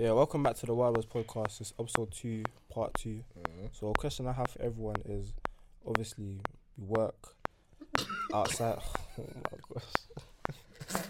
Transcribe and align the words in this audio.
Yeah, 0.00 0.10
welcome 0.10 0.42
back 0.42 0.56
to 0.56 0.66
the 0.66 0.74
Wild 0.74 0.96
West 0.96 1.08
podcast. 1.08 1.60
It's 1.60 1.72
episode 1.78 2.10
two, 2.10 2.42
part 2.68 2.94
2 2.94 3.10
Mm-hmm. 3.10 3.66
So, 3.70 3.90
a 3.90 3.92
question 3.92 4.26
I 4.26 4.32
have 4.32 4.50
for 4.50 4.60
everyone 4.60 4.96
is 5.04 5.32
obviously, 5.86 6.40
we 6.76 6.84
work 6.84 7.36
outside. 8.34 8.80
Oh 9.16 9.22
my 9.52 9.58
gosh. 9.72 11.04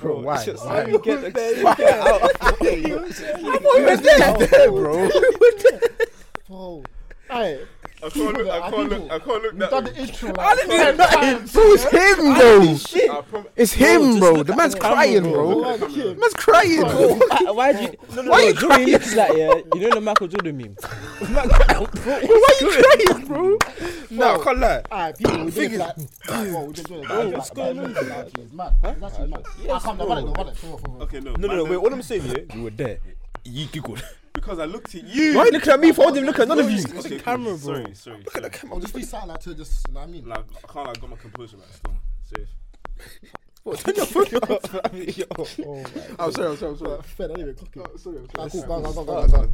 Bro, 0.00 0.22
why? 0.22 0.34
it's 0.34 0.46
just 0.46 0.66
Why? 0.66 0.80
how 0.80 0.88
you 0.88 0.98
get 0.98 1.20
the 1.20 1.30
Get 1.30 1.80
out. 1.80 2.22
I 2.40 2.48
thought 2.48 2.72
you 2.72 3.84
were 3.84 3.96
there, 3.98 4.46
there, 4.48 4.72
bro. 4.72 5.10
Bro, 6.48 6.82
hey, 7.30 7.64
I 8.02 8.10
can't 8.10 8.36
look. 8.36 8.48
I 8.48 8.70
can't 8.70 8.88
look. 8.90 9.10
I 9.12 9.18
can't 9.18 9.42
look 9.42 9.52
you 9.54 9.58
that 9.60 9.70
done 9.70 9.84
way. 9.84 9.90
the 9.92 9.98
intro. 10.00 10.28
Like, 10.28 10.38
I 10.38 10.54
didn't 10.56 10.70
do 10.70 10.76
five 10.76 10.96
nothing. 10.96 11.18
times, 11.20 11.52
it's 11.56 11.84
him, 11.84 12.18
though. 12.34 13.40
I 13.40 13.44
It's 13.56 13.72
him, 13.72 14.18
bro. 14.18 14.42
The 14.42 14.56
man's 14.56 14.74
crying, 14.74 15.22
bro. 15.22 15.32
bro. 15.32 15.56
Like, 15.58 15.80
kid. 15.90 16.18
man's 16.18 16.34
crying, 16.34 16.80
bro. 16.82 17.14
Why, 17.16 17.50
why'd 17.50 17.80
you? 17.80 17.94
No, 18.14 18.22
no, 18.22 18.30
Why 18.30 18.38
no. 18.38 18.46
you 18.46 18.54
do 18.54 18.60
you 18.60 18.68
know 18.68 18.68
what 18.78 18.88
looks 18.88 19.16
like? 19.16 19.32
Yeah, 19.36 19.54
you 19.74 19.80
know 19.80 19.90
the 19.94 20.00
Michael 20.00 20.28
Jordan 20.28 20.56
meme. 20.56 20.76
Why 21.34 22.58
you 22.60 22.70
crying, 22.82 23.26
bro? 23.26 23.58
No, 24.10 24.34
I 24.40 24.44
can't 24.44 24.58
lie. 24.58 24.82
Alright, 24.92 25.18
people, 25.18 25.44
we 25.44 25.50
Thing 25.50 25.70
did 25.70 25.80
like, 25.80 25.96
bro, 26.26 26.64
we 26.64 26.72
did 26.72 26.86
do 26.86 26.94
it. 26.94 27.06
Bro, 27.08 27.28
what's 27.30 27.50
going 27.50 27.78
on? 27.78 27.90
It's 27.90 28.52
mad. 28.52 28.74
It's 28.84 29.02
actually 29.02 29.28
mad. 29.28 29.44
I 29.70 29.78
can't 29.78 29.98
run 29.98 30.18
it, 30.18 30.36
run 30.36 30.48
it. 30.48 30.56
Come 30.60 30.72
on, 30.72 30.78
come. 30.82 31.02
Okay, 31.02 31.20
no. 31.20 31.32
No, 31.32 31.36
no, 31.36 31.48
man, 31.48 31.56
no. 31.56 31.64
Wait, 31.64 31.76
what 31.78 31.92
I'm 31.92 32.02
saying, 32.02 32.22
yeah, 32.26 32.54
you 32.54 32.62
were 32.64 32.70
there. 32.70 32.98
You 33.44 33.66
giggled. 33.66 34.02
Because 34.32 34.58
I 34.58 34.64
looked 34.64 34.94
at 34.94 35.04
you. 35.04 35.34
Why 35.36 35.42
are 35.42 35.46
you 35.46 35.52
looking 35.52 35.72
at 35.72 35.80
me? 35.80 35.88
If 35.90 36.00
I 36.00 36.04
wasn't 36.06 36.26
looking 36.26 36.42
at 36.42 36.48
none 36.48 36.58
of 36.58 36.70
you. 36.70 36.82
Okay, 36.98 37.08
the 37.16 37.20
camera, 37.20 37.50
bro. 37.50 37.56
Sorry, 37.56 37.94
sorry. 37.94 38.18
Look 38.24 38.36
at 38.36 38.42
the 38.42 38.50
camera. 38.50 38.74
I'll 38.74 38.80
just 38.80 38.94
be 38.94 39.02
sat 39.02 39.28
like 39.28 39.40
to 39.40 39.54
just, 39.54 39.86
you 39.86 39.94
know 39.94 40.00
what 40.00 40.08
I 40.08 40.12
mean? 40.12 40.26
Like, 40.26 40.44
I 40.64 40.72
can't. 40.72 40.86
like 40.88 41.00
got 41.00 41.10
my 41.10 41.16
composure 41.16 41.56
back 41.58 41.68
still. 41.72 41.94
Safe. 42.24 42.48
What, 43.64 43.78
Turn 43.78 43.94
your 43.94 44.04
phone 44.04 44.24
off. 44.50 44.74
Oh, 44.74 44.80
my 44.82 46.16
I'm 46.18 46.32
sorry, 46.32 46.48
I'm 46.50 46.56
sorry, 46.58 46.72
I'm 46.72 46.76
sorry. 46.76 46.96
God. 46.96 47.06
Fed, 47.06 47.30
I 47.30 47.34
didn't 47.34 47.40
even 47.40 47.54
cook 47.54 47.76
it. 47.76 47.90
Oh, 47.94 47.96
sorry, 47.96 48.18
I'm 48.18 48.50
sorry. 48.50 48.68
cool. 48.68 49.52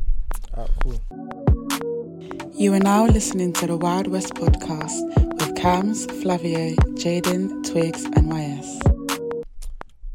Alright, 0.57 0.71
cool. 0.83 2.51
You 2.53 2.75
are 2.75 2.81
now 2.81 3.07
listening 3.07 3.53
to 3.53 3.69
the 3.69 3.77
Wild 3.77 4.09
West 4.09 4.35
podcast 4.35 5.01
with 5.35 5.55
Cams, 5.55 6.07
Flavio, 6.07 6.75
Jaden, 6.97 7.65
Twigs, 7.71 8.05
and 8.17 8.33
YS. 8.35 8.81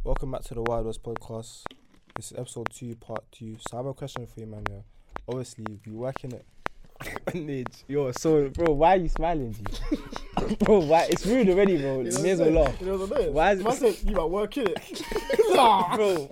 Welcome 0.04 0.32
back 0.32 0.44
to 0.44 0.56
the 0.56 0.62
Wild 0.64 0.88
West 0.88 1.02
podcast. 1.02 1.62
This 2.16 2.32
is 2.32 2.38
episode 2.40 2.70
two, 2.74 2.96
part 2.96 3.24
two. 3.32 3.58
So, 3.60 3.76
I 3.76 3.80
have 3.80 3.88
a 3.88 3.94
question 3.94 4.26
for 4.26 4.40
you, 4.40 4.46
man. 4.46 4.64
Yeah. 4.70 4.78
Obviously, 5.28 5.66
we 5.86 5.92
work 5.92 6.24
in 6.24 6.32
it. 6.34 6.46
Nidge, 7.34 7.84
yo, 7.90 8.10
so 8.14 8.48
bro, 8.50 8.72
why 8.72 8.94
are 8.94 9.00
you 9.00 9.10
smiling, 9.10 9.52
G? 9.54 9.98
bro, 10.60 10.80
why? 10.80 11.08
It's 11.10 11.26
rude 11.26 11.50
already, 11.50 11.78
bro. 11.78 12.00
You 12.00 12.12
know 12.12 12.22
May 12.22 12.30
as 12.30 12.40
well 12.40 12.52
laugh. 12.52 12.80
You 12.80 12.88
know 12.88 12.98
what 13.00 13.12
I'm 13.12 13.18
saying? 13.18 13.34
Why 13.34 13.52
is 13.52 13.60
it- 13.60 13.64
Man 13.66 13.74
said, 13.76 13.98
you 14.10 14.16
might 14.16 14.24
work 14.30 14.56
in 14.58 14.68
ah. 14.78 14.82
it. 14.88 15.56
Nah. 15.56 15.96
Bro, 15.98 16.30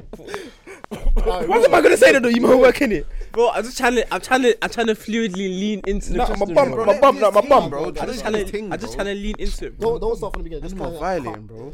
Alright, 1.17 1.49
What 1.49 1.65
am 1.65 1.75
I 1.75 1.81
gonna 1.81 1.97
say 1.97 2.17
to 2.17 2.33
you? 2.33 2.41
Man, 2.41 2.59
working 2.59 2.93
it. 2.93 3.05
bro, 3.33 3.49
I'm 3.49 3.63
just 3.65 3.77
trying 3.77 3.95
to, 3.95 4.13
I'm 4.13 4.21
trying 4.21 4.43
to, 4.43 4.63
I'm 4.63 4.69
trying 4.69 4.87
to 4.87 4.95
fluidly 4.95 5.35
lean 5.35 5.81
into 5.85 6.11
the 6.13 6.17
Nah, 6.19 6.25
question, 6.27 6.47
my 6.47 6.53
bum, 6.63 6.71
bro. 6.71 6.85
my 6.85 6.99
bum, 7.01 7.19
nah, 7.19 7.31
my 7.31 7.41
bum, 7.41 7.69
bro. 7.69 7.85
I'm 7.89 7.93
just 8.07 8.21
trying 8.21 8.45
to, 8.45 8.59
I'm 8.71 8.79
just 8.79 8.93
trying 8.93 9.07
to 9.07 9.15
lean 9.15 9.35
into 9.37 9.65
it, 9.65 9.77
Don't, 9.79 9.99
bro. 9.99 9.99
don't 9.99 10.15
start 10.15 10.31
from 10.33 10.43
the 10.43 10.49
beginning. 10.49 10.61
That's 10.61 10.73
Just 10.73 10.81
more 10.81 10.87
kinda- 10.87 10.99
violent, 11.01 11.47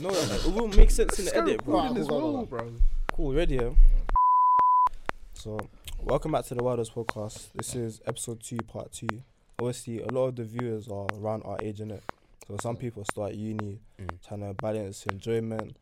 That 0.00 0.04
makes 0.04 0.18
sense. 0.18 0.44
No, 0.44 0.50
it 0.50 0.56
won't 0.56 0.76
make 0.76 0.90
sense 0.90 1.18
in 1.18 1.24
the 1.26 1.36
edit, 1.36 1.64
bro. 1.64 1.76
Alright, 1.76 1.94
cool, 1.94 2.06
go, 2.06 2.20
go, 2.20 2.32
go. 2.40 2.46
bro. 2.46 2.72
Cool, 3.12 3.34
ready? 3.34 3.54
Yeah? 3.56 3.70
So, 5.34 5.58
welcome 6.02 6.32
back 6.32 6.44
to 6.46 6.54
the 6.54 6.62
Wild 6.62 6.78
West 6.78 6.94
podcast. 6.94 7.48
This 7.54 7.74
is 7.74 8.00
episode 8.06 8.40
two, 8.42 8.58
part 8.58 8.92
two. 8.92 9.08
Obviously, 9.58 10.02
a 10.02 10.06
lot 10.12 10.26
of 10.28 10.36
the 10.36 10.44
viewers 10.44 10.88
are 10.88 11.06
around 11.14 11.42
our 11.44 11.58
age, 11.62 11.78
innit? 11.78 12.00
So, 12.46 12.56
some 12.60 12.76
people 12.76 13.04
start 13.10 13.34
uni 13.34 13.80
Mm. 14.00 14.08
trying 14.26 14.40
to 14.40 14.54
balance 14.54 15.04
enjoyment 15.06 15.76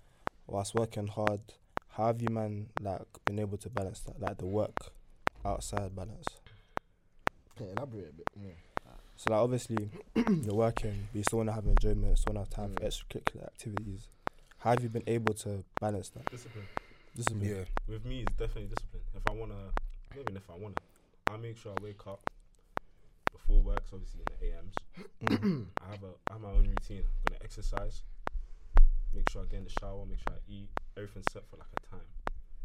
whilst 0.47 0.75
working 0.75 1.07
hard. 1.09 1.41
How 1.91 2.07
have 2.07 2.23
you, 2.23 2.29
man, 2.31 2.69
like, 2.81 3.03
been 3.27 3.39
able 3.39 3.59
to 3.59 3.69
balance 3.71 4.01
that? 4.01 4.19
Like, 4.21 4.39
the 4.39 4.47
work 4.47 4.93
outside 5.45 5.95
balance? 5.95 6.27
Okay, 7.53 7.71
elaborate 7.77 8.09
a 8.09 8.13
bit 8.13 8.29
more. 8.37 8.53
So, 9.17 9.31
like, 9.33 9.41
obviously, 9.41 9.91
you're 10.15 10.55
working, 10.55 11.09
but 11.13 11.19
you 11.19 11.23
still 11.25 11.39
want 11.39 11.49
to 11.49 11.55
have 11.55 11.67
enjoyment, 11.67 12.19
still 12.19 12.35
want 12.35 12.51
to 12.51 12.57
have 12.57 12.67
time 12.69 12.77
for 12.77 12.83
Mm. 12.83 12.89
extracurricular 12.89 13.47
activities. 13.47 14.09
How 14.59 14.71
have 14.71 14.83
you 14.83 14.89
been 14.89 15.05
able 15.07 15.35
to 15.35 15.65
balance 15.81 16.09
that? 16.11 16.31
Discipline. 16.31 16.67
This 17.15 17.27
is 17.31 17.43
Yeah. 17.43 17.65
With 17.89 18.05
me, 18.05 18.23
it's 18.23 18.37
definitely 18.37 18.67
discipline. 18.75 19.03
If 19.15 19.23
I 19.29 19.33
wanna, 19.33 19.55
not 20.11 20.19
even 20.21 20.37
if 20.37 20.51
I 20.51 20.55
wanna, 20.55 20.75
I 21.29 21.37
make 21.39 21.57
sure 21.57 21.73
I 21.79 21.83
wake 21.83 22.07
up 22.07 22.21
before 23.33 23.63
work. 23.63 23.81
So 23.89 23.97
obviously 23.97 24.21
in 24.21 24.27
the 24.37 24.57
AMs. 24.57 24.75
Mm. 25.41 25.67
I 25.83 25.91
have 25.93 26.03
a, 26.03 26.13
I 26.29 26.33
have 26.35 26.43
my 26.43 26.51
own 26.51 26.69
routine. 26.69 27.05
I'm 27.05 27.25
gonna 27.29 27.41
exercise. 27.45 28.03
Make 29.15 29.31
sure 29.31 29.43
I 29.43 29.47
get 29.47 29.59
in 29.59 29.65
the 29.65 29.73
shower. 29.81 30.05
Make 30.05 30.19
sure 30.19 30.37
I 30.37 30.41
eat. 30.51 30.69
Everything's 30.97 31.33
set 31.33 31.47
for 31.49 31.57
like 31.57 31.73
a 31.73 31.81
time. 31.89 32.09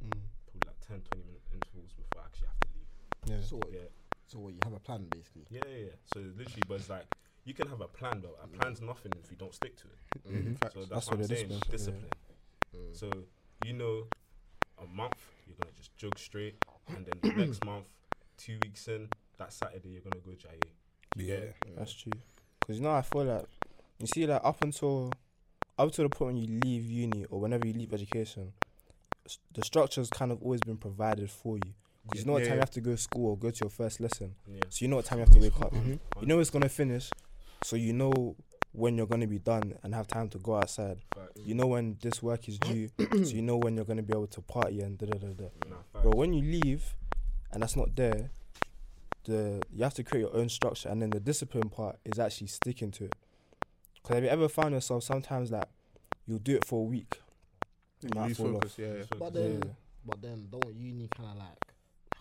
Mm. 0.04 0.20
Probably 0.52 0.68
like 0.68 0.80
10, 0.88 1.00
20 1.00 1.26
minute 1.28 1.42
intervals 1.54 1.94
before 1.96 2.22
I 2.22 2.26
actually 2.26 2.48
have 2.48 2.60
to 2.60 2.68
leave. 2.76 2.90
Yeah. 3.40 3.46
So, 3.48 3.60
Yeah. 3.72 3.88
So 4.32 4.40
what, 4.40 4.54
you 4.54 4.60
have 4.64 4.74
a 4.74 4.80
plan 4.80 5.06
basically. 5.10 5.46
Yeah, 5.50 5.62
yeah, 5.70 5.78
yeah. 5.86 5.92
So 6.14 6.20
literally, 6.20 6.64
but 6.68 6.76
it's 6.76 6.90
like 6.90 7.06
you 7.46 7.54
can 7.54 7.68
have 7.68 7.82
a 7.82 7.88
plan, 7.88 8.22
but 8.22 8.36
a 8.44 8.48
plan's 8.48 8.82
nothing 8.82 9.12
if 9.24 9.30
you 9.32 9.38
don't 9.38 9.54
stick 9.54 9.76
to 9.78 9.88
it. 9.88 10.32
Mhm. 10.32 10.58
So 10.74 10.80
that's, 10.80 10.90
That's 10.90 11.08
what 11.08 11.18
what 11.20 11.26
I'm 11.26 11.32
it 11.32 11.32
is, 11.32 11.40
saying. 11.40 11.50
man. 11.50 11.60
Discipline. 11.70 12.10
Mm. 12.76 12.96
So 12.98 13.12
you 13.66 13.74
know, 13.74 14.06
a 14.82 14.86
month 14.88 15.18
you're 15.48 15.58
gonna 15.62 15.74
just 15.76 15.96
jog 15.98 16.18
straight, 16.18 16.56
and 16.96 17.06
then 17.06 17.20
the 17.22 17.30
next 17.46 17.66
month, 17.66 17.86
two 18.38 18.58
weeks 18.64 18.88
in, 18.88 19.10
that 19.38 19.52
Saturday 19.54 19.90
you're 19.90 20.02
gonna 20.02 20.22
go 20.24 20.32
jaye. 20.32 20.70
Yeah. 21.16 21.52
That's 21.78 21.94
true. 21.94 22.14
Cause 22.66 22.78
you 22.78 22.82
know, 22.84 22.92
I 22.92 23.02
feel 23.02 23.26
like 23.26 23.46
you 24.00 24.08
see, 24.08 24.26
like 24.26 24.42
up 24.44 24.64
until 24.64 25.12
up 25.78 25.92
to 25.94 26.04
the 26.04 26.10
point 26.10 26.36
when 26.36 26.44
you 26.44 26.60
leave 26.64 26.86
uni 26.90 27.26
or 27.26 27.40
whenever 27.40 27.66
you 27.68 27.74
leave 27.74 27.94
education, 27.94 28.54
s- 29.26 29.40
the 29.54 29.64
structure's 29.64 30.10
kind 30.10 30.32
of 30.32 30.42
always 30.42 30.62
been 30.62 30.78
provided 30.78 31.30
for 31.30 31.58
you. 31.58 31.74
Cause 32.10 32.20
you 32.20 32.26
know 32.26 32.34
what 32.34 32.42
Yeah, 32.44 32.48
time 32.50 32.56
you 32.56 32.60
have 32.62 32.72
to 32.72 32.82
go 32.82 32.92
to 32.92 32.98
school 32.98 33.30
or 33.32 33.38
go 33.38 33.52
to 33.52 33.60
your 33.62 33.70
first 33.70 34.00
lesson. 34.00 34.36
Yeah. 34.48 34.62
So 34.70 34.84
you 34.84 34.90
know 34.90 34.98
what 34.98 35.06
time 35.06 35.20
you 35.20 35.26
have 35.26 35.34
to 35.34 35.40
wake 35.40 35.62
up. 35.62 35.72
Mhm. 35.74 36.00
You 36.20 36.28
know 36.28 36.40
it's 36.40 36.50
gonna 36.50 36.68
finish, 36.70 37.10
so 37.64 37.76
you 37.76 37.94
know 37.94 38.36
when 38.74 38.98
you're 38.98 39.08
gonna 39.08 39.28
be 39.28 39.38
done 39.40 39.78
and 39.84 39.94
have 39.94 40.08
time 40.08 40.28
to 40.30 40.38
go 40.40 40.56
outside. 40.56 40.98
Facts. 41.16 41.40
You 41.46 41.54
know 41.56 41.68
when 41.68 41.98
this 42.02 42.22
work 42.24 42.48
is 42.50 42.58
due, 42.60 42.90
so 42.98 43.32
you 43.36 43.42
know 43.42 43.58
when 43.58 43.76
you're 43.76 43.86
gonna 43.86 44.02
be 44.04 44.14
able 44.14 44.28
to 44.28 44.42
party 44.42 44.82
and 44.82 44.98
da 44.98 45.06
da 45.08 45.18
da 45.20 45.28
da. 45.28 45.44
Nah, 45.70 46.02
Bro, 46.02 46.14
when 46.16 46.34
you 46.34 46.42
leave 46.42 46.96
and 47.52 47.62
that's 47.62 47.76
not 47.76 47.96
there, 47.96 48.32
the 49.26 49.62
you 49.72 49.84
have 49.84 49.94
to 49.94 50.04
create 50.04 50.22
your 50.22 50.36
own 50.36 50.50
structure, 50.50 50.90
and 50.90 51.02
then 51.02 51.12
the 51.12 51.20
discipline 51.20 51.70
part 51.70 52.00
is 52.04 52.18
actually 52.20 52.48
sticking 52.48 52.92
to 52.92 53.06
it. 53.06 53.16
Because 54.02 54.16
have 54.16 54.24
you 54.24 54.30
ever 54.30 54.50
found 54.50 54.74
yourself 54.74 55.04
sometimes 55.04 55.52
like 55.52 55.68
you'll 56.26 56.40
do 56.40 56.56
it 56.56 56.66
for 56.66 56.80
a 56.80 56.84
week, 56.84 57.20
you 58.02 58.10
might 58.16 58.36
fall 58.36 58.54
focus, 58.54 58.72
off. 58.74 58.80
yeah, 58.80 58.94
yeah. 58.96 59.04
So- 59.04 59.18
But 59.20 59.36
Yeah. 59.36 59.42
then, 59.42 59.76
but 60.06 60.22
then, 60.22 60.48
don't 60.50 60.74
uni 60.76 61.08
kind 61.16 61.30
of 61.30 61.38
like 61.38 61.71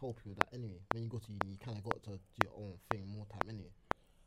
help 0.01 0.19
you 0.25 0.31
with 0.31 0.39
that 0.41 0.55
anyway? 0.55 0.81
When 0.93 1.03
you 1.05 1.09
go 1.09 1.19
to 1.19 1.27
uni, 1.31 1.53
you 1.53 1.59
kind 1.65 1.77
of 1.79 1.85
got 1.85 2.03
to 2.05 2.11
do 2.11 2.19
your 2.45 2.53
own 2.57 2.75
thing 2.91 3.07
more 3.09 3.27
time 3.27 3.49
anyway. 3.49 3.71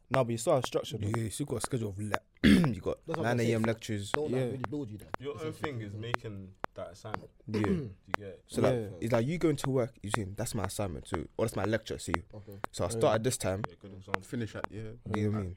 No, 0.10 0.24
but 0.24 0.32
you 0.32 0.38
still 0.38 0.56
have 0.56 0.66
structure. 0.66 0.98
Though. 0.98 1.08
Yeah, 1.08 1.24
you 1.24 1.30
still 1.32 1.46
got 1.48 1.56
a 1.58 1.62
schedule 1.62 1.90
of 1.90 2.00
le- 2.00 2.20
you 2.44 2.82
got 2.82 2.98
That's 3.08 3.18
what 3.18 3.24
9 3.24 3.26
I'm 3.26 3.38
saying. 3.40 3.52
a.m. 3.54 3.64
lectures. 3.64 4.12
Don't 4.12 4.30
Yeah. 4.30 4.38
like 4.38 4.46
really 4.52 4.64
build 4.70 4.90
you 4.92 4.98
there. 4.98 5.08
your 5.20 5.44
own 5.44 5.54
thing 5.54 5.82
is 5.82 5.94
making 5.94 6.50
that 6.76 6.92
assignment. 6.92 7.30
Yeah. 7.48 7.62
Do 7.62 7.70
you 7.70 7.90
get 8.18 8.28
it? 8.28 8.44
So 8.48 8.62
like, 8.62 8.74
Yeah. 8.74 8.88
it's 9.02 9.14
like 9.14 9.26
you 9.26 9.38
going 9.40 9.56
to 9.56 9.70
work. 9.70 9.94
You 10.04 10.12
see, 10.16 10.24
that's 10.36 10.54
my 10.54 10.66
assignment 10.66 11.06
too, 11.06 11.28
or 11.38 11.46
that's 11.46 11.56
my 11.56 11.66
lecture. 11.66 11.98
See, 11.98 12.14
Okay, 12.34 12.60
so 12.72 12.84
I 12.84 12.88
Yeah. 12.88 12.92
start 12.92 13.16
at 13.16 13.24
this 13.24 13.38
time. 13.38 13.64
Yeah, 13.68 13.76
good 13.82 13.94
example. 13.94 14.22
Finish 14.22 14.56
at 14.56 14.66
yeah. 14.70 14.82
You 15.16 15.24
know 15.24 15.30
what 15.32 15.38
I 15.40 15.42
mean? 15.44 15.56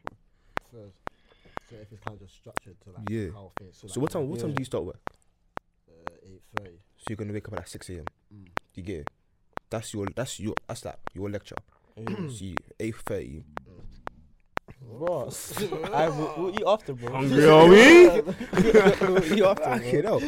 so, 0.71 0.78
so 1.69 1.76
if 1.76 1.93
it's 1.93 2.00
kind 2.03 2.15
of 2.15 2.21
just 2.21 2.34
structured 2.34 2.76
to 2.84 2.91
like 2.93 3.10
Yeah. 3.10 3.28
how 3.34 3.53
things. 3.59 3.76
So, 3.76 3.88
So 3.88 4.00
like, 4.00 4.03
what 4.05 4.10
time? 4.12 4.28
What 4.31 4.41
time 4.41 4.50
Yeah. 4.50 4.56
do 4.56 4.60
you 4.62 4.65
start 4.65 4.84
work? 4.84 5.00
Uh, 5.91 5.93
eight 6.22 6.43
thirty. 6.56 6.78
So 6.97 7.05
you're 7.10 7.16
gonna 7.16 7.32
wake 7.34 7.47
up 7.49 7.55
at 7.55 7.59
like 7.59 7.69
6 7.69 7.91
a.m. 7.91 8.05
Mm. 8.34 8.49
You 8.75 8.82
get 8.82 8.97
it? 9.00 9.09
That's 9.71 9.93
your. 9.94 10.06
That's 10.15 10.38
your. 10.41 10.54
That's 10.66 10.84
like 10.84 10.99
your 11.15 11.31
lecture. 11.31 11.56
Yeah. 11.97 12.28
See, 12.28 12.54
8:30. 12.78 13.43
Bro, 14.82 15.31
I 15.94 16.09
will 16.09 16.34
we'll 16.37 16.50
eat 16.54 16.62
after, 16.66 16.93
bro. 16.93 17.12
Hungry 17.12 17.47
are 17.49 17.66
we? 17.69 18.09
we'll 18.09 19.32
eat 19.32 19.43
after, 19.43 19.65
bro. 19.65 19.75
Okay, 19.75 20.03
no. 20.03 20.21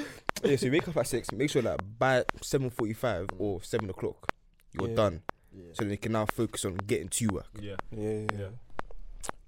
Yeah, 0.45 0.57
so 0.57 0.67
you 0.67 0.73
wake 0.73 0.89
up 0.89 0.97
at 0.97 1.07
six. 1.07 1.31
Make 1.33 1.51
sure 1.51 1.63
that 1.63 1.81
by 1.99 2.25
7:45 2.43 3.29
or 3.39 3.63
7 3.63 3.91
o'clock, 3.91 4.29
you're 4.73 4.89
Yeah. 4.89 4.95
done. 4.95 5.23
Yeah. 5.53 5.65
So 5.75 5.83
then 5.85 5.91
you 5.91 5.99
can 5.99 6.13
now 6.13 6.27
focus 6.27 6.65
on 6.65 6.77
getting 6.77 7.09
to 7.09 7.27
work. 7.29 7.47
Yeah. 7.61 7.77
yeah, 7.91 8.03
yeah, 8.11 8.15
yeah. 8.33 8.39
Yeah. 8.41 8.49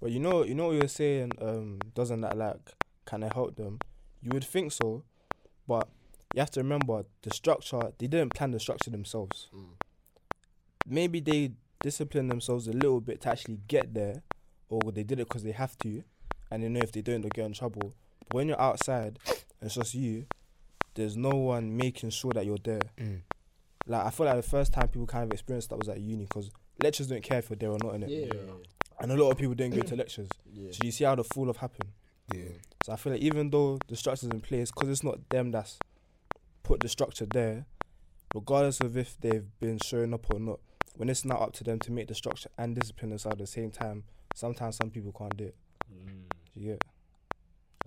But 0.01 0.11
you 0.13 0.21
know, 0.21 0.45
you 0.45 0.55
know 0.55 0.67
what 0.67 0.73
you 0.75 0.81
were 0.81 0.89
saying. 0.89 1.33
Um, 1.41 1.79
doesn't 1.95 2.21
that 2.23 2.37
like 2.37 2.59
kind 3.05 3.25
of 3.25 3.33
help 3.33 3.57
them? 3.57 3.79
You 4.23 4.31
would 4.33 4.45
think 4.45 4.73
so, 4.73 5.03
but 5.67 5.89
you 6.35 6.41
have 6.41 6.51
to 6.53 6.61
remember 6.61 7.05
the 7.23 7.31
structure. 7.31 7.93
They 7.99 8.07
didn't 8.07 8.35
plan 8.35 8.51
the 8.53 8.61
structure 8.61 8.91
themselves. 8.91 9.49
Mm. 9.55 9.75
maybe 10.87 11.21
they 11.21 11.53
discipline 11.83 12.29
themselves 12.29 12.67
a 12.69 12.73
little 12.73 13.01
bit 13.01 13.21
to 13.23 13.29
actually 13.31 13.59
get 13.69 13.95
there, 13.95 14.23
or 14.69 14.81
they 14.93 15.03
did 15.03 15.21
it 15.21 15.29
because 15.29 15.43
they 15.43 15.53
have 15.53 15.77
to, 15.79 16.03
and 16.51 16.63
they 16.63 16.69
know 16.69 16.81
if 16.81 16.93
they 16.93 17.01
don't, 17.03 17.21
they'll 17.23 17.31
get 17.31 17.47
in 17.47 17.53
trouble. 17.53 17.95
But 18.29 18.35
when 18.37 18.49
you're 18.49 18.61
outside, 18.61 19.19
it's 19.61 19.75
just 19.75 19.95
you. 19.95 20.27
There's 20.95 21.17
no 21.17 21.31
one 21.31 21.77
making 21.77 22.11
sure 22.11 22.33
that 22.33 22.45
you're 22.47 22.59
there. 22.63 22.81
Mm. 22.99 23.21
Like 23.87 24.07
I 24.07 24.11
feel 24.11 24.27
like 24.27 24.37
the 24.37 24.43
first 24.43 24.73
time 24.73 24.89
people 24.89 25.07
kind 25.07 25.25
of 25.25 25.33
experienced 25.33 25.71
that 25.71 25.79
was 25.79 25.89
at 25.89 26.01
uni 26.01 26.25
because 26.25 26.51
lectures 26.83 27.07
don't 27.07 27.23
care 27.23 27.39
if 27.39 27.49
you're 27.51 27.57
there 27.57 27.71
or 27.71 27.79
not 27.83 27.95
in 27.95 28.03
it, 28.03 28.11
Yeah. 28.11 28.41
and 29.01 29.11
a 29.13 29.17
lot 29.17 29.31
of 29.31 29.39
people 29.39 29.55
don't 29.55 29.71
go 29.71 29.81
to 29.83 29.97
lectures. 29.97 30.29
Yeah. 30.53 30.71
So 30.73 30.81
you 30.85 30.91
see 30.93 31.05
how 31.05 31.15
the 31.15 31.25
fall 31.25 31.49
off 31.49 31.57
happened. 31.57 31.91
Yeah. 32.35 32.45
So 32.85 32.93
I 32.93 32.97
feel 32.97 33.13
like 33.15 33.23
even 33.23 33.51
though 33.51 33.79
the 33.89 33.97
structure's 33.97 34.31
in 34.31 34.41
place, 34.41 34.71
because 34.71 34.89
it's 34.91 35.03
not 35.03 35.29
them 35.31 35.51
that's 35.51 35.79
put 36.63 36.81
the 36.81 36.89
structure 36.89 37.27
there, 37.27 37.67
regardless 38.35 38.81
of 38.81 38.97
if 38.97 39.19
they've 39.21 39.47
been 39.61 39.79
showing 39.79 40.15
up 40.15 40.33
or 40.33 40.39
not, 40.41 40.61
when 40.97 41.09
it's 41.09 41.25
not 41.25 41.41
up 41.41 41.53
to 41.55 41.65
them 41.65 41.79
to 41.81 41.93
make 41.93 42.09
the 42.09 42.15
structure 42.15 42.51
and 42.59 42.75
discipline 42.77 43.11
themselves 43.11 43.35
at 43.35 43.39
the 43.39 43.47
same 43.47 43.71
time, 43.71 44.05
sometimes 44.35 44.77
some 44.77 44.91
people 44.91 45.13
can't 45.13 45.37
do 45.37 45.45
it. 45.45 45.57
Mm. 45.93 46.25
Get? 46.63 46.83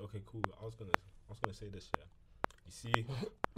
Okay, 0.02 0.22
cool. 0.25 0.42
I 0.62 0.66
was 0.66 0.75
gonna, 0.75 0.92
I 0.96 1.30
was 1.30 1.40
gonna 1.40 1.54
say 1.54 1.70
this. 1.70 1.90
Yeah, 1.98 2.06
you 2.66 2.72
see 2.72 3.06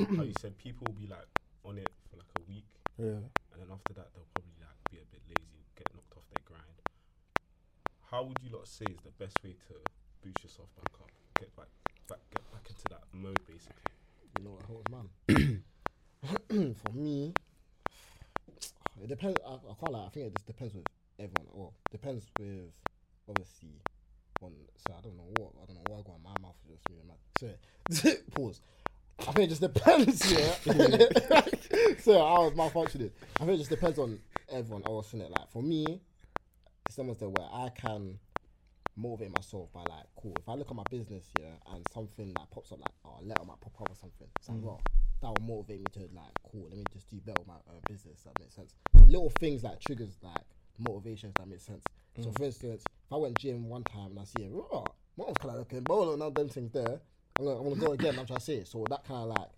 how 0.17 0.23
you 0.23 0.33
said 0.39 0.57
people 0.57 0.85
will 0.87 0.99
be 0.99 1.07
like 1.07 1.25
on 1.63 1.77
it 1.77 1.89
for 2.09 2.17
like 2.17 2.27
a 2.37 2.43
week, 2.49 2.65
Yeah. 2.97 3.23
and 3.53 3.57
then 3.57 3.69
after 3.71 3.93
that 3.93 4.09
they'll 4.13 4.27
probably 4.35 4.53
like 4.59 4.77
be 4.91 4.97
a 4.97 5.07
bit 5.09 5.21
lazy, 5.29 5.63
get 5.75 5.87
knocked 5.95 6.13
off 6.17 6.27
their 6.35 6.43
grind. 6.45 6.77
How 8.11 8.23
would 8.23 8.37
you 8.43 8.51
lot 8.55 8.67
say 8.67 8.85
is 8.85 8.99
the 9.03 9.15
best 9.17 9.37
way 9.43 9.55
to 9.71 9.73
boost 10.21 10.43
yourself 10.43 10.67
back 10.75 10.91
up, 11.01 11.09
get 11.39 11.55
back, 11.55 11.71
back, 12.09 12.19
get 12.29 12.43
back 12.51 12.65
into 12.69 12.85
that 12.91 13.03
mode, 13.13 13.39
basically? 13.47 13.94
You 14.37 14.45
know 14.45 14.59
holds 14.67 14.91
man. 14.91 15.63
For 16.75 16.91
me, 16.93 17.33
it 19.01 19.07
depends. 19.07 19.39
I, 19.45 19.53
I 19.53 19.73
can't 19.79 19.91
lie. 19.91 20.05
I 20.05 20.09
think 20.09 20.27
it 20.27 20.33
just 20.35 20.47
depends 20.47 20.73
with 20.73 20.85
everyone. 21.19 21.47
Well, 21.53 21.73
depends 21.91 22.25
with 22.39 22.71
obviously 23.29 23.69
on. 24.41 24.51
So 24.87 24.93
I 24.97 25.01
don't 25.01 25.17
know 25.17 25.23
what 25.39 25.51
I 25.61 25.65
don't 25.65 25.75
know 25.75 25.83
what 25.89 25.99
I 25.99 26.03
got 26.03 26.23
my 26.23 26.41
mouth 26.41 26.55
is 26.71 26.79
just. 26.89 27.17
So 27.99 28.09
pause. 28.35 28.61
I 29.19 29.31
think 29.31 29.45
it 29.45 29.49
just 29.49 29.61
depends. 29.61 30.31
Yeah. 30.31 30.55
so 31.99 32.19
I 32.19 32.39
was 32.39 32.53
malfunctioning. 32.53 33.11
I 33.39 33.45
think 33.45 33.55
it 33.55 33.57
just 33.57 33.69
depends 33.69 33.97
on 33.97 34.19
everyone 34.51 34.83
else 34.85 35.13
in 35.13 35.21
it. 35.21 35.31
Like 35.31 35.49
for 35.51 35.63
me, 35.63 36.01
it's 36.85 36.99
almost 36.99 37.19
there 37.19 37.29
where 37.29 37.47
I 37.51 37.69
can 37.69 38.19
motivate 38.95 39.35
myself 39.35 39.71
by 39.73 39.81
like, 39.81 40.05
cool. 40.21 40.33
If 40.39 40.47
I 40.47 40.53
look 40.53 40.69
at 40.69 40.75
my 40.75 40.83
business, 40.89 41.25
yeah, 41.39 41.73
and 41.73 41.85
something 41.93 42.33
that 42.33 42.49
pops 42.51 42.71
up, 42.71 42.79
like, 42.79 42.91
oh, 43.05 43.19
a 43.21 43.23
letter 43.23 43.43
might 43.45 43.59
pop 43.61 43.81
up 43.81 43.89
or 43.89 43.95
something. 43.95 44.27
It's 44.37 44.49
like, 44.49 44.57
well, 44.61 44.81
that 45.21 45.27
will 45.29 45.41
motivate 45.41 45.79
me 45.79 45.85
to 45.93 45.99
like, 46.15 46.31
cool. 46.51 46.67
Let 46.69 46.77
me 46.77 46.83
just 46.93 47.09
do 47.09 47.17
better 47.17 47.39
with 47.39 47.47
my 47.47 47.55
uh, 47.67 47.79
business. 47.87 48.21
That 48.23 48.39
makes 48.39 48.55
sense. 48.55 48.73
Little 49.07 49.29
things 49.39 49.63
like 49.63 49.79
triggers, 49.79 50.17
like 50.21 50.43
motivations. 50.77 51.33
That 51.37 51.47
makes 51.47 51.63
sense. 51.63 51.83
So, 52.21 52.31
for 52.31 52.45
instance, 52.45 52.83
if 52.87 53.13
I 53.13 53.17
went 53.17 53.37
gym 53.37 53.67
one 53.67 53.83
time 53.83 54.11
and 54.11 54.19
I 54.19 54.23
see 54.23 54.43
it, 54.43 54.51
oh, 54.53 54.85
mom's 55.17 55.37
kind 55.37 55.51
of 55.51 55.59
looking 55.59 55.81
bold 55.81 56.13
and 56.13 56.23
all 56.23 56.31
them 56.31 56.47
things 56.47 56.71
there. 56.71 57.01
I'm 57.37 57.45
gonna, 57.45 57.59
I'm 57.59 57.63
gonna 57.69 57.75
go 57.75 57.91
again. 57.91 58.17
I'm 58.17 58.25
trying 58.25 58.39
to 58.39 58.45
say 58.45 58.55
it. 58.55 58.67
So 58.67 58.85
that 58.89 59.03
kind 59.03 59.29
of 59.29 59.35
like 59.35 59.49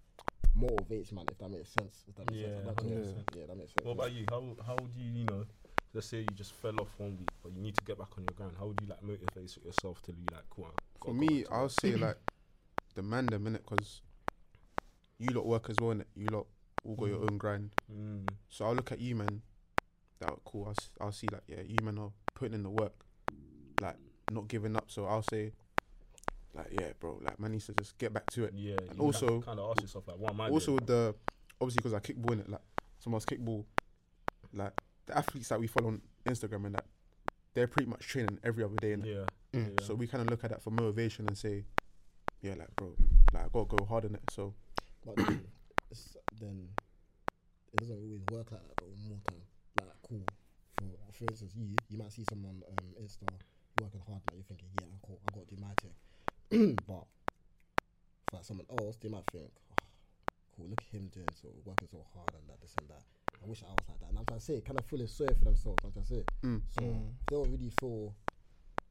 motivates, 0.59 1.13
man. 1.13 1.25
If 1.31 1.37
that 1.37 1.49
makes 1.49 1.69
sense. 1.69 2.03
If 2.07 2.15
that 2.15 2.31
makes 2.31 2.41
Yeah, 2.41 2.63
sense. 2.63 2.75
That 2.75 2.83
makes 2.83 3.07
yeah. 3.07 3.13
sense. 3.13 3.25
Yeah, 3.35 3.45
that 3.45 3.57
makes 3.57 3.73
sense. 3.73 3.85
What 3.85 3.91
about 3.91 4.11
you? 4.13 4.25
How 4.29 4.55
how 4.65 4.75
would 4.81 4.95
you, 4.95 5.11
you 5.11 5.25
know, 5.25 5.45
let's 5.93 6.07
say 6.07 6.19
you 6.19 6.27
just 6.35 6.53
fell 6.53 6.79
off 6.79 6.89
one 6.97 7.17
week, 7.17 7.29
but 7.43 7.51
you 7.53 7.61
need 7.61 7.75
to 7.75 7.83
get 7.83 7.97
back 7.97 8.09
on 8.17 8.23
your 8.23 8.35
grind. 8.35 8.53
How 8.59 8.67
would 8.67 8.79
you 8.81 8.87
like 8.87 9.01
motivate 9.03 9.57
yourself 9.65 10.01
to 10.03 10.11
be 10.11 10.23
like, 10.31 10.43
cool? 10.49 10.69
For 11.03 11.13
me, 11.13 11.45
I'll 11.51 11.69
say 11.69 11.95
like 11.95 12.17
the 12.95 13.01
man 13.03 13.27
them 13.27 13.43
minute 13.43 13.63
because 13.67 14.01
you 15.19 15.29
lot 15.29 15.45
work 15.45 15.69
as 15.69 15.75
well, 15.81 15.95
innit? 15.95 16.05
You 16.15 16.27
lot 16.31 16.47
all 16.85 16.95
got 16.95 17.05
your 17.09 17.21
own 17.21 17.37
grind. 17.37 17.71
Mm. 17.91 18.27
So 18.49 18.65
I'll 18.65 18.75
look 18.75 18.91
at 18.91 18.99
you, 18.99 19.15
man. 19.15 19.41
That 20.19 20.29
cool. 20.45 20.65
I'll, 20.65 20.71
s- 20.71 20.89
I'll 20.99 21.11
see 21.11 21.27
like 21.31 21.43
yeah, 21.47 21.61
you 21.65 21.75
man 21.83 21.97
are 21.97 22.11
putting 22.35 22.53
in 22.55 22.63
the 22.63 22.69
work, 22.69 22.93
like 23.81 23.95
not 24.31 24.47
giving 24.47 24.75
up. 24.75 24.85
So 24.87 25.05
I'll 25.05 25.23
say, 25.29 25.51
like 26.55 26.67
yeah, 26.71 26.87
bro, 26.99 27.19
like 27.23 27.39
man 27.39 27.51
needs 27.51 27.67
to 27.67 27.73
just 27.73 27.97
get 27.97 28.13
back 28.13 28.25
to 28.31 28.45
it. 28.45 28.53
Yeah. 28.55 28.75
And 28.89 28.97
you 28.97 29.03
also- 29.05 29.41
kind 29.41 29.59
of 29.59 29.69
ask 29.71 29.81
yourself 29.81 30.07
like, 30.07 30.17
what 30.17 30.33
am 30.33 30.41
I 30.41 30.49
Also 30.49 30.77
doing? 30.77 30.85
the 30.85 31.15
obviously 31.61 31.77
because 31.83 31.93
I 31.93 31.99
kickball 31.99 32.33
in 32.33 32.39
it, 32.41 32.49
like 32.49 32.61
someone's 32.99 33.25
kickball, 33.25 33.63
like 34.53 34.73
the 35.07 35.17
athletes 35.17 35.49
that 35.49 35.59
we 35.59 35.67
follow 35.67 35.87
on 35.87 36.01
Instagram 36.25 36.65
and 36.65 36.75
that 36.75 36.85
they're 37.53 37.67
pretty 37.67 37.89
much 37.89 38.07
training 38.07 38.39
every 38.43 38.63
other 38.63 38.75
day. 38.75 38.91
innit? 38.95 39.05
Yeah. 39.05 39.59
Mm. 39.59 39.73
yeah. 39.79 39.85
So 39.85 39.95
we 39.95 40.07
kind 40.07 40.21
of 40.21 40.29
look 40.29 40.43
at 40.43 40.51
that 40.51 40.61
for 40.61 40.69
motivation 40.69 41.27
and 41.27 41.37
say, 41.37 41.65
yeah, 42.41 42.53
like 42.53 42.75
bro, 42.75 42.93
like 43.33 43.45
I 43.45 43.47
gotta 43.51 43.65
go 43.65 43.85
hard 43.85 44.05
in 44.05 44.15
it. 44.15 44.21
So 44.29 44.53
But 45.05 45.15
then, 45.15 45.41
then 46.39 46.69
it 47.73 47.79
doesn't 47.79 47.97
always 47.97 48.21
work 48.31 48.51
like 48.51 48.61
that 48.61 48.77
though. 48.77 48.93
More 49.09 49.19
time, 49.27 49.41
like 49.79 50.01
cool. 50.07 50.23
For 50.77 51.13
for 51.13 51.23
instance, 51.31 51.53
you 51.55 51.75
you 51.89 51.97
might 51.97 52.11
see 52.11 52.23
someone 52.29 52.61
um 52.69 52.85
Insta 53.01 53.25
working 53.81 54.01
hard, 54.05 54.21
like 54.27 54.35
you're 54.35 54.43
thinking, 54.43 54.67
yeah, 54.79 54.87
cool, 55.05 55.19
I 55.27 55.35
got 55.35 55.47
to 55.47 55.55
do 55.55 55.61
my 55.61 55.73
thing. 55.81 56.75
but 56.87 57.05
for 58.29 58.35
like 58.37 58.45
someone 58.45 58.67
else, 58.79 58.97
they 58.97 59.09
might 59.09 59.25
think, 59.31 59.49
oh, 59.71 59.85
cool, 60.55 60.67
look 60.69 60.81
at 60.81 60.93
him 60.93 61.09
doing 61.13 61.27
so 61.33 61.49
working 61.65 61.87
so 61.89 62.05
hard 62.13 62.29
and 62.37 62.47
that 62.49 62.61
this 62.61 62.73
and 62.79 62.89
that. 62.89 63.03
I 63.43 63.47
wish 63.47 63.63
I 63.63 63.67
was 63.67 63.77
like 63.87 63.99
that. 63.99 64.09
And 64.09 64.17
I'm 64.19 64.25
trying 64.25 64.39
to 64.39 64.45
say, 64.45 64.61
kind 64.61 64.79
of 64.79 64.85
feeling 64.85 65.07
sorry 65.07 65.33
for 65.37 65.45
themselves. 65.45 65.77
I'm 65.83 65.91
trying 65.91 66.05
to 66.05 66.09
say, 66.13 66.23
mm, 66.43 66.61
so 66.71 66.81
Mm. 66.81 67.11
they 67.29 67.35
don't 67.35 67.51
really 67.51 67.71
feel. 67.79 68.15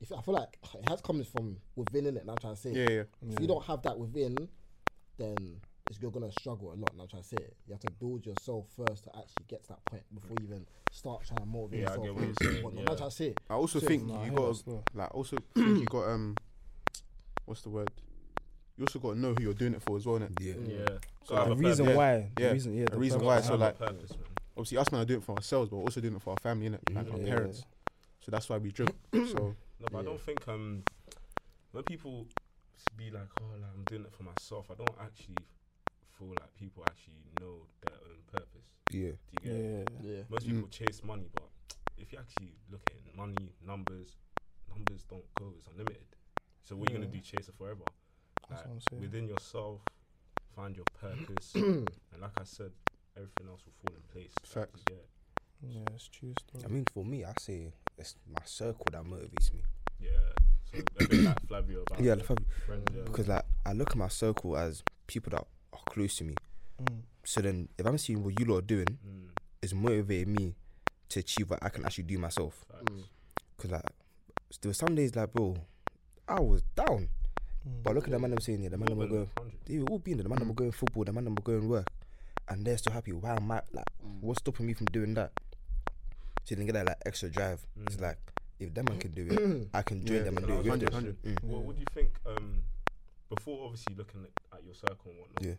If 0.00 0.12
I 0.12 0.20
feel 0.20 0.34
like 0.34 0.58
it 0.74 0.88
has 0.90 1.00
come 1.00 1.22
from 1.24 1.56
within 1.74 2.06
it, 2.06 2.16
and 2.16 2.30
I'm 2.30 2.36
trying 2.38 2.54
to 2.54 2.60
say, 2.60 2.70
yeah, 2.72 2.90
yeah, 2.90 3.02
if 3.32 3.40
you 3.40 3.46
don't 3.46 3.64
have 3.64 3.80
that 3.82 3.98
within, 3.98 4.36
then 5.16 5.36
it's, 5.88 5.98
you're 6.02 6.10
gonna 6.10 6.30
struggle 6.32 6.68
a 6.72 6.76
lot. 6.76 6.92
And 6.92 7.00
I'm 7.00 7.08
trying 7.08 7.22
to 7.22 7.28
say. 7.28 7.38
You 7.66 7.72
have 7.72 7.80
to 7.80 7.90
build 7.92 8.26
yourself 8.26 8.66
first 8.76 9.04
to 9.04 9.10
actually 9.16 9.44
get 9.48 9.62
to 9.64 9.68
that 9.70 9.84
point 9.86 10.02
before 10.14 10.36
you 10.40 10.46
even 10.48 10.66
start 10.92 11.24
trying 11.26 11.40
to 11.40 11.46
motivate 11.46 11.80
Yeah, 11.80 11.86
I 11.86 11.96
yourself. 11.96 12.04
get 12.06 12.14
what 12.14 12.24
you're 12.24 12.52
saying, 12.52 12.62
yeah. 12.76 12.80
I'm 12.90 12.96
trying 12.96 13.10
to 13.10 13.16
say. 13.16 13.34
I 13.48 13.54
also 13.54 13.78
So- 13.80 13.86
think 13.86 14.06
you 14.08 14.18
hear 14.18 14.32
got 14.32 14.48
that 14.48 14.54
still. 14.56 14.84
like 14.94 15.14
also 15.14 15.36
think 15.54 15.78
you 15.80 15.84
got 15.86 16.08
um, 16.10 16.34
what's 17.46 17.62
the 17.62 17.70
word? 17.70 17.90
You 18.76 18.84
also 18.84 18.98
got 18.98 19.14
to 19.14 19.18
know 19.18 19.32
who 19.32 19.42
you're 19.42 19.54
doing 19.54 19.72
it 19.72 19.80
for 19.82 19.96
as 19.96 20.04
well, 20.04 20.18
innit? 20.18 20.38
Yeah. 20.40 20.54
Yeah. 20.68 20.98
So 21.24 21.34
The 21.48 21.56
reason 21.56 21.86
purpose. 21.86 21.88
Yeah. 21.88 21.96
why, 21.96 22.30
the 22.36 22.42
Yeah. 22.42 22.50
reason, 22.52 22.74
yeah, 22.74 22.84
The 22.84 22.90
the 22.90 22.98
reason 22.98 23.20
why, 23.24 23.36
Gotta 23.36 23.46
so 23.46 23.54
like- 23.56 23.78
purpose, 23.78 24.10
man. 24.10 24.20
Obviously, 24.56 24.78
us 24.78 24.90
man 24.90 25.02
are 25.02 25.04
doing 25.04 25.20
it 25.20 25.24
for 25.24 25.34
ourselves, 25.36 25.68
but 25.70 25.76
we're 25.76 25.82
also 25.82 26.00
doing 26.00 26.16
it 26.16 26.22
for 26.22 26.30
our 26.30 26.36
family, 26.38 26.68
innit? 26.68 26.80
Like 26.94 27.12
our 27.12 27.18
parents. 27.18 27.64
So 28.20 28.30
that's 28.30 28.48
why 28.48 28.58
we 28.58 28.72
drink. 28.72 28.94
so 29.12 29.54
No, 29.80 29.88
but 29.92 29.98
I 29.98 30.02
don't 30.02 30.20
think 30.20 30.46
um 30.48 30.82
when 31.72 31.84
people 31.84 32.26
be 32.96 33.10
like, 33.10 33.28
oh, 33.40 33.44
like, 33.60 33.70
I'm 33.76 33.84
doing 33.84 34.02
it 34.02 34.12
for 34.12 34.22
myself. 34.22 34.70
I 34.70 34.74
don't 34.74 34.96
actually 35.00 35.36
feel 36.18 36.28
like 36.28 36.54
people 36.58 36.82
actually 36.88 37.20
know 37.40 37.66
their 37.82 37.92
own 38.08 38.22
purpose. 38.32 38.68
Yeah. 38.90 39.10
Do 39.10 39.32
you 39.32 39.40
get? 39.40 39.52
it? 39.52 39.88
Yeah, 40.02 40.10
Yeah. 40.10 40.22
Most 40.30 40.46
Mm. 40.46 40.54
people 40.54 40.68
chase 40.68 41.02
money, 41.04 41.28
but 41.34 41.48
if 41.98 42.12
you 42.12 42.18
actually 42.18 42.54
look 42.70 42.80
at 42.88 42.96
it, 42.96 43.14
money, 43.16 43.52
numbers, 43.64 44.16
numbers 44.70 45.04
don't 45.04 45.24
go. 45.34 45.52
It's 45.58 45.66
unlimited. 45.68 46.06
So 46.64 46.76
what 46.76 46.88
are 46.88 46.92
you 46.92 46.98
gonna 46.98 47.10
do? 47.12 47.20
Chase 47.20 47.48
it 47.48 47.54
forever? 47.58 47.82
that's 48.48 48.60
Like, 48.60 48.66
what 48.66 48.72
I'm 48.74 48.80
saying. 48.90 49.02
within 49.02 49.28
yourself, 49.28 49.80
find 50.54 50.74
your 50.76 50.86
purpose, 51.00 51.54
and 51.56 51.88
like 52.20 52.38
I 52.40 52.44
said, 52.44 52.70
everything 53.16 53.48
else 53.48 53.60
will 53.64 53.72
fall 53.82 53.96
in 53.96 54.02
place. 54.12 54.30
Like, 54.56 54.68
Facts. 54.70 54.80
Yeah. 54.90 54.96
Yeah, 55.62 55.80
it's 55.94 56.08
true. 56.08 56.32
Still. 56.38 56.62
I 56.64 56.68
mean, 56.68 56.84
for 56.92 57.04
me, 57.04 57.24
I 57.24 57.32
say 57.40 57.72
it's 57.98 58.14
my 58.28 58.42
circle 58.44 58.84
that 58.92 59.04
motivates 59.04 59.52
me. 59.54 59.62
Yeah. 59.98 60.10
So 60.70 60.78
a 61.00 61.08
bit 61.08 61.24
like 61.24 61.46
Flavio 61.48 61.82
about 61.86 62.00
Yeah, 62.00 62.14
the 62.16 62.22
the 62.22 62.24
friends, 62.66 62.84
yeah. 62.94 63.02
because 63.04 63.28
like 63.28 63.44
I 63.64 63.72
look 63.72 63.90
at 63.90 63.96
my 63.96 64.08
circle 64.08 64.56
as 64.56 64.82
people 65.06 65.30
that 65.30 65.46
are 65.72 65.80
close 65.88 66.16
to 66.16 66.24
me. 66.24 66.34
Mm. 66.82 67.00
So 67.24 67.40
then, 67.40 67.68
if 67.78 67.86
I'm 67.86 67.96
seeing 67.98 68.22
what 68.22 68.38
you 68.38 68.46
lot 68.46 68.58
are 68.58 68.62
doing, 68.62 68.86
Mm, 69.06 69.28
it's 69.62 69.72
motivating 69.72 70.34
me 70.34 70.54
to 71.08 71.20
achieve 71.20 71.48
what 71.50 71.60
I 71.62 71.70
can 71.70 71.84
actually 71.86 72.04
do 72.04 72.18
myself. 72.18 72.64
facts. 72.70 72.92
Mm. 72.92 73.04
Cause 73.56 73.70
like 73.70 73.82
there 74.60 74.68
were 74.68 74.74
some 74.74 74.94
days 74.94 75.16
like, 75.16 75.32
bro, 75.32 75.56
I 76.28 76.40
was 76.40 76.62
down. 76.74 77.08
Mm. 77.66 77.82
But 77.82 77.94
look 77.94 78.04
at 78.04 78.10
the 78.10 78.18
man 78.18 78.32
I'm 78.32 78.40
saying 78.40 78.60
here. 78.60 78.70
The 78.70 78.76
man 78.76 78.86
that 78.86 78.94
were 78.96 79.06
More 79.06 79.18
than 79.18 79.28
going, 79.36 79.52
they 79.64 79.78
were 79.78 79.88
all 79.88 79.98
being 79.98 80.18
there. 80.18 80.24
The 80.24 80.28
man 80.28 80.38
that 80.40 80.46
were 80.48 80.54
going 80.54 80.72
football. 80.72 81.04
The 81.04 81.12
man 81.12 81.24
that 81.24 81.30
were 81.30 81.42
going 81.42 81.68
work, 81.68 81.86
and 82.48 82.64
they're 82.64 82.78
still 82.78 82.92
happy. 82.92 83.12
Why 83.12 83.36
am 83.36 83.50
I 83.50 83.60
like? 83.72 83.84
Mm. 84.04 84.20
What's 84.20 84.40
stopping 84.40 84.66
me 84.66 84.72
from 84.74 84.86
doing 84.86 85.14
that? 85.14 85.32
So 86.44 86.50
you 86.50 86.56
didn't 86.56 86.66
get 86.66 86.72
that 86.74 86.86
like 86.86 87.02
extra 87.06 87.28
drive. 87.30 87.66
It's 87.86 87.96
Mm. 87.96 88.02
like 88.02 88.18
if 88.58 88.72
them 88.74 88.86
man 88.88 88.98
can 88.98 89.10
do 89.12 89.26
it, 89.30 89.68
I 89.74 89.82
can 89.82 90.04
join 90.04 90.16
Yeah, 90.18 90.22
them 90.24 90.36
and 90.38 90.46
no, 90.48 90.52
do 90.54 90.54
it. 90.54 90.56
with 90.58 90.66
100, 90.68 90.92
them. 90.92 91.16
100. 91.22 91.42
Mm. 91.42 91.44
What 91.44 91.62
would 91.64 91.78
you 91.78 91.84
think? 91.92 92.10
Um, 92.24 92.62
before 93.28 93.64
obviously 93.64 93.94
looking 93.96 94.22
at, 94.24 94.58
at 94.58 94.64
your 94.64 94.74
circle 94.74 95.10
and 95.10 95.18
whatnot. 95.20 95.42
Yeah. 95.44 95.54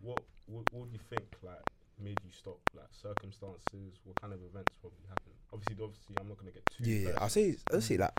What, 0.00 0.20
what 0.46 0.64
what 0.72 0.86
do 0.88 0.92
you 0.92 1.00
think 1.08 1.24
like 1.42 1.62
made 1.98 2.18
you 2.24 2.30
stop? 2.32 2.58
Like 2.74 2.88
circumstances. 2.92 3.94
What 4.04 4.20
kind 4.20 4.32
of 4.32 4.40
events 4.42 4.72
probably 4.80 5.06
happened? 5.08 5.34
Obviously, 5.52 5.82
obviously, 5.82 6.16
I'm 6.20 6.28
not 6.28 6.36
gonna 6.38 6.50
get 6.50 6.66
too. 6.66 6.84
Yeah, 6.84 7.08
yeah. 7.10 7.18
I'll 7.18 7.28
say 7.28 7.56
I'll 7.72 7.80
say 7.80 7.96
like 7.96 8.12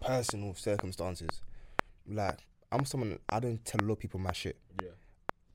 personal 0.00 0.54
circumstances. 0.54 1.40
Like 2.06 2.38
I'm 2.72 2.84
someone 2.84 3.18
I 3.30 3.40
don't 3.40 3.64
tell 3.64 3.80
a 3.80 3.84
lot 3.86 3.94
of 3.94 3.98
people 4.00 4.20
my 4.20 4.32
shit. 4.32 4.56
Yeah. 4.82 4.90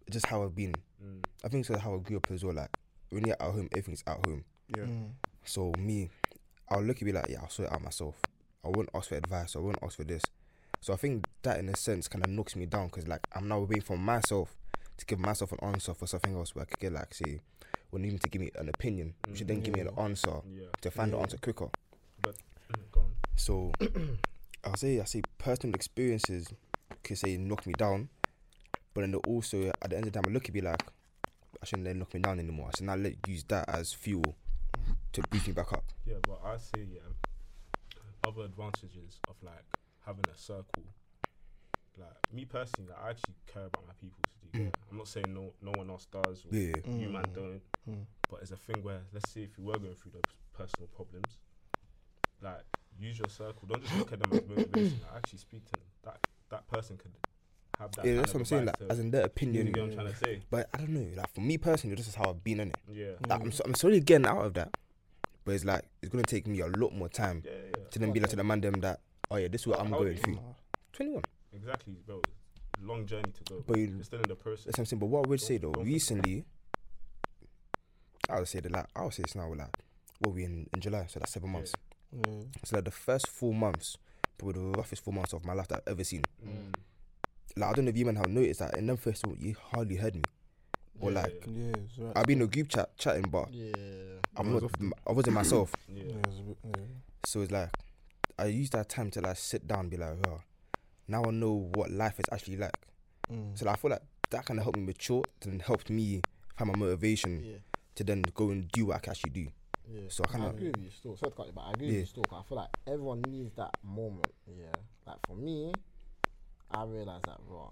Just 0.09 0.25
how 0.27 0.43
I've 0.43 0.55
been. 0.55 0.73
Mm. 1.03 1.23
I 1.43 1.47
think 1.49 1.69
it's 1.69 1.81
how 1.81 1.95
I 1.95 1.97
grew 1.99 2.17
up 2.17 2.31
as 2.31 2.43
well. 2.43 2.55
Like 2.55 2.69
when 3.09 3.25
you're 3.25 3.35
at 3.41 3.51
home, 3.51 3.67
everything's 3.71 4.03
at 4.07 4.25
home. 4.25 4.43
yeah, 4.75 4.83
Mm. 4.85 5.09
So 5.45 5.71
me, 5.77 6.09
I'll 6.69 6.81
look 6.81 6.97
at 6.97 7.03
me 7.03 7.11
like, 7.11 7.27
yeah, 7.29 7.39
I'll 7.41 7.49
sort 7.49 7.67
it 7.69 7.73
out 7.73 7.81
myself. 7.83 8.15
I 8.63 8.69
won't 8.69 8.89
ask 8.93 9.09
for 9.09 9.15
advice. 9.15 9.55
I 9.55 9.59
won't 9.59 9.79
ask 9.83 9.97
for 9.97 10.05
this. 10.05 10.23
So 10.79 10.93
I 10.93 10.95
think 10.97 11.25
that 11.43 11.59
in 11.59 11.67
a 11.69 11.75
sense 11.75 12.07
kind 12.07 12.23
of 12.23 12.29
knocks 12.31 12.55
me 12.55 12.65
down 12.65 12.87
because 12.87 13.07
like 13.07 13.21
I'm 13.33 13.47
now 13.47 13.59
waiting 13.59 13.81
for 13.81 13.97
myself 13.97 14.55
to 14.97 15.05
give 15.05 15.19
myself 15.19 15.51
an 15.51 15.59
answer 15.61 15.93
for 15.93 16.07
something 16.07 16.35
else 16.35 16.55
where 16.55 16.63
I 16.63 16.65
could 16.65 16.79
get 16.79 16.93
like 16.93 17.13
say, 17.13 17.39
well, 17.91 18.03
even 18.05 18.19
to 18.19 18.29
give 18.29 18.41
me 18.41 18.51
an 18.55 18.69
opinion, 18.69 19.13
you 19.29 19.35
should 19.35 19.47
then 19.47 19.61
give 19.61 19.73
me 19.75 19.81
an 19.81 19.89
answer 19.97 20.41
Yeah. 20.49 20.67
to 20.81 20.91
find 20.91 21.11
the 21.11 21.17
Yeah. 21.17 21.23
answer 21.23 21.37
quicker. 21.37 21.69
Go 22.91 23.01
on. 23.01 23.11
So 23.35 23.71
I'll 24.63 24.75
say 24.77 24.99
I 24.99 25.03
say 25.05 25.21
personal 25.37 25.75
experiences 25.75 26.47
could 27.03 27.17
say 27.17 27.37
knock 27.37 27.65
me 27.67 27.73
down, 27.77 28.09
but 28.93 29.01
then 29.01 29.11
they 29.11 29.17
also 29.19 29.71
at 29.81 29.89
the 29.89 29.97
end 29.97 30.07
of 30.07 30.13
the 30.13 30.19
time 30.21 30.29
I 30.29 30.33
look 30.33 30.47
at 30.49 30.53
me 30.55 30.61
like 30.61 30.81
I 31.61 31.65
shouldn't 31.65 31.85
let 31.85 31.95
it 31.95 31.99
knock 31.99 32.13
me 32.13 32.19
down 32.19 32.39
anymore. 32.39 32.69
I 32.73 32.77
should 32.77 32.85
now 32.87 32.95
let 32.95 33.15
use 33.27 33.43
that 33.45 33.69
as 33.69 33.93
fuel 33.93 34.35
to 35.13 35.21
boost 35.29 35.47
me 35.47 35.53
back 35.53 35.71
up. 35.73 35.83
Yeah, 36.05 36.15
but 36.27 36.39
I 36.43 36.57
say 36.57 36.85
yeah. 36.91 36.99
Other 38.27 38.43
advantages 38.43 39.19
of 39.29 39.35
like 39.43 39.63
having 40.05 40.23
a 40.33 40.37
circle. 40.37 40.83
Like 41.97 42.09
me 42.33 42.45
personally, 42.45 42.89
like, 42.89 43.03
I 43.05 43.09
actually 43.11 43.35
care 43.45 43.65
about 43.65 43.85
my 43.85 43.93
people 44.01 44.17
to 44.23 44.57
do. 44.57 44.63
Yeah, 44.63 44.69
I'm 44.91 44.97
not 44.97 45.07
saying 45.07 45.27
no 45.33 45.53
no 45.61 45.71
one 45.77 45.89
else 45.89 46.07
does. 46.11 46.43
Or 46.45 46.55
Yeah. 46.55 46.75
You 46.87 47.09
man 47.09 47.25
Mm. 47.27 47.33
don't. 47.35 47.61
Mm. 47.89 48.05
But 48.29 48.41
it's 48.41 48.51
a 48.51 48.55
thing 48.57 48.81
where 48.81 49.01
let's 49.13 49.29
say 49.31 49.41
if 49.43 49.57
you 49.57 49.63
were 49.65 49.77
going 49.77 49.95
through 49.95 50.13
those 50.13 50.33
personal 50.53 50.87
problems, 50.95 51.37
like 52.41 52.63
use 52.99 53.19
your 53.19 53.29
circle. 53.29 53.67
Don't 53.67 53.81
just 53.83 53.95
look 53.97 54.11
at 54.13 54.19
them 54.19 54.31
as 54.33 54.47
motivation. 54.47 54.99
like, 55.03 55.17
actually 55.17 55.39
speak 55.39 55.65
to 55.65 55.71
them. 55.73 55.87
That 56.03 56.17
that 56.49 56.67
person 56.67 56.97
could 56.97 57.11
have 57.79 57.91
that. 57.93 58.05
Yeah, 58.05 58.15
that's 58.15 58.33
what 58.33 58.39
I'm 58.41 58.45
saying. 58.45 58.63
vibe 58.63 58.81
Like, 58.81 58.91
as 58.91 58.99
in 58.99 59.11
their 59.11 59.21
you 59.21 59.25
opinion. 59.25 59.67
what 59.71 59.79
I'm 59.81 59.93
trying 59.93 60.07
to 60.07 60.15
say. 60.15 60.41
But 60.49 60.69
I 60.73 60.77
don't 60.77 60.89
know. 60.89 61.07
Like 61.15 61.33
for 61.33 61.41
me 61.41 61.57
personally, 61.57 61.95
this 61.95 62.07
is 62.07 62.15
how 62.15 62.29
I've 62.29 62.43
been 62.43 62.59
in 62.59 62.69
it. 62.69 62.77
Yeah. 62.91 63.11
Like, 63.27 63.41
I'm, 63.41 63.51
so, 63.51 63.63
I'm 63.65 63.75
slowly 63.75 63.99
getting 63.99 64.27
out 64.27 64.45
of 64.45 64.53
that. 64.55 64.75
But 65.45 65.55
it's 65.55 65.65
like 65.65 65.83
it's 66.01 66.09
gonna 66.11 66.23
take 66.23 66.47
me 66.47 66.61
a 66.61 66.67
lot 66.67 66.93
more 66.93 67.09
time 67.09 67.43
Yeah, 67.45 67.51
yeah. 67.77 67.83
to 67.91 67.99
then 67.99 68.11
be 68.11 68.19
like 68.19 68.29
to 68.29 68.35
the 68.35 68.43
man 68.43 68.61
them 68.61 68.79
that. 68.81 69.01
Oh 69.29 69.35
yeah, 69.37 69.47
this 69.49 69.61
is 69.61 69.67
what 69.67 69.79
I'm 69.79 69.89
How 69.91 69.97
going 69.99 70.15
do 70.15 70.21
through. 70.21 70.39
21. 70.93 71.21
Exactly, 71.53 71.97
bro. 72.05 72.21
Long 72.81 73.05
journey 73.05 73.31
to 73.31 73.53
go. 73.53 73.63
But 73.67 73.77
you- 73.77 73.87
You're 73.95 74.03
still 74.03 74.19
in 74.19 74.27
the 74.29 74.35
process. 74.35 74.65
That's 74.65 74.77
what 74.77 74.81
I'm 74.83 74.85
saying. 74.85 74.99
But 74.99 75.05
what 75.07 75.25
I 75.25 75.29
would 75.29 75.41
say 75.41 75.57
Don't- 75.57 75.73
though, 75.73 75.83
don't 75.83 75.85
recently, 75.91 76.45
I 78.29 78.39
would 78.39 78.47
say 78.47 78.59
that 78.61 78.71
like 78.71 78.85
I 78.95 79.03
would 79.03 79.13
say 79.13 79.23
it's 79.23 79.35
now 79.35 79.49
like 79.53 79.75
what 80.19 80.33
we 80.33 80.45
in 80.45 80.69
in 80.73 80.79
July, 80.79 81.05
so 81.07 81.19
that's 81.19 81.33
seven 81.33 81.49
months. 81.51 81.73
Yeah. 82.11 82.43
It's 82.61 82.71
like 82.71 82.85
the 82.85 82.91
first 82.91 83.27
four 83.27 83.53
months, 83.53 83.97
probably 84.37 84.61
the 84.61 84.77
roughest 84.77 85.03
four 85.03 85.13
months 85.13 85.33
of 85.33 85.43
my 85.45 85.53
life 85.53 85.67
that 85.69 85.81
I've 85.85 85.91
ever 85.93 86.03
seen. 86.03 86.21
Mm. 86.45 86.73
Like 87.55 87.69
I 87.69 87.73
don't 87.73 87.85
know 87.85 87.89
if 87.89 87.97
you 87.97 88.05
man 88.05 88.15
have 88.15 88.27
noticed 88.29 88.59
that 88.61 88.77
in 88.77 88.87
them 88.87 88.97
first 88.97 89.25
four, 89.25 89.35
you 89.39 89.55
hardly 89.71 89.95
heard 89.95 90.15
me. 90.15 90.23
Or 90.99 91.11
Yeah, 91.11 91.21
like 91.21 91.43
Yeah, 91.47 91.73
right. 91.99 92.17
I've 92.17 92.25
been 92.25 92.39
in 92.39 92.43
a 92.43 92.47
group 92.47 92.69
chat 92.69 92.97
chatting, 92.97 93.29
but 93.29 93.51
Yeah. 93.53 93.73
I'm 94.35 94.51
not. 94.53 94.63
I 95.07 95.11
wasn't 95.11 95.35
myself. 95.35 95.73
Yeah. 95.87 96.03
Yeah, 96.07 96.15
it's 96.27 96.39
a 96.39 96.43
bit, 96.43 96.57
yeah. 96.65 96.83
So 97.25 97.41
it's 97.41 97.51
like 97.51 97.69
I 98.39 98.45
used 98.45 98.73
that 98.73 98.89
time 98.89 99.11
to 99.11 99.21
like 99.21 99.37
sit 99.37 99.67
down, 99.67 99.81
and 99.81 99.89
be 99.91 99.97
like, 99.97 100.15
oh, 100.27 100.41
now 101.07 101.23
I 101.25 101.31
know 101.31 101.69
what 101.75 101.91
life 101.91 102.19
is 102.19 102.25
actually 102.31 102.57
like. 102.57 102.75
Mm. 103.31 103.57
So 103.57 103.65
like, 103.65 103.77
I 103.77 103.81
feel 103.81 103.91
like 103.91 104.01
that 104.31 104.45
kind 104.45 104.59
of 104.59 104.63
helped 104.63 104.79
me 104.79 104.85
mature, 104.85 105.23
and 105.43 105.61
helped 105.61 105.89
me 105.89 106.21
find 106.57 106.71
my 106.71 106.77
motivation 106.77 107.43
Yeah. 107.43 107.57
to 107.95 108.03
then 108.03 108.23
go 108.33 108.49
and 108.49 108.67
do 108.71 108.87
what 108.87 108.95
I 108.97 108.99
can 108.99 109.11
actually 109.11 109.31
do. 109.31 109.47
Yeah. 109.91 110.01
So 110.09 110.23
I 110.25 110.29
I 110.29 110.31
kinda- 110.33 110.49
agree 110.49 110.67
with 110.71 110.83
you 110.83 110.89
still. 110.91 111.15
Sorry 111.17 111.31
to 111.31 111.37
cut 111.37 111.45
you, 111.47 111.53
but 111.53 111.61
I 111.61 111.71
agree 111.71 111.87
with 111.87 111.93
Yeah. 111.95 111.99
you 112.01 112.05
still. 112.07 112.23
'cause 112.23 112.43
I 112.43 112.47
feel 112.49 112.57
like 112.57 112.69
everyone 112.87 113.21
needs 113.27 113.53
that 113.55 113.71
moment. 113.83 114.33
Yeah. 114.47 114.71
Like 115.05 115.17
for 115.27 115.35
me, 115.35 115.73
I 116.73 116.85
realized 116.85 117.25
that 117.25 117.37
raw, 117.47 117.69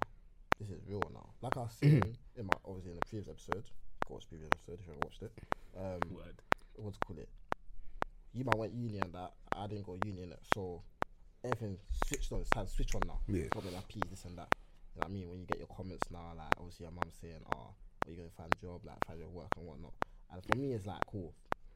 this 0.60 0.70
is 0.70 0.80
real 0.88 1.02
now. 1.14 1.30
Like 1.42 1.58
I 1.58 1.68
said 1.70 2.18
in 2.38 2.46
my 2.46 2.54
obviously 2.66 2.92
in 2.92 3.00
the 3.00 3.06
previous 3.06 3.28
episode, 3.28 3.66
of 3.66 4.08
course 4.08 4.26
previous 4.26 4.50
episode 4.54 4.80
if 4.80 4.88
you 4.88 4.94
haven't 4.94 5.04
watched 5.04 5.22
it. 5.24 5.32
Um, 5.76 6.16
Word. 6.16 6.36
what's 6.76 6.98
call 6.98 7.18
it? 7.18 7.30
You 8.34 8.46
might 8.46 8.58
went 8.58 8.74
uni 8.74 9.00
and 9.00 9.14
that. 9.14 9.34
I 9.54 9.68
didn't 9.68 9.86
go 9.86 9.98
uni 10.06 10.24
in 10.24 10.32
it, 10.32 10.40
so 10.54 10.82
everything 11.44 11.78
switched 12.08 12.32
on. 12.32 12.42
It's 12.42 12.50
time 12.52 12.66
to 12.66 12.72
switch 12.72 12.94
on 12.96 13.02
now. 13.08 13.20
Yeah. 13.28 13.46
Got 13.54 13.66
me 13.66 13.72
my 13.72 13.82
this 14.10 14.26
and 14.26 14.38
that. 14.38 14.48
You 14.96 15.02
know 15.02 15.08
what 15.08 15.10
I 15.10 15.14
mean? 15.14 15.30
When 15.30 15.40
you 15.40 15.46
get 15.46 15.58
your 15.58 15.68
comments 15.68 16.08
now, 16.12 16.34
like 16.38 16.54
obviously 16.58 16.86
your 16.86 16.92
mum 16.92 17.10
saying, 17.20 17.42
"Oh, 17.52 17.74
are 18.06 18.12
you 18.12 18.18
gonna 18.18 18.30
find 18.38 18.54
a 18.54 18.62
job? 18.62 18.82
Like 18.86 19.04
find 19.06 19.20
your 19.20 19.30
work 19.30 19.50
and 19.58 19.66
whatnot." 19.66 19.94
And 20.32 20.44
for 20.44 20.58
me, 20.58 20.74
it's 20.74 20.86
like 20.86 21.02
cool. 21.10 21.34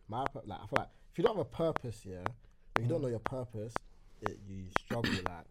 My 0.08 0.20
like 0.46 0.60
I 0.62 0.68
feel 0.68 0.80
like 0.80 0.90
if 1.12 1.18
you 1.18 1.24
don't 1.24 1.38
have 1.38 1.46
a 1.46 1.50
purpose, 1.50 2.06
yeah, 2.06 2.24
if 2.76 2.84
you 2.84 2.90
don't 2.90 3.02
know 3.02 3.08
your 3.08 3.20
purpose, 3.20 3.74
it, 4.22 4.38
you 4.48 4.66
struggle 4.80 5.12
like 5.12 5.48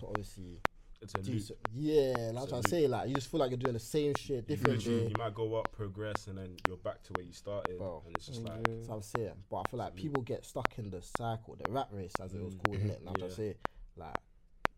to 0.00 0.06
obviously 0.06 0.60
It's 1.04 1.14
a 1.14 1.18
loop. 1.30 1.42
So, 1.42 1.54
yeah, 1.74 2.12
like 2.16 2.18
I'm 2.18 2.36
It's 2.36 2.44
a 2.44 2.48
trying 2.48 2.62
to 2.62 2.68
say, 2.70 2.86
like 2.88 3.08
you 3.08 3.14
just 3.14 3.30
feel 3.30 3.40
like 3.40 3.50
you're 3.50 3.58
doing 3.58 3.74
the 3.74 3.78
same 3.80 4.14
shit, 4.16 4.36
You, 4.48 4.56
different 4.56 4.78
literally- 4.78 5.08
you 5.08 5.14
might 5.18 5.34
go 5.34 5.54
up, 5.56 5.70
progress, 5.72 6.26
and 6.28 6.38
then 6.38 6.56
you're 6.66 6.76
back 6.78 7.02
to 7.04 7.12
where 7.12 7.24
you 7.24 7.32
started, 7.32 7.78
Bro. 7.78 8.02
and 8.06 8.16
it's 8.16 8.26
just 8.26 8.40
Yeah. 8.42 8.48
like 8.54 8.64
That's 8.64 8.88
what 8.88 8.96
I'm 8.96 9.02
saying. 9.02 9.32
But 9.50 9.56
I 9.56 9.62
feel 9.70 9.78
like 9.78 9.86
Absolutely. 9.92 10.02
people 10.08 10.22
get 10.22 10.44
stuck 10.44 10.78
in 10.78 10.90
the 10.90 11.02
cycle, 11.02 11.56
the 11.56 11.70
rat 11.70 11.88
race, 11.92 12.12
as 12.20 12.32
it 12.34 12.42
was 12.42 12.54
Mm, 12.54 12.64
called, 12.64 12.78
innit? 12.78 12.98
And 13.00 13.08
I'm 13.08 13.14
yeah. 13.16 13.18
trying 13.18 13.30
to 13.30 13.36
say, 13.36 13.56
like, 13.96 14.16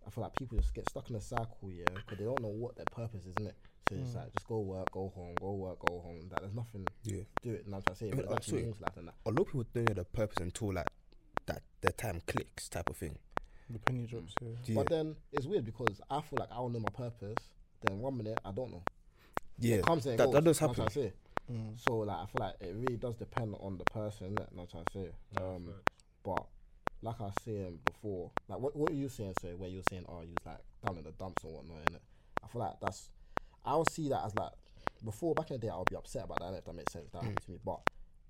I 0.06 0.11
feel 0.11 0.23
like 0.23 0.35
people 0.37 0.59
just 0.59 0.75
get 0.75 0.88
stuck 0.90 1.09
in 1.09 1.14
the 1.14 1.21
cycle, 1.21 1.71
yeah, 1.71 1.85
because 1.95 2.18
they 2.18 2.25
don't 2.25 2.40
know 2.42 2.49
what 2.49 2.76
their 2.76 2.85
purpose 2.92 3.25
is, 3.26 3.35
innit? 3.35 3.54
So 3.88 3.95
it's 3.95 4.11
Mm. 4.11 4.14
like, 4.16 4.33
just 4.33 4.47
go 4.49 4.59
work, 4.61 4.90
go 4.90 5.09
home, 5.14 5.35
go 5.40 5.52
work, 5.54 5.78
go 5.78 6.00
home. 6.00 6.28
That 6.30 6.40
there's 6.40 6.54
nothing 6.54 6.87
Yeah. 7.04 7.23
do 7.42 7.52
it. 7.52 7.66
And 7.66 7.75
I'm 7.75 7.83
trying 7.83 7.95
to 7.95 7.99
say, 8.00 8.06
I 8.06 8.11
mean, 8.11 8.16
but 8.16 8.26
there's 8.28 8.37
actually 8.37 8.59
also- 8.59 8.66
more 8.66 8.75
to 8.76 8.83
life 8.83 8.95
than 8.97 9.06
that. 9.06 9.14
A 9.26 9.30
lot 9.30 9.40
of 9.42 9.47
people 9.47 9.64
don't 9.73 9.88
know 9.88 9.95
the 9.95 10.04
purpose 10.04 10.38
until 10.40 10.73
like 10.73 10.88
that 11.47 11.62
their 11.83 11.92
time 11.92 12.21
clicks 12.26 12.68
type 12.68 12.90
of 12.90 12.97
thing. 12.97 13.18
The 13.70 13.78
penny 13.80 14.06
drops. 14.06 14.32
Yeah. 14.40 14.49
Yeah. 14.64 14.75
But 14.76 14.88
then 14.88 15.16
it's 15.32 15.46
weird 15.46 15.64
because 15.64 16.00
I 16.11 16.20
feel 16.20 16.38
like 16.38 16.50
I 16.52 16.56
don't 16.56 16.73
know 16.73 16.80
my 16.80 16.90
purpose. 16.96 17.37
Then 17.82 17.99
one 18.00 18.16
minute 18.16 18.38
I 18.44 18.52
don't 18.52 18.70
know. 18.70 18.82
yeah. 19.58 19.76
It 19.76 19.87
comes 19.87 20.06
and 20.06 20.14
it 20.14 20.18
that- 20.18 20.25
goes, 20.26 20.35
that 20.35 20.44
does 20.44 20.61
you 20.61 20.66
know 20.66 20.68
what 20.73 20.78
I'm 20.78 20.85
happen. 20.85 21.02
say. 21.02 21.12
Mm. 21.52 21.80
So 21.80 21.96
like 21.99 22.16
I 22.16 22.26
feel 22.26 22.40
like 22.46 22.54
it 22.61 22.75
really 22.76 22.96
does 22.96 23.14
depend 23.16 23.54
on 23.61 23.78
the 23.78 23.85
person. 23.85 24.28
Innit? 24.35 24.50
And 24.50 24.61
I'm 24.61 24.66
trying 24.66 24.85
to 24.85 24.92
say. 24.92 25.11
Um, 25.40 25.68
But 26.25 26.44
like 27.02 27.20
I 27.20 27.25
was 27.25 27.35
saying 27.44 27.78
before, 27.85 28.30
like 28.49 28.58
what 28.58 28.75
what 28.76 28.90
are 28.90 28.94
you 28.94 29.08
saying, 29.08 29.35
so 29.40 29.49
where 29.56 29.68
you're 29.68 29.82
saying, 29.90 30.04
oh, 30.08 30.23
you 30.23 30.35
was 30.35 30.46
like 30.46 30.58
down 30.85 30.99
in 30.99 31.04
the 31.04 31.12
dumps 31.12 31.44
and 31.44 31.52
whatnot, 31.52 31.76
innit? 31.87 32.00
I 32.44 32.49
feel 32.49 32.61
like 32.62 32.75
that's 32.80 33.11
I 33.64 33.76
would 33.76 33.90
see 33.90 34.08
that 34.08 34.25
as 34.25 34.35
like 34.37 34.52
before 35.04 35.35
back 35.35 35.50
in 35.50 35.61
the 35.61 35.66
day 35.66 35.73
I 35.73 35.76
would 35.76 35.90
be 35.90 35.96
upset 35.96 36.25
about 36.25 36.40
that 36.40 36.54
if 36.54 36.64
that 36.64 36.75
makes 36.75 36.92
sense. 36.92 37.11
That 37.12 37.23
happened 37.23 37.40
to 37.44 37.50
me. 37.50 37.58
But 37.64 37.80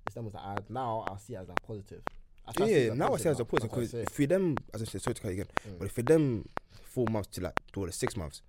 it's 0.07 0.15
them 0.15 0.25
was 0.25 0.35
like 0.35 0.45
I, 0.45 0.57
now 0.69 1.05
I 1.11 1.17
see 1.19 1.35
it 1.35 1.39
as 1.39 1.49
like 1.49 1.63
positive. 1.67 2.03
I 2.49 2.53
try 2.53 2.67
to 2.67 2.73
see 2.73 2.79
it 2.79 2.87
Yeah, 2.89 2.95
now 2.95 3.15
I 3.15 3.17
say 3.19 3.31
as 3.31 3.39
a 3.41 3.43
now, 3.43 3.45
positive 3.45 3.71
that's 3.71 3.93
what 3.93 3.99
I 3.99 4.01
because 4.03 4.13
if 4.13 4.19
we 4.19 4.27
them, 4.27 4.57
as 4.75 4.83
I 4.83 4.85
said, 4.85 5.03
sorry 5.03 5.15
to 5.15 5.23
cut 5.23 5.29
you 5.35 5.43
again, 5.43 5.53
Mm. 5.69 5.79
but 5.79 5.85
if 5.87 5.97
we 5.97 6.03
them 6.03 6.49
four 6.83 7.07
months 7.09 7.29
to 7.33 7.41
like 7.41 7.55
to 7.73 7.87
the 7.87 7.93
six 7.93 8.17
months, 8.17 8.43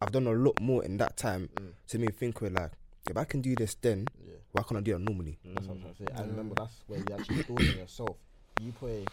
I've 0.00 0.12
done 0.12 0.26
a 0.26 0.32
lot 0.32 0.58
more 0.60 0.84
in 0.84 0.96
that 0.98 1.16
time 1.16 1.48
Mm. 1.54 1.72
to 1.88 1.98
me 1.98 2.10
think 2.10 2.40
we're 2.40 2.50
like, 2.50 2.72
if 3.08 3.16
I 3.16 3.24
can 3.24 3.40
do 3.40 3.54
this 3.56 3.74
then, 3.76 4.06
Yeah. 4.26 4.34
why 4.52 4.62
can't 4.62 4.78
I 4.78 4.80
do 4.82 4.94
it 4.96 4.98
normally? 5.00 5.38
That's 5.44 5.66
what 5.66 5.74
I'm 5.74 5.78
Mm. 5.78 5.82
trying 5.82 5.94
to 5.94 6.04
say. 6.06 6.10
I 6.12 6.22
remember 6.22 6.54
that's 6.56 6.82
where 6.88 6.98
you 7.00 7.12
actually 7.14 7.42
building 7.44 7.76
yourself. 7.76 8.16
You 8.60 8.72
play, 8.72 9.06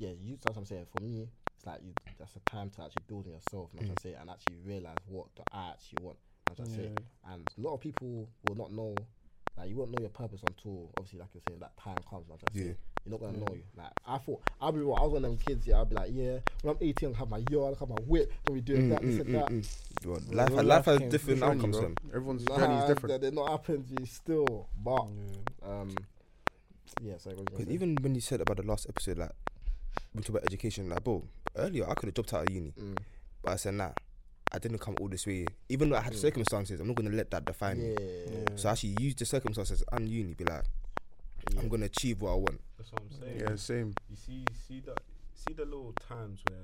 yeah. 0.00 0.10
You 0.10 0.36
that's 0.42 0.56
what 0.56 0.58
I'm 0.62 0.64
saying. 0.66 0.86
For 0.86 1.00
me, 1.02 1.28
it's 1.56 1.66
like 1.66 1.82
you. 1.82 1.92
That's 2.18 2.32
the 2.32 2.40
time 2.40 2.70
to 2.70 2.82
actually 2.84 3.02
building 3.06 3.32
yourself. 3.32 3.70
And 3.72 3.80
I'm 3.80 3.86
trying 3.86 3.96
to 3.96 4.02
say, 4.02 4.14
and 4.14 4.30
actually 4.30 4.56
realize 4.64 4.96
what 5.06 5.26
the 5.36 5.42
I 5.52 5.70
actually 5.70 6.04
want. 6.04 6.18
I'm 6.48 6.54
trying 6.56 6.68
to 6.68 6.74
say, 6.74 6.94
and 7.28 7.48
a 7.58 7.60
lot 7.60 7.74
of 7.74 7.80
people 7.80 8.28
will 8.48 8.54
not 8.56 8.72
know. 8.72 8.94
Like 9.56 9.70
you 9.70 9.76
won't 9.76 9.90
know 9.90 10.00
your 10.00 10.10
purpose 10.10 10.42
until 10.46 10.90
obviously, 10.98 11.18
like 11.20 11.28
you're 11.34 11.42
saying, 11.48 11.60
that 11.60 11.76
time 11.76 11.96
comes. 12.08 12.26
Trying 12.26 12.38
to 12.38 12.58
Yeah. 12.58 12.72
say, 12.72 12.76
you're 13.06 13.12
not 13.18 13.20
gonna 13.20 13.38
Yeah. 13.38 13.44
know 13.46 13.54
you. 13.54 13.62
Like 13.76 13.92
I 14.06 14.18
thought, 14.18 14.42
I'll 14.60 14.72
be 14.72 14.80
real. 14.80 14.94
I 14.94 15.02
was 15.04 15.12
one 15.12 15.24
of 15.24 15.30
them 15.30 15.38
kids. 15.38 15.66
Yeah, 15.66 15.76
I'll 15.76 15.84
be 15.84 15.94
like, 15.94 16.10
yeah. 16.12 16.38
When 16.62 16.74
I'm 16.74 16.78
18, 16.80 17.08
I'll 17.10 17.14
have 17.14 17.30
my 17.30 17.38
yard, 17.38 17.74
I'll 17.80 17.86
have 17.86 17.88
my 17.88 18.02
whip, 18.06 18.32
I'll 18.46 18.54
be 18.54 18.60
doing 18.60 18.82
Mm, 18.82 18.90
that, 18.90 19.02
this 19.02 19.14
mm, 19.16 19.20
and 19.20 19.28
mm, 19.28 19.32
that. 19.32 19.48
mm. 19.50 20.06
Well, 20.06 20.20
Real 20.28 20.36
life, 20.36 20.50
life 20.52 20.64
life 20.66 20.84
has 20.86 21.10
different 21.10 21.42
outcomes. 21.42 21.76
bro. 21.76 21.82
Then. 21.82 21.96
Everyone's 22.14 22.44
Nah, 22.48 22.56
journey 22.58 22.74
is 22.76 22.84
different. 22.84 23.08
That 23.12 23.20
did 23.26 23.34
not 23.34 23.50
happen 23.50 23.84
to 23.84 24.00
you 24.00 24.06
still, 24.06 24.68
but 24.82 25.06
Yeah. 25.62 25.68
um, 25.68 25.90
yeah. 27.00 27.14
So 27.18 27.30
Because 27.30 27.68
even 27.68 27.96
when 28.02 28.14
you 28.14 28.20
said 28.20 28.40
about 28.40 28.56
the 28.58 28.62
last 28.64 28.86
episode, 28.88 29.18
like 29.18 29.30
we 30.14 30.22
talk 30.22 30.30
about 30.30 30.44
education, 30.44 30.88
like 30.88 31.02
bro, 31.04 31.22
earlier 31.56 31.88
I 31.88 31.94
could 31.94 32.06
have 32.06 32.14
dropped 32.14 32.34
out 32.34 32.48
of 32.48 32.50
uni, 32.54 32.72
mm, 32.78 32.96
but 33.42 33.52
I 33.52 33.56
said 33.56 33.74
nah, 33.74 33.90
I 34.52 34.58
didn't 34.58 34.78
come 34.78 34.96
all 35.00 35.08
this 35.08 35.26
way. 35.26 35.46
Even 35.68 35.90
though 35.90 35.96
I 35.96 36.00
had 36.00 36.12
Mm. 36.12 36.16
circumstances, 36.20 36.80
I'm 36.80 36.86
not 36.88 36.96
gonna 36.96 37.10
let 37.10 37.30
that 37.30 37.44
define 37.44 37.78
yeah, 37.80 37.88
me. 37.88 37.94
Yeah. 38.32 38.56
So 38.56 38.68
I 38.68 38.72
actually 38.72 38.96
use 39.00 39.14
the 39.14 39.24
circumstances 39.24 39.82
and 39.92 40.08
uni, 40.08 40.34
be 40.34 40.44
like, 40.44 40.64
yeah. 41.52 41.60
I'm 41.60 41.68
gonna 41.68 41.86
achieve 41.86 42.20
what 42.20 42.32
I 42.32 42.34
want. 42.34 42.60
That's 42.86 42.92
what 42.92 43.02
I'm 43.02 43.20
saying. 43.20 43.40
Yeah, 43.40 43.56
same. 43.56 43.94
You 44.08 44.16
see, 44.16 44.44
see 44.68 44.80
the 44.80 44.94
see 45.34 45.54
the 45.54 45.64
little 45.64 45.92
times 46.08 46.40
where 46.48 46.58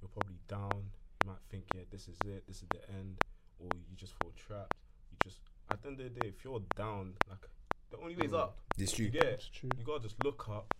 you're 0.00 0.08
probably 0.08 0.38
down. 0.48 0.84
You 1.22 1.28
might 1.28 1.42
think, 1.50 1.64
yeah, 1.74 1.82
this 1.90 2.08
is 2.08 2.16
it, 2.26 2.44
this 2.48 2.62
is 2.62 2.68
the 2.70 2.80
end, 2.96 3.16
or 3.58 3.66
you 3.74 3.96
just 3.96 4.14
feel 4.22 4.32
trapped. 4.36 4.74
You 5.12 5.18
just 5.22 5.38
at 5.70 5.82
the 5.82 5.88
end 5.88 6.00
of 6.00 6.14
the 6.14 6.20
day, 6.20 6.28
if 6.28 6.42
you're 6.44 6.62
down, 6.76 7.12
like 7.28 7.46
the 7.90 7.98
only 7.98 8.16
way 8.16 8.26
is 8.26 8.32
Mm. 8.32 8.38
up. 8.38 8.58
This 8.78 8.98
You 8.98 9.10
true. 9.10 9.20
get 9.20 9.24
it. 9.28 9.34
It's 9.34 9.48
true. 9.48 9.68
You 9.76 9.84
gotta 9.84 10.02
just 10.04 10.22
look 10.24 10.48
up. 10.48 10.74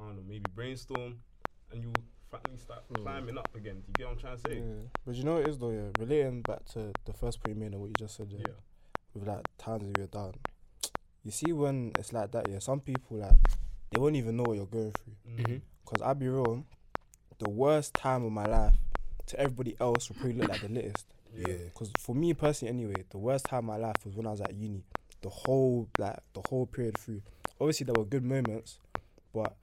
I 0.00 0.02
don't 0.06 0.16
know, 0.16 0.22
maybe 0.26 0.50
brainstorm, 0.52 1.20
and 1.70 1.82
you 1.84 1.92
finally 2.28 2.58
start 2.58 2.82
Mm. 2.92 3.02
climbing 3.02 3.38
up 3.38 3.54
again. 3.54 3.82
Do 3.82 3.86
you 3.88 3.92
get 3.94 4.06
what 4.06 4.12
I'm 4.14 4.18
trying 4.18 4.36
to 4.38 4.50
say? 4.50 4.58
Yeah. 4.58 4.88
But 5.06 5.14
you 5.14 5.22
know 5.22 5.34
what 5.34 5.42
it 5.42 5.48
is 5.50 5.58
though, 5.58 5.70
yeah. 5.70 5.90
Relating 6.00 6.42
back 6.42 6.64
to 6.72 6.92
the 7.04 7.12
first 7.12 7.40
point 7.40 7.54
you 7.56 7.60
made 7.62 7.72
and 7.72 7.80
what 7.80 7.86
you 7.88 7.94
just 7.98 8.16
said, 8.16 8.32
yeah. 8.32 8.40
Yeah. 8.48 8.54
With 9.14 9.28
like 9.28 9.46
times 9.58 9.84
that 9.86 9.96
you're 9.96 10.08
down. 10.08 10.34
You 11.22 11.30
see 11.30 11.52
when 11.52 11.92
it's 11.98 12.12
like 12.12 12.32
that, 12.32 12.48
yeah. 12.50 12.58
Some 12.58 12.80
people 12.80 13.18
like 13.18 13.38
they 13.94 14.00
won't 14.00 14.16
even 14.16 14.36
know 14.36 14.42
what 14.44 14.56
you're 14.56 14.66
going 14.66 14.92
through. 14.92 15.14
Mhm. 15.44 15.60
Cause 15.84 16.02
I'll 16.02 16.14
be 16.14 16.28
real, 16.28 16.64
the 17.38 17.48
worst 17.50 17.94
time 17.94 18.24
of 18.24 18.32
my 18.32 18.46
life 18.46 18.74
to 19.26 19.38
everybody 19.38 19.76
else 19.80 20.08
will 20.08 20.16
probably 20.16 20.34
look 20.34 20.48
like 20.48 20.60
the 20.62 20.68
latest. 20.68 21.06
Yeah. 21.36 21.46
Because 21.64 21.90
for 21.98 22.14
me 22.14 22.34
personally, 22.34 22.72
anyway, 22.74 23.04
the 23.10 23.18
worst 23.18 23.46
time 23.46 23.58
of 23.60 23.64
my 23.64 23.76
life 23.76 23.96
was 24.04 24.14
when 24.14 24.26
I 24.26 24.30
was 24.30 24.40
at 24.40 24.54
uni. 24.54 24.82
The 25.22 25.28
whole 25.30 25.88
like 25.98 26.18
the 26.32 26.42
whole 26.48 26.66
period 26.66 26.98
through. 26.98 27.22
Obviously, 27.60 27.84
there 27.84 27.94
were 27.96 28.04
good 28.04 28.24
moments, 28.24 28.78
but 29.32 29.56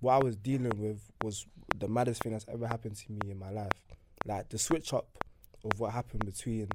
what 0.00 0.14
I 0.14 0.18
was 0.18 0.36
dealing 0.36 0.78
with 0.80 1.00
was 1.22 1.46
the 1.76 1.88
maddest 1.88 2.22
thing 2.22 2.32
that's 2.32 2.46
ever 2.48 2.66
happened 2.66 2.96
to 2.96 3.12
me 3.12 3.30
in 3.30 3.38
my 3.38 3.50
life. 3.50 3.72
Like 4.26 4.48
the 4.48 4.58
switch 4.58 4.92
up 4.92 5.24
of 5.64 5.78
what 5.78 5.92
happened 5.92 6.24
between 6.26 6.68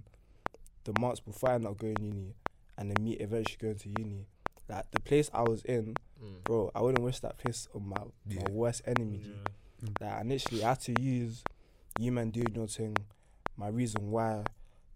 the 0.85 0.93
months 0.99 1.19
before 1.19 1.49
I 1.51 1.57
not 1.57 1.77
going 1.77 1.97
uni 2.01 2.35
and 2.77 2.91
then 2.91 3.03
me 3.03 3.13
eventually 3.13 3.57
going 3.61 3.75
to 3.79 3.89
uni. 3.99 4.25
Like 4.69 4.89
the 4.91 4.99
place 4.99 5.29
I 5.33 5.41
was 5.43 5.63
in, 5.63 5.95
Mm. 6.23 6.43
bro, 6.43 6.71
I 6.73 6.81
wouldn't 6.81 7.03
wish 7.03 7.19
that 7.19 7.37
place 7.37 7.67
on 7.75 7.87
my, 7.89 8.01
Yeah. 8.27 8.43
my 8.43 8.51
worst 8.51 8.81
enemy. 8.85 9.19
G. 9.19 9.29
Yeah. 9.81 9.89
Like 10.01 10.11
I 10.19 10.23
literally 10.23 10.61
had 10.61 10.79
to 10.81 11.01
use 11.01 11.43
you 11.99 12.11
man 12.11 12.29
doing 12.31 12.53
your 12.55 12.67
thing, 12.67 12.95
my 13.57 13.67
reason 13.67 14.09
why 14.11 14.43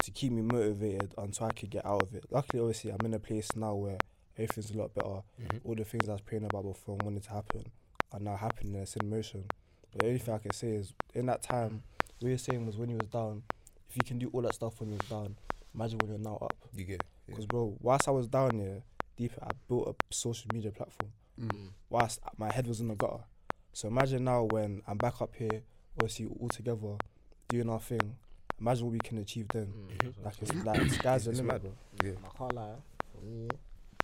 to 0.04 0.12
keep 0.12 0.32
me 0.32 0.42
motivated 0.42 1.14
until 1.18 1.48
I 1.48 1.52
could 1.52 1.70
get 1.70 1.86
out 1.86 2.02
of 2.04 2.14
it. 2.16 2.24
Luckily, 2.32 2.62
obviously, 2.62 2.92
I'm 2.92 3.06
in 3.06 3.14
a 3.14 3.20
place 3.20 3.50
now 3.56 3.76
where 3.76 3.98
everything's 4.38 4.72
a 4.72 4.78
lot 4.78 4.94
better. 4.94 5.22
Mhm. 5.42 5.60
All 5.66 5.76
the 5.76 5.84
things 5.84 6.08
I 6.08 6.14
was 6.14 6.22
praying 6.22 6.46
about 6.46 6.64
before 6.64 6.96
and 6.96 7.04
wanted 7.04 7.24
to 7.24 7.30
happen 7.32 7.66
are 8.14 8.20
now 8.20 8.38
happening 8.38 8.74
and 8.76 8.84
it's 8.84 8.96
in 8.96 9.10
motion. 9.10 9.46
But 9.92 10.00
the 10.02 10.06
only 10.08 10.20
thing 10.20 10.34
I 10.34 10.38
can 10.38 10.54
say 10.54 10.70
is 10.72 10.94
in 11.14 11.26
that 11.26 11.42
time, 11.44 11.84
what 12.20 12.30
you're 12.30 12.38
saying 12.38 12.66
was 12.66 12.78
when 12.78 12.90
you 12.90 12.98
was 12.98 13.08
down, 13.10 13.44
if 13.90 13.98
you 13.98 14.04
can 14.04 14.18
do 14.20 14.30
all 14.34 14.42
that 14.44 14.56
stuff 14.56 14.80
when 14.80 14.90
you 14.90 14.98
was 14.98 15.10
down, 15.10 15.36
Imagine 15.76 16.00
when 16.00 16.10
you're 16.10 16.18
now 16.20 16.38
up. 16.42 16.56
You 16.74 16.84
get. 16.84 17.04
Yeah. 17.04 17.36
Because 17.36 17.46
bro, 17.46 17.78
whilst 17.80 18.08
I 18.08 18.12
was 18.12 18.28
down 18.28 18.58
here, 18.58 18.82
deep, 19.20 19.34
I 19.44 19.52
built 19.68 19.88
a 19.90 20.14
social 20.14 20.48
media 20.54 20.72
platform. 20.72 21.12
Mm. 21.40 21.70
Whilst 21.90 22.20
my 22.38 22.52
head 22.52 22.68
was 22.68 22.80
in 22.80 22.88
the 22.88 22.96
gutter. 22.96 23.24
So 23.74 23.88
imagine 23.88 24.24
now 24.24 24.44
when 24.44 24.82
I'm 24.88 24.98
back 24.98 25.22
up 25.22 25.36
here, 25.36 25.62
obviously 25.98 26.28
all 26.40 26.48
together, 26.50 26.96
doing 27.50 27.70
our 27.70 27.80
thing. 27.80 28.16
Imagine 28.60 28.86
what 28.86 28.94
we 28.94 29.00
can 29.00 29.18
achieve 29.20 29.48
then. 29.54 29.68
Mm. 29.68 30.14
Like 30.24 30.36
it's 30.42 30.54
like 30.66 30.92
sky's 31.00 31.26
the 31.26 31.32
limit, 31.34 31.62
bro. 31.62 31.72
Yeah. 32.04 32.12
I 32.26 32.38
can't 32.38 32.56
lie, 32.56 32.76
for 33.14 33.22
me, 33.26 33.48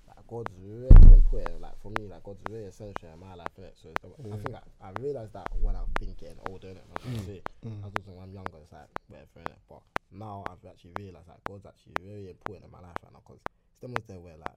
like 0.07 0.27
God's 0.27 0.51
really 0.63 0.87
important. 1.13 1.61
Like 1.61 1.77
for 1.81 1.91
me, 1.97 2.07
like 2.07 2.23
God's 2.23 2.39
really 2.49 2.65
essential 2.65 3.09
in 3.13 3.19
my 3.19 3.35
life. 3.35 3.47
Innit? 3.59 3.71
So 3.81 3.89
it's 3.89 4.01
the- 4.01 4.33
I 4.33 4.37
think 4.37 4.55
I, 4.55 4.87
I 4.87 4.91
realized 5.01 5.33
that 5.33 5.47
when 5.61 5.75
I've 5.75 5.93
been 5.95 6.13
getting 6.19 6.39
older. 6.49 6.67
Innit? 6.67 6.83
I'm 6.91 7.01
trying 7.03 7.19
to 7.19 7.25
say, 7.25 7.41
Mm. 7.65 7.83
I 7.83 7.87
was 7.87 8.05
when 8.05 8.23
I'm 8.23 8.33
younger, 8.33 8.57
it's 8.63 8.71
like 8.71 8.87
whatever. 9.07 9.39
Innit? 9.39 9.59
But 9.69 9.81
now 10.11 10.43
I've 10.47 10.63
actually 10.69 10.91
realized 10.99 11.27
that 11.27 11.39
God's 11.47 11.65
actually 11.65 11.93
very 12.03 12.29
important 12.29 12.65
in 12.65 12.71
my 12.71 12.79
life 12.79 12.95
right 13.03 13.11
now 13.11 13.19
because 13.25 13.41
it's 13.71 13.81
the 13.81 13.87
most 13.89 14.07
there 14.07 14.19
where 14.19 14.37
like 14.37 14.55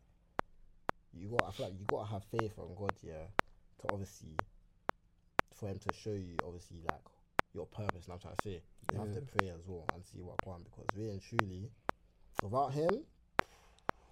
you 1.15 1.29
got. 1.29 1.49
I 1.49 1.50
feel 1.53 1.67
like 1.67 1.75
you 1.79 1.87
got 1.88 2.07
to 2.07 2.12
have 2.12 2.25
faith 2.25 2.53
on 2.59 2.75
God, 2.79 2.93
yeah, 3.03 3.27
to 3.83 3.88
obviously 3.93 4.37
for 5.55 5.69
Him 5.69 5.79
to 5.79 5.93
show 5.93 6.11
you 6.11 6.37
obviously 6.47 6.79
like 6.87 7.00
your 7.55 7.67
purpose. 7.67 8.05
And 8.05 8.12
I'm 8.15 8.19
trying 8.19 8.37
to 8.37 8.43
say 8.43 8.62
you 8.93 8.99
have 8.99 9.12
to 9.15 9.21
pray 9.23 9.49
as 9.49 9.61
well 9.67 9.85
and 9.95 10.05
see 10.05 10.21
what 10.21 10.37
going 10.45 10.62
because 10.65 10.87
really 10.97 11.11
and 11.12 11.23
truly, 11.23 11.71
without 12.43 12.73
Him. 12.73 13.00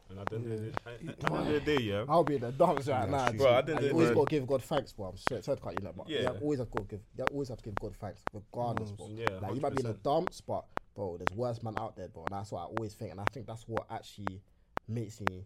And 0.09 0.21
at 0.21 0.27
the 0.31 0.37
end 0.37 0.53
of 0.53 0.61
the- 0.61 0.67
at- 0.69 1.01
at 1.09 1.19
the 1.21 1.27
end 1.35 1.37
of 1.49 1.53
the 1.53 1.61
day, 1.61 1.79
yeah. 1.81 2.05
I'll 2.09 2.23
be 2.23 2.37
in 2.37 2.41
the 2.41 2.53
dumps 2.53 2.87
right 2.87 3.09
Yeah, 3.09 3.17
now. 3.17 3.33
Bro, 3.33 3.47
I 3.53 3.59
and 3.59 3.67
didn't 3.67 3.85
you 3.87 3.91
always 3.93 4.11
got 4.11 4.29
to 4.29 4.31
give 4.31 4.47
God 4.47 4.63
thanks, 4.63 4.93
bro. 4.93 5.07
I'm 5.07 5.17
straight, 5.17 5.45
sorry 5.45 5.57
to 5.57 5.63
cut 5.65 5.75
you, 5.75 5.81
know, 5.85 5.93
but 5.97 6.09
yeah, 6.09 6.21
Yeah. 6.21 6.33
you 6.35 6.39
always 6.43 6.59
have 6.61 6.71
got 6.71 6.83
to 6.83 6.97
give, 6.97 7.01
you 7.19 7.25
always 7.25 7.49
have 7.49 7.59
to 7.59 7.65
give 7.65 7.75
God 7.75 7.97
thanks, 7.97 8.21
regardless, 8.33 8.93
bro. 8.93 9.09
Yeah, 9.09 9.39
Like 9.41 9.55
you 9.57 9.61
might 9.61 9.73
be 9.75 9.81
in 9.81 9.87
the 9.87 9.95
100%. 9.95 10.03
dumps, 10.05 10.41
but 10.43 10.65
bro, 10.95 11.17
there's 11.17 11.37
worse 11.37 11.61
man 11.65 11.77
out 11.77 11.97
there, 11.97 12.07
bro. 12.09 12.23
And 12.25 12.33
that's 12.35 12.53
what 12.53 12.61
I 12.61 12.65
always 12.67 12.95
think, 12.95 13.11
and 13.11 13.21
I 13.21 13.25
think 13.33 13.47
that's 13.49 13.67
what 13.67 13.87
actually 13.91 14.43
makes 14.87 15.21
me 15.21 15.45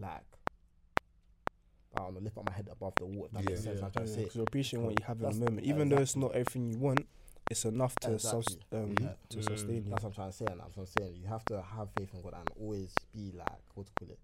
like. 0.00 0.24
I 1.96 2.04
don't 2.04 2.14
know, 2.14 2.20
lift 2.20 2.36
up 2.38 2.44
my 2.46 2.52
head 2.52 2.68
above 2.70 2.94
the 2.96 3.06
water. 3.06 3.26
If 3.26 3.32
that 3.32 3.44
makes 3.44 3.58
Yeah. 3.60 3.64
sense. 3.72 3.82
I'm 3.82 3.90
trying 3.90 4.04
to 4.06 4.10
say. 4.12 4.20
Because 4.22 4.36
you're 4.36 4.44
appreciating 4.44 4.86
what 4.86 4.98
you 4.98 5.04
have 5.06 5.20
in 5.22 5.28
the 5.30 5.34
moment, 5.44 5.66
even 5.66 5.88
though 5.88 5.98
it's 5.98 6.16
not 6.16 6.32
everything 6.32 6.68
you 6.68 6.78
want. 6.78 7.06
It's 7.48 7.64
enough 7.64 7.94
to 8.00 8.18
self, 8.18 8.44
Exactly. 8.48 8.78
um, 8.78 8.96
Yeah. 9.00 9.14
to 9.28 9.38
Mm. 9.38 9.44
sustain 9.44 9.84
you. 9.84 9.90
That's 9.90 10.02
what 10.02 10.08
I'm 10.10 10.14
trying 10.14 10.30
to 10.30 10.36
say, 10.36 10.46
and 10.46 10.60
that's 10.60 10.76
what 10.76 10.82
I'm 10.82 10.86
saying. 11.02 11.14
You 11.16 11.26
have 11.28 11.44
to 11.46 11.62
have 11.62 11.90
faith 11.92 12.12
in 12.12 12.20
God 12.22 12.34
and 12.34 12.48
always 12.60 12.92
be 13.14 13.30
like, 13.32 13.48
what 13.74 13.86
to 13.86 13.92
call 13.94 14.10
it. 14.10 14.18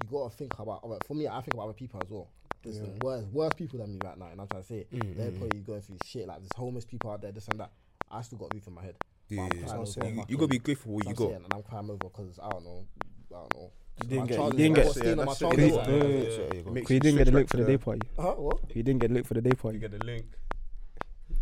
You 0.00 0.06
gotta 0.10 0.34
think 0.34 0.58
about. 0.58 0.82
Alright, 0.82 1.04
for 1.04 1.14
me, 1.14 1.28
I 1.28 1.40
think 1.42 1.52
about 1.54 1.64
other 1.64 1.72
people 1.74 2.00
as 2.02 2.10
well. 2.10 2.28
There's 2.62 2.78
Yeah. 2.78 2.88
worse, 3.02 3.24
worse 3.26 3.52
people 3.54 3.78
than 3.80 3.92
me 3.92 3.98
right 4.02 4.16
now, 4.18 4.26
and 4.26 4.40
I'm 4.40 4.46
trying 4.48 4.62
to 4.62 4.68
say 4.68 4.86
Mm, 4.90 5.14
they're 5.16 5.30
mm, 5.30 5.38
probably 5.38 5.60
going 5.60 5.80
through 5.82 5.98
shit 6.04 6.26
like 6.26 6.38
there's 6.38 6.50
homeless 6.56 6.84
people 6.86 7.10
out 7.10 7.20
there, 7.20 7.32
this 7.32 7.48
and 7.48 7.60
that. 7.60 7.70
I 8.10 8.22
still 8.22 8.38
got 8.38 8.50
a 8.52 8.54
roof 8.54 8.66
in 8.66 8.72
my 8.74 8.82
head. 8.82 8.96
Yeah, 9.28 9.42
I'm 9.42 9.52
yeah, 9.52 9.66
crying 9.66 9.86
so 9.86 10.00
over 10.00 10.10
you- 10.10 10.24
You, 10.28 10.36
gotta 10.36 10.48
be 10.48 10.58
grateful 10.58 10.90
for 10.90 10.96
what 10.96 11.06
you 11.06 11.14
got. 11.14 11.28
saying, 11.28 11.44
and 11.44 11.52
I'm 11.54 11.62
crying 11.62 11.90
over 11.90 11.98
because 12.08 12.38
I 12.38 12.48
don't 12.48 12.64
know, 12.64 12.86
I 13.30 13.34
don't 13.40 13.54
know. 13.54 13.72
You 14.02 14.08
didn't 14.08 14.26
get, 14.26 14.30
you 14.30 14.36
child- 14.36 14.56
didn't 14.56 14.72
I 14.72 14.74
get, 14.82 14.84
got 14.86 14.94
stain 14.94 15.10
on 15.10 15.16
my 15.18 15.24
that's 15.24 15.40
it. 15.40 15.44
door. 15.44 15.52
Please, 15.54 15.72
Like, 15.74 15.86
Yeah, 15.88 15.94
yeah, 15.94 16.80
It 16.80 16.90
you 16.90 17.00
didn't 17.00 17.18
get 17.18 17.28
a 17.28 17.30
switch 17.30 17.34
link 17.34 17.48
for 17.50 17.56
the 17.58 17.64
day 17.64 17.76
party. 17.78 18.00
Huh? 18.18 18.32
What? 18.32 18.58
You 18.74 18.82
didn't 18.82 19.00
get 19.00 19.10
a 19.10 19.14
link 19.14 19.26
for 19.26 19.34
the 19.34 19.40
day 19.42 19.50
party. 19.52 19.78
You 19.78 19.88
get 19.88 19.98
the 19.98 20.04
link. 20.06 20.26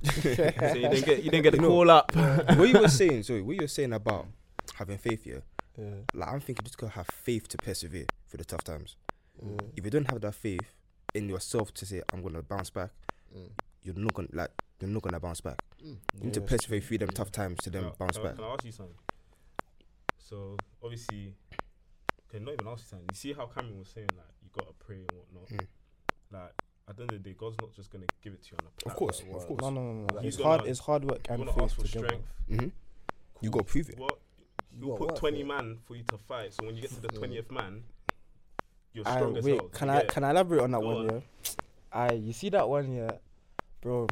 so 0.05 0.29
you 0.29 0.35
didn't 0.89 1.05
get 1.07 1.23
you 1.25 1.31
didn't 1.31 1.43
get 1.43 1.51
the 1.53 1.57
You 1.59 1.63
know- 1.63 1.69
call 1.69 1.91
up. 1.91 2.15
what 2.57 2.69
you 2.69 2.79
were 2.81 2.89
saying, 2.89 3.23
sorry, 3.25 3.43
what 3.43 3.57
you 3.57 3.63
were 3.63 3.67
saying 3.69 3.93
about 3.93 4.27
having 4.75 4.99
faith, 4.99 5.27
yeah. 5.27 5.41
Yeah. 5.77 5.87
Like 6.15 6.29
I'm 6.29 6.41
thinking, 6.41 6.65
just 6.65 6.77
gotta 6.79 6.93
have 6.95 7.07
faith 7.07 7.49
to 7.49 7.57
persevere 7.59 8.07
through 8.29 8.39
the 8.39 8.45
tough 8.45 8.65
times. 8.65 8.97
Mm, 9.45 9.61
If 9.77 9.85
you 9.85 9.91
don't 9.91 10.11
have 10.11 10.21
that 10.23 10.35
faith 10.35 10.61
in 11.15 11.29
yourself 11.29 11.73
to 11.75 11.87
say 11.87 12.03
I'm 12.13 12.23
gonna 12.23 12.43
bounce 12.43 12.71
back, 12.71 12.91
mm, 13.37 13.49
you're 13.83 13.95
not 13.95 14.15
gonna 14.15 14.29
like 14.33 14.51
you're 14.81 14.91
not 14.91 15.03
gonna 15.03 15.21
bounce 15.21 15.41
back. 15.41 15.59
mm. 15.83 15.87
You 15.91 15.97
Yeah, 16.19 16.25
need 16.25 16.35
to 16.35 16.41
persevere 16.43 16.81
true. 16.81 16.89
through 16.89 16.99
them 16.99 17.09
tough 17.11 17.31
times 17.33 17.59
to 17.63 17.71
then 17.71 17.83
Can 17.85 17.93
bounce 17.99 18.17
can 18.19 18.27
I- 18.27 18.29
back. 18.29 18.37
Can 18.37 18.45
I 18.45 18.49
ask 18.55 18.65
you 18.65 18.73
something? 18.73 18.95
So 20.19 20.57
obviously, 20.83 21.35
okay, 22.29 22.43
not 22.45 22.55
even 22.55 22.69
ask 22.69 22.83
you 22.85 22.89
something. 22.91 23.09
You 23.11 23.17
see 23.17 23.33
how 23.33 23.47
Cameron 23.47 23.79
was 23.79 23.89
saying 23.89 24.09
like 24.17 24.27
you 24.43 24.51
gotta 24.53 24.73
pray 24.79 24.97
and 24.97 25.11
whatnot. 25.17 25.49
Mm. 25.51 25.67
Like 26.31 26.53
at 26.89 26.97
the 26.97 27.03
end 27.03 27.13
of 27.13 27.23
the 27.23 27.31
day, 27.31 27.37
God's 27.39 27.57
not 27.61 27.73
just 27.75 27.91
gonna 27.91 28.07
give 28.23 28.33
it 28.35 28.43
to 28.45 28.49
you 28.53 28.57
on 28.61 28.67
a 28.67 28.71
platter. 28.81 28.91
Of 28.91 28.97
course, 28.97 29.21
of 29.21 29.29
course. 29.47 29.61
No, 29.63 29.71
no, 29.71 29.93
no, 29.93 30.07
no. 30.15 30.21
He's 30.21 30.35
It's 30.37 30.43
hard. 30.43 30.61
gonna- 30.61 30.71
It's 30.71 30.81
hard 30.81 31.05
work 31.05 31.27
You 31.29 31.35
and 31.35 31.47
wanna 31.47 31.63
ask 31.63 31.77
faith 31.77 31.87
for 31.87 31.93
together. 31.93 32.07
strength. 32.09 32.29
hmm 32.49 32.55
You 32.61 32.71
cool. 33.41 33.51
gotta 33.51 33.65
prove 33.65 33.91
it. 33.91 33.99
What? 33.99 34.19
You 34.73 34.79
You 34.81 34.87
gotta 34.87 34.99
put 34.99 35.09
work 35.11 35.19
twenty 35.19 35.37
for 35.43 35.45
it. 35.45 35.49
man 35.49 35.79
for 35.85 35.97
you 35.97 36.03
to 36.05 36.19
fight. 36.19 36.53
So 36.55 36.65
when 36.65 36.77
you 36.77 36.83
get 36.83 36.91
to 36.93 37.01
the 37.01 37.09
Mm. 37.09 37.19
twentieth 37.19 37.51
man, 37.51 37.85
you're 38.93 39.07
Aye, 39.09 39.17
strong 39.17 39.37
as 39.37 39.45
wait, 39.45 39.57
hell. 39.59 39.69
can 39.69 39.89
You 39.89 39.93
I 39.95 39.97
get 39.97 40.05
it? 40.05 40.11
can 40.13 40.25
I 40.25 40.31
elaborate 40.31 40.61
on 40.63 40.71
that 40.73 40.81
Go 40.81 40.87
one? 40.87 41.11
on. 41.11 41.15
Yeah. 41.15 41.21
I 41.93 42.13
you 42.13 42.33
see 42.33 42.49
that 42.51 42.69
one, 42.69 42.93
yeah, 42.93 43.13
bro. 43.81 44.07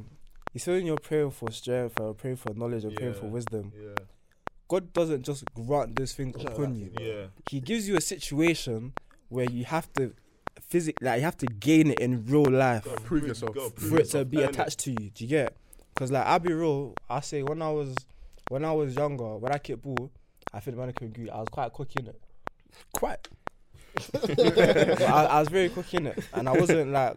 You 0.53 0.61
see 0.61 0.71
when 0.73 0.87
you're 0.87 0.97
praying 0.99 1.31
for 1.33 1.51
strength 1.51 2.01
or 2.01 2.15
praying 2.15 2.37
for 2.37 2.55
knowledge 2.55 2.85
or 2.87 2.91
praying 2.91 3.15
for 3.15 3.27
Yeah. 3.27 3.31
wisdom, 3.33 3.73
Yeah, 3.77 3.95
God 4.69 4.93
doesn't 4.93 5.23
just 5.23 5.45
grant 5.55 5.97
this 5.97 6.13
thing 6.15 6.35
Yeah, 6.39 6.49
upon 6.49 6.75
you. 6.77 6.91
yeah. 7.01 7.27
He 7.51 7.61
gives 7.61 7.89
you 7.89 7.97
a 7.97 8.01
situation 8.01 8.93
where 9.29 9.45
you 9.49 9.65
have 9.65 9.93
to 9.95 10.13
physically, 10.69 11.07
like 11.07 11.19
you 11.19 11.25
have 11.25 11.37
to 11.39 11.47
gain 11.47 11.91
it 11.93 12.01
in 12.01 12.25
real 12.27 12.45
life 12.45 12.85
Gotta 12.85 13.01
Prove 13.03 13.27
yourself. 13.27 13.55
gotta 13.55 13.71
prove 13.71 13.89
for 13.91 13.95
it 13.97 13.99
to 13.99 14.05
yourself, 14.05 14.31
be 14.31 14.43
attached 14.43 14.79
to 14.81 14.91
you. 14.91 15.11
Do 15.11 15.25
you 15.25 15.29
get? 15.29 15.57
Because 15.95 16.11
like 16.11 16.27
I'll 16.27 16.39
be 16.41 16.53
real. 16.53 16.95
I 17.09 17.21
say 17.21 17.43
when 17.43 17.63
I 17.63 17.71
was 17.71 17.95
when 18.49 18.65
I 18.65 18.73
was 18.73 18.95
younger, 18.97 19.37
when 19.39 19.53
I 19.53 19.59
kicked 19.59 19.83
ball, 19.83 20.11
I 20.53 20.61
think 20.61 20.77
man 20.77 20.93
can 20.93 21.09
agree. 21.09 21.31
I 21.31 21.39
was 21.39 21.49
quite 21.51 21.73
cocky 21.73 22.01
in 22.01 22.07
it. 22.09 22.21
Quite. 22.93 23.29
I, 24.15 25.27
I 25.31 25.41
was 25.41 25.49
very 25.49 25.69
cocky 25.71 25.97
in 25.99 26.07
it, 26.09 26.19
and 26.35 26.49
I 26.49 26.53
wasn't 26.53 26.91
like 26.93 27.17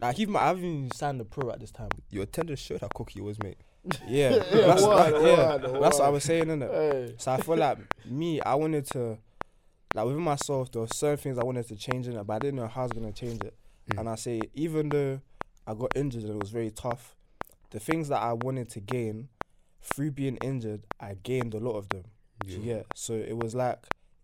like 0.00 0.18
even 0.18 0.36
I 0.36 0.46
haven't 0.48 0.64
even 0.64 0.90
signed 0.92 1.18
the 1.20 1.24
pro 1.24 1.50
at 1.50 1.60
this 1.60 1.70
time. 1.70 1.88
Your 2.10 2.22
attendance 2.24 2.60
showed 2.60 2.80
how 2.80 2.88
cocky 2.88 3.14
you 3.20 3.24
was, 3.24 3.38
mate. 3.42 3.58
Yeah, 4.06 4.30
Yeah, 4.52 4.66
that's, 4.66 4.82
word, 4.82 5.14
that- 5.14 5.22
yeah, 5.22 5.56
word, 5.70 5.82
that's 5.82 5.98
what 5.98 6.06
I 6.06 6.08
was 6.10 6.24
saying, 6.24 6.46
innit? 6.46 6.70
Hey. 6.70 7.14
So 7.18 7.32
I 7.32 7.40
feel 7.40 7.56
like 7.56 7.78
me, 8.06 8.40
I 8.40 8.54
wanted 8.54 8.86
to, 8.92 9.18
like 9.94 10.04
within 10.06 10.22
myself, 10.22 10.70
there 10.70 10.82
were 10.82 10.88
certain 10.88 11.16
things 11.16 11.38
I 11.38 11.44
wanted 11.44 11.66
to 11.68 11.76
change 11.76 12.06
in 12.06 12.16
it, 12.16 12.26
but 12.26 12.34
I 12.34 12.38
didn't 12.40 12.56
know 12.56 12.66
how 12.68 12.82
I 12.82 12.84
was 12.84 12.92
gonna 12.92 13.12
change 13.12 13.42
it. 13.42 13.54
Mm. 13.90 14.00
And 14.00 14.08
I 14.08 14.14
say, 14.16 14.40
even 14.54 14.88
though 14.90 15.20
I 15.66 15.74
got 15.74 15.92
injured 15.96 16.22
and 16.24 16.32
it 16.34 16.40
was 16.40 16.50
very 16.50 16.70
tough, 16.70 17.16
the 17.70 17.80
things 17.80 18.08
that 18.08 18.20
I 18.22 18.32
wanted 18.34 18.68
to 18.70 18.80
gain 18.80 19.28
through 19.82 20.10
being 20.12 20.36
injured, 20.42 20.82
I 21.00 21.14
gained 21.22 21.54
a 21.54 21.58
lot 21.58 21.76
of 21.76 21.88
them. 21.88 22.04
Yeah. 22.44 22.58
you? 22.58 22.84
So 22.94 23.14
it 23.14 23.36
was 23.36 23.54
like 23.54 23.78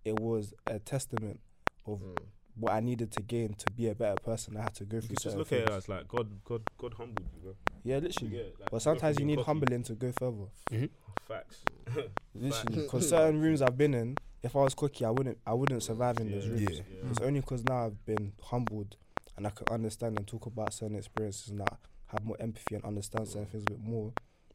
it 0.04 0.18
was 0.20 0.52
a 0.66 0.78
testament 0.78 1.40
of 1.86 2.00
Mm. 2.00 2.16
What 2.58 2.72
I 2.72 2.80
needed 2.80 3.12
to 3.12 3.22
gain 3.22 3.54
to 3.54 3.70
be 3.72 3.88
a 3.88 3.94
better 3.94 4.18
person. 4.20 4.56
I 4.56 4.62
had 4.62 4.74
to 4.76 4.84
go 4.84 4.96
You 4.96 5.00
through 5.02 5.08
can 5.08 5.14
just 5.16 5.22
certain 5.24 5.38
look 5.38 5.52
at 5.52 5.58
it 5.58 5.66
things. 5.68 5.76
as 5.76 5.88
like 5.88 6.08
God, 6.08 6.44
God, 6.44 6.62
God 6.78 6.94
humbled 6.94 7.28
you, 7.34 7.40
bro. 7.42 7.54
Yeah, 7.84 7.98
literally. 7.98 8.30
get 8.30 8.40
it? 8.40 8.56
Like, 8.60 8.70
But 8.70 8.82
sometimes 8.82 9.18
you 9.18 9.24
need 9.26 9.36
cocky. 9.36 9.46
humbling 9.46 9.82
to 9.84 9.92
go 9.94 10.12
further. 10.18 10.88
Facts. 11.28 11.58
Literally, 12.34 12.82
because 12.82 13.08
certain 13.08 13.40
rooms 13.40 13.62
I've 13.62 13.76
been 13.78 13.94
in, 13.94 14.16
if 14.42 14.54
I 14.54 14.60
was 14.60 14.74
cocky, 14.74 15.04
I 15.04 15.10
wouldn't, 15.10 15.38
I 15.46 15.54
wouldn't 15.54 15.82
survive 15.82 16.18
in 16.18 16.30
those 16.30 16.46
rooms. 16.48 16.62
Yeah. 16.62 16.82
yeah. 17.02 17.10
It's 17.10 17.20
only 17.20 17.40
because 17.40 17.64
now 17.64 17.86
I've 17.86 18.04
been 18.06 18.32
humbled 18.42 18.96
and 19.36 19.46
I 19.46 19.50
can 19.50 19.66
understand 19.70 20.16
and 20.18 20.26
talk 20.26 20.46
about 20.46 20.72
certain 20.72 20.96
experiences 20.96 21.48
and 21.50 21.62
I 21.62 21.66
have 22.06 22.24
more 22.24 22.36
empathy 22.40 22.74
and 22.76 22.84
understand 22.84 23.28
certain 23.28 23.46
things 23.46 23.64
a 23.66 23.70
bit 23.72 23.80
more. 23.82 24.12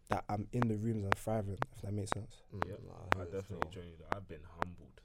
That 0.10 0.24
I'm 0.28 0.48
in 0.52 0.68
the 0.68 0.76
rooms 0.76 1.04
and 1.06 1.16
thriving, 1.16 1.58
if 1.76 1.82
that 1.84 1.94
makes 1.94 2.12
sense. 2.12 2.42
Mm, 2.54 2.68
Yep, 2.68 2.80
nah, 2.86 3.22
I 3.22 3.26
definitely 3.26 3.44
still. 3.70 3.72
join 3.72 3.84
you. 3.92 4.06
I've 4.12 4.28
been 4.28 4.42
humbled. 4.60 5.00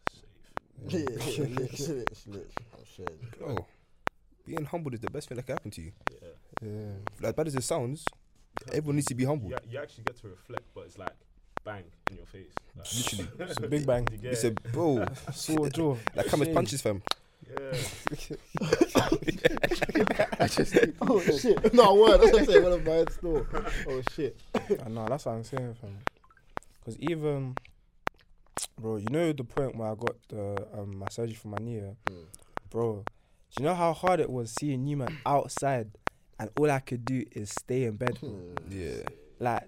I'm 0.93 1.71
sure. 1.75 3.07
Oh, 3.47 3.67
being 4.47 4.65
humbled 4.65 4.95
is 4.95 5.01
the 5.01 5.11
best 5.11 5.29
thing 5.29 5.37
that 5.37 5.47
can 5.47 5.55
happen 5.57 5.71
to 5.73 5.83
you. 5.83 5.93
Yeah. 6.11 6.29
Yeah. 6.63 7.29
As 7.29 7.35
bad 7.35 7.47
as 7.49 7.55
it 7.57 7.65
sounds, 7.65 8.05
everyone 8.73 8.97
needs 8.97 9.09
to 9.09 9.15
be 9.15 9.25
humble. 9.25 9.51
You, 9.51 9.57
you 9.71 9.79
actually 9.79 10.05
get 10.05 10.17
to 10.21 10.29
reflect, 10.29 10.65
but 10.75 10.85
it's 10.87 10.99
like 10.99 11.13
bang 11.65 11.85
in 12.11 12.17
your 12.17 12.27
face. 12.27 12.53
Like, 12.77 12.87
Literally. 12.95 13.29
It's 13.51 13.59
a 13.59 13.69
big 13.69 13.87
bang. 13.87 14.09
It's 14.23 14.45
a 14.45 14.49
it? 14.49 14.73
bro. 14.73 15.05
Sword 15.33 15.75
jaw. 15.75 15.97
Like 16.15 16.27
come 16.27 16.43
as 16.43 16.47
Shame. 16.49 16.55
punches, 16.55 16.81
fam. 16.83 17.03
Yeah. 17.49 17.79
Oh 21.01 21.21
shit! 21.21 21.75
No 21.75 21.95
word. 21.95 22.21
That's 22.21 22.33
what 22.33 22.41
I'm 22.41 22.47
saying. 22.47 22.63
One 22.63 22.73
of 22.73 22.85
my 22.85 22.93
head 22.93 23.13
still. 23.13 23.47
Oh 23.89 24.03
shit. 24.15 24.37
I 24.55 24.89
know, 24.89 25.07
that's 25.09 25.27
what 25.27 25.33
I'm 25.33 25.45
saying, 25.45 25.75
fam. 25.81 25.99
Because 26.81 26.99
even, 27.01 27.57
bro, 28.79 28.97
you 28.97 29.07
know 29.11 29.33
the 29.33 29.45
point 29.45 29.77
where 29.77 29.89
I 29.91 29.95
got 29.95 30.17
the 30.29 30.67
um, 30.79 30.99
my 30.99 31.07
surgery 31.11 31.35
for 31.35 31.49
my 31.49 31.59
knee, 31.61 31.77
yeah? 31.77 31.91
Mm. 32.11 32.25
bro. 32.71 33.05
Do 33.55 33.63
you 33.63 33.69
know 33.69 33.75
how 33.75 33.93
hard 33.93 34.21
it 34.21 34.29
was 34.29 34.53
seeing 34.59 34.87
you 34.87 34.97
man 34.97 35.17
outside, 35.25 35.91
and 36.39 36.51
all 36.59 36.71
I 36.71 36.81
could 36.81 37.05
do 37.05 37.25
is 37.33 37.51
stay 37.51 37.85
in 37.85 37.97
bed, 37.97 38.19
bro? 38.21 38.29
Hmm. 38.31 38.55
Yeah. 38.71 39.03
Like, 39.39 39.65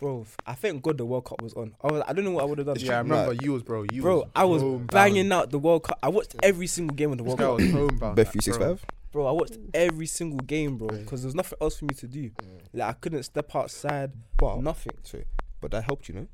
bro, 0.00 0.26
I 0.46 0.54
thank 0.54 0.82
God 0.82 0.98
the 0.98 1.04
World 1.06 1.24
Cup 1.26 1.42
was 1.42 1.52
on. 1.54 1.74
I 1.82 1.92
was, 1.92 2.02
I 2.08 2.12
don't 2.12 2.24
know 2.24 2.30
what 2.32 2.42
I 2.42 2.46
would 2.46 2.58
have 2.58 2.66
done. 2.68 2.76
Yeah, 2.78 2.94
I 2.94 2.98
remember 2.98 3.34
you 3.42 3.52
was 3.52 3.62
bro. 3.62 3.84
You 3.92 4.02
bro, 4.02 4.16
was 4.20 4.28
I 4.34 4.44
was 4.44 4.62
homebound. 4.62 4.86
banging 4.90 5.30
out 5.32 5.50
the 5.50 5.58
World 5.58 5.84
Cup. 5.84 5.98
I 6.02 6.08
watched 6.08 6.34
every 6.42 6.66
single 6.66 6.94
game 6.96 7.12
of 7.12 7.18
the 7.18 7.24
This 7.24 7.34
World 7.36 7.38
guy 7.60 7.66
Cup, 7.66 7.74
was 7.74 7.90
homebound. 7.90 8.16
Bet 8.16 8.26
like, 8.34 8.42
six 8.42 8.56
bro. 8.56 8.66
five. 8.76 8.84
bro. 9.12 9.26
I 9.26 9.32
watched 9.32 9.58
every 9.74 10.06
single 10.06 10.38
game, 10.40 10.78
bro, 10.78 10.88
because 10.88 11.22
there 11.22 11.28
was 11.28 11.34
nothing 11.34 11.58
else 11.60 11.78
for 11.78 11.84
me 11.84 11.94
to 11.96 12.06
do. 12.08 12.30
Mm. 12.30 12.60
Like, 12.72 12.88
I 12.88 12.92
couldn't 12.94 13.22
step 13.24 13.54
outside, 13.54 14.12
But 14.38 14.60
nothing. 14.62 14.92
sorry, 15.04 15.24
but 15.60 15.70
that 15.72 15.84
helped 15.84 16.08
you, 16.08 16.14
know. 16.14 16.26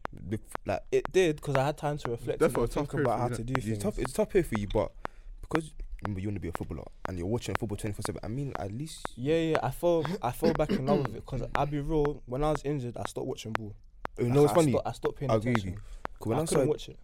Like 0.67 0.83
It 0.93 1.11
did 1.13 1.37
because 1.37 1.57
I 1.57 1.65
had 1.67 1.77
time 1.79 1.99
to 1.99 2.11
reflect 2.11 2.41
and 2.43 2.53
a 2.53 2.57
tough 2.67 2.71
think 2.73 2.95
about 2.95 3.19
how 3.21 3.29
to 3.29 3.43
do 3.45 3.55
it's 3.57 3.83
tough. 3.83 3.99
It's 3.99 4.13
tough 4.13 4.33
here 4.33 4.43
for 4.45 4.59
you, 4.59 4.67
but 4.73 4.93
because 5.41 5.73
remember 6.03 6.21
you 6.21 6.29
want 6.29 6.37
to 6.37 6.41
be 6.41 6.49
a 6.49 6.53
footballer 6.53 6.85
and 7.09 7.17
you're 7.19 7.27
watching 7.27 7.55
football 7.59 7.77
twenty 7.77 7.95
four 7.95 8.03
seven. 8.05 8.21
I 8.23 8.29
mean, 8.29 8.53
at 8.59 8.73
least 8.73 9.07
Yeah, 9.17 9.39
yeah. 9.39 9.59
I 9.63 9.71
fell, 9.71 10.05
I 10.23 10.33
fell 10.33 10.53
back 10.53 10.71
in 10.71 10.87
love 10.87 10.99
with 11.07 11.17
it 11.17 11.25
because 11.27 11.43
I'll 11.55 11.67
be 11.67 11.81
real. 11.81 12.23
When 12.27 12.45
I 12.45 12.51
was 12.51 12.63
injured, 12.65 12.97
I 12.97 13.05
stopped 13.09 13.27
watching 13.27 13.53
ball. 13.53 13.75
Oh, 14.19 14.25
you 14.25 14.31
know 14.31 14.43
I, 14.43 14.45
it's 14.45 14.53
funny. 14.53 14.69
I 14.69 14.73
stopped, 14.73 14.89
I 14.89 14.93
stopped 14.93 15.17
paying 15.19 15.31
I 15.31 15.35
agree 15.37 15.53
with 15.53 15.59
attention. 15.63 15.79
you. 15.79 16.19
'Cause 16.21 16.27
when 16.29 16.39
I 16.39 16.43
I 16.43 16.45
started, 16.45 16.69
watch 16.69 16.89
it. 16.89 16.99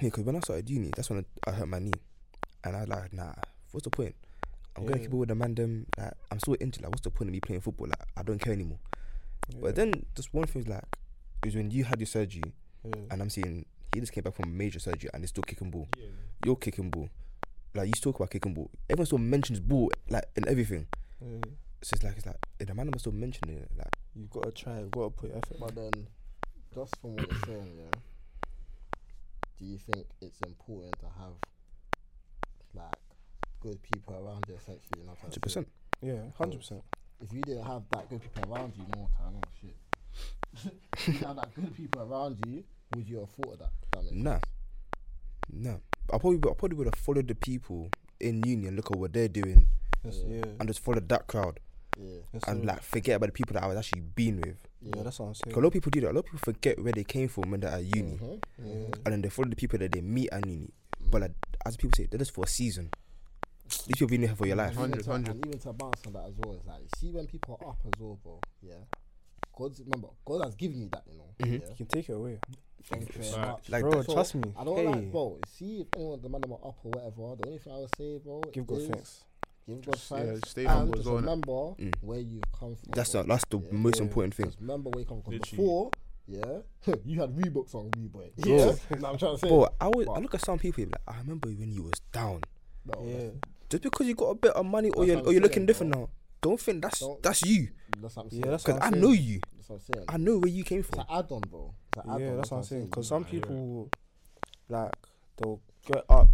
because 0.00 0.24
when 0.24 0.36
I 0.36 0.40
started 0.40 0.68
uni, 0.70 0.90
that's 0.94 1.08
when 1.10 1.24
I, 1.46 1.50
I 1.50 1.54
hurt 1.54 1.68
my 1.68 1.78
knee, 1.78 1.92
and 2.64 2.76
I 2.76 2.80
was 2.80 2.88
like, 2.88 3.12
nah, 3.12 3.32
what's 3.70 3.84
the 3.84 3.90
point? 3.90 4.14
I'm 4.76 4.86
gonna 4.86 4.98
keep 5.00 5.12
it 5.12 5.14
with 5.16 5.28
the 5.28 5.34
man. 5.34 5.54
Them 5.54 5.86
like 5.98 6.12
I'm 6.30 6.38
still 6.38 6.54
into 6.54 6.80
like, 6.82 6.90
what's 6.90 7.02
the 7.02 7.10
point 7.10 7.28
of 7.28 7.32
me 7.32 7.40
playing 7.40 7.60
football? 7.60 7.86
Like 7.88 8.02
I 8.16 8.22
don't 8.22 8.38
care 8.38 8.52
anymore. 8.52 8.78
But 9.60 9.74
then 9.76 9.92
just 10.16 10.32
one 10.32 10.46
thing 10.46 10.62
is 10.62 10.68
like, 10.68 10.84
is 11.44 11.54
when 11.54 11.70
you 11.70 11.84
had 11.84 11.98
your 12.00 12.06
surgery, 12.06 12.52
Yeah. 12.84 12.92
and 13.10 13.22
I'm 13.22 13.30
seeing 13.30 13.66
he 13.94 14.00
just 14.00 14.12
came 14.12 14.24
back 14.24 14.34
from 14.34 14.56
major 14.56 14.78
surgery 14.78 15.10
and 15.12 15.22
he's 15.22 15.30
still 15.30 15.44
kicking 15.44 15.70
ball. 15.70 15.88
Yeah. 15.98 16.06
You're 16.44 16.56
kicking 16.56 16.90
ball. 16.90 17.08
Like 17.74 17.86
you 17.88 17.92
still 17.96 18.12
talk 18.12 18.20
about 18.20 18.30
kicking 18.30 18.54
ball. 18.54 18.70
Everyone 18.88 19.06
still 19.06 19.18
mentions 19.18 19.60
ball 19.60 19.90
like 20.08 20.24
in 20.36 20.48
everything. 20.48 20.86
Yeah. 21.20 21.38
So 21.82 21.94
it's 21.94 22.02
like 22.04 22.16
it's 22.16 22.26
like 22.26 22.36
the 22.58 22.74
man 22.74 22.86
must 22.86 23.00
still 23.00 23.12
mentioning 23.12 23.58
it. 23.58 23.70
Like 23.76 23.88
You've 24.14 24.30
got 24.30 24.44
to 24.44 24.50
try. 24.52 24.78
You've 24.80 24.90
got 24.90 25.04
to 25.04 25.10
put 25.10 25.30
effort. 25.34 25.56
But 25.60 25.74
then, 25.74 25.90
just 26.74 26.96
from 27.00 27.16
what 27.16 27.30
you're 27.30 27.40
saying, 27.46 27.72
yeah, 27.78 28.00
do 29.58 29.64
you 29.64 29.78
think 29.78 30.06
it's 30.20 30.40
important 30.42 30.94
to 31.00 31.06
have 31.06 31.34
like 32.74 32.94
good 33.60 33.78
people 33.82 34.14
around 34.14 34.44
you? 34.48 34.54
Essentially, 34.54 35.00
you 35.00 35.04
know, 35.04 35.12
type 35.12 35.22
Hundred 35.22 35.42
percent. 35.42 35.68
Yeah, 36.02 36.20
hundred 36.36 36.58
percent. 36.58 36.82
If 37.20 37.32
you 37.32 37.40
didn't 37.42 37.64
have 37.64 37.82
that 37.92 38.08
good 38.10 38.20
people 38.20 38.52
around 38.52 38.72
you, 38.76 38.84
more 38.96 39.08
time, 39.18 39.34
oh 39.36 39.48
shit. 39.60 39.74
If 40.54 41.06
you 41.08 41.12
didn't 41.14 41.26
have 41.26 41.36
that 41.36 41.54
good 41.54 41.74
people 41.76 42.02
around 42.02 42.38
you, 42.46 42.64
would 42.94 43.08
you 43.08 43.18
have 43.20 43.30
thought 43.30 43.54
of 43.54 43.58
that? 43.60 43.70
that 43.92 44.02
makes 44.04 44.14
Nah. 44.14 44.30
sense? 44.32 44.42
No, 45.52 45.80
I 46.12 46.18
probably 46.18 46.38
I 46.50 46.54
probably 46.54 46.76
would 46.76 46.86
have 46.86 46.94
followed 46.94 47.28
the 47.28 47.34
people 47.34 47.90
in 48.20 48.42
union, 48.44 48.76
look 48.76 48.90
at 48.90 48.98
what 48.98 49.12
they're 49.12 49.28
doing 49.28 49.66
Yes, 50.04 50.18
Yeah. 50.26 50.36
yeah. 50.36 50.44
and 50.60 50.68
just 50.68 50.80
followed 50.80 51.08
that 51.08 51.26
crowd 51.26 51.58
Yeah, 51.98 52.20
Yes, 52.32 52.42
and 52.48 52.64
like 52.64 52.80
forget 52.82 53.16
about 53.16 53.26
the 53.26 53.32
people 53.32 53.52
that 53.54 53.62
I 53.62 53.66
was 53.66 53.76
actually 53.76 54.00
been 54.00 54.40
with. 54.40 54.56
yeah, 54.80 54.92
yeah, 54.96 55.02
that's 55.02 55.18
what 55.18 55.26
I'm 55.26 55.34
saying. 55.34 55.54
a 55.54 55.60
lot 55.60 55.66
of 55.66 55.72
people 55.74 55.90
do 55.90 56.00
that. 56.00 56.10
A 56.10 56.14
lot 56.14 56.20
of 56.20 56.24
people 56.26 56.38
forget 56.38 56.82
where 56.82 56.92
they 56.92 57.04
came 57.04 57.28
from 57.28 57.50
when 57.50 57.60
they're 57.60 57.70
at 57.70 57.84
uni, 57.84 58.16
Mhm, 58.16 58.40
Yeah. 58.58 58.84
and 59.04 59.12
then 59.12 59.20
they 59.22 59.28
follow 59.28 59.48
the 59.50 59.56
people 59.56 59.78
that 59.78 59.92
they 59.92 60.00
meet 60.00 60.30
at 60.32 60.46
uni. 60.46 60.70
But 61.10 61.20
like 61.22 61.32
as 61.66 61.76
people 61.76 61.90
say, 61.96 62.06
they're 62.06 62.18
just 62.18 62.32
for 62.32 62.44
a 62.44 62.48
season. 62.48 62.90
These 63.68 63.86
people 63.96 64.08
been 64.08 64.22
here 64.22 64.34
for 64.36 64.46
your 64.46 64.56
life. 64.56 64.76
And 64.76 64.94
even 64.94 65.02
100, 65.02 65.04
to- 65.04 65.10
100. 65.10 65.34
And 65.36 65.46
even 65.46 65.58
to 65.60 65.72
bounce 65.72 66.06
on 66.06 66.12
that 66.14 66.24
as 66.26 66.34
well, 66.38 66.54
it's 66.54 66.66
like 66.66 66.80
you 66.82 66.88
see 66.98 67.10
when 67.12 67.26
people 67.26 67.58
are 67.60 67.68
up 67.68 67.78
as 67.84 67.92
well, 68.00 68.18
bro. 68.22 68.40
Yeah, 68.62 68.74
God's 69.56 69.80
remember 69.80 70.08
God 70.24 70.44
has 70.44 70.54
given 70.54 70.78
you 70.80 70.88
that, 70.92 71.02
you 71.10 71.18
know. 71.18 71.24
Mhm. 71.40 71.60
Yeah, 71.62 71.68
You 71.68 71.74
can 71.76 71.86
take 71.86 72.08
it 72.08 72.12
away. 72.12 72.38
thank 72.84 73.02
you 73.08 73.22
very 73.22 73.34
Facts. 73.34 73.68
much. 73.68 73.70
Like 73.70 73.82
bro, 73.82 74.02
So, 74.02 74.12
trust 74.14 74.34
me. 74.34 74.52
I 74.56 74.64
don't 74.64 74.76
hey, 74.76 74.86
like, 74.86 75.12
bro. 75.12 75.38
See 75.46 75.80
if 75.80 75.86
anyone 75.96 76.20
the 76.20 76.28
man 76.28 76.40
them 76.40 76.52
are 76.52 76.68
up 76.68 76.78
or 76.84 76.90
whatever. 76.90 77.36
The 77.36 77.46
only 77.46 77.58
thing 77.58 77.72
I 77.72 77.78
would 77.78 77.96
say, 77.96 78.18
bro, 78.18 78.40
give 78.52 78.66
God 78.66 78.78
is 78.80 78.88
thanks. 78.88 79.24
Give 79.66 79.80
God 79.84 79.94
Just, 79.94 80.10
yeah, 80.10 80.34
stay 80.44 80.60
and 80.62 80.70
humble 80.70 80.94
as 80.94 80.98
just 81.00 81.06
well. 81.06 81.16
remember 81.20 81.52
Mm. 81.52 81.94
where 82.00 82.18
you've 82.18 82.42
come 82.52 82.74
from. 82.76 82.90
That's 82.94 83.12
bro. 83.12 83.22
the 83.22 83.28
that's 83.28 83.44
the 83.50 83.58
Yeah. 83.58 83.72
most 83.72 83.96
Yeah. 83.98 84.02
important 84.02 84.34
thing. 84.34 84.46
Just 84.46 84.60
remember 84.60 84.90
where 84.90 85.00
you 85.00 85.06
come 85.06 85.22
from. 85.22 85.32
Literally. 85.34 85.56
Before, 85.62 85.90
yeah, 86.26 86.58
you 87.04 87.20
had 87.20 87.30
Reeboks 87.36 87.74
on 87.74 87.90
Reeboy. 87.92 88.34
Bro. 88.36 88.56
Yeah, 88.56 88.74
no, 88.98 89.08
I'm 89.10 89.18
trying 89.18 89.34
to 89.34 89.38
say. 89.38 89.48
Bro, 89.48 89.68
I 89.80 89.88
would 89.88 90.08
I 90.08 90.18
look 90.18 90.34
at 90.34 90.40
some 90.44 90.58
people 90.58 90.84
like 90.84 91.00
I 91.06 91.18
remember 91.18 91.48
when 91.50 91.70
you 91.72 91.82
was 91.84 92.00
down. 92.12 92.40
no, 92.84 93.04
Yeah. 93.06 93.28
Just 93.70 93.84
because 93.84 94.06
you 94.06 94.14
got 94.14 94.26
a 94.30 94.34
bit 94.34 94.50
of 94.52 94.66
money 94.66 94.90
or 94.90 95.06
That's 95.06 95.16
you're 95.16 95.26
or 95.28 95.32
you're 95.32 95.40
looking 95.40 95.64
different 95.64 95.94
now, 95.94 96.10
don't 96.42 96.60
think 96.60 96.82
that's 96.82 97.00
Don't- 97.00 97.22
that's 97.22 97.42
you. 97.42 97.68
that's 97.98 98.16
what 98.16 98.22
I'm 98.24 98.28
Yeah, 98.28 98.30
saying. 98.42 98.50
that's 98.50 98.62
Because 98.64 98.74
what 98.80 98.82
I 98.82 98.86
I'm 98.88 99.00
know 99.00 99.12
saying. 99.14 99.24
you. 99.28 99.40
That's 99.56 99.68
what 99.70 99.76
I'm 99.76 99.94
saying. 99.94 100.04
I 100.08 100.16
know 100.18 100.38
where 100.38 100.48
you 100.50 100.64
came 100.64 100.80
It's 100.80 100.88
from. 100.90 101.00
an 101.00 101.06
add-on, 101.10 101.40
bro. 101.48 101.74
It's 101.96 102.04
an 102.04 102.10
add-on. 102.10 102.20
Yeah, 102.20 102.34
that's 102.36 102.50
what 102.50 102.56
I'm 102.58 102.62
saying. 102.64 102.84
Because 102.86 103.08
some 103.08 103.24
I 103.24 103.28
hear 103.28 103.38
it. 103.38 103.42
people, 103.48 103.90
like, 104.68 104.92
they'll 105.36 105.60
get 105.86 106.04
up, 106.08 106.28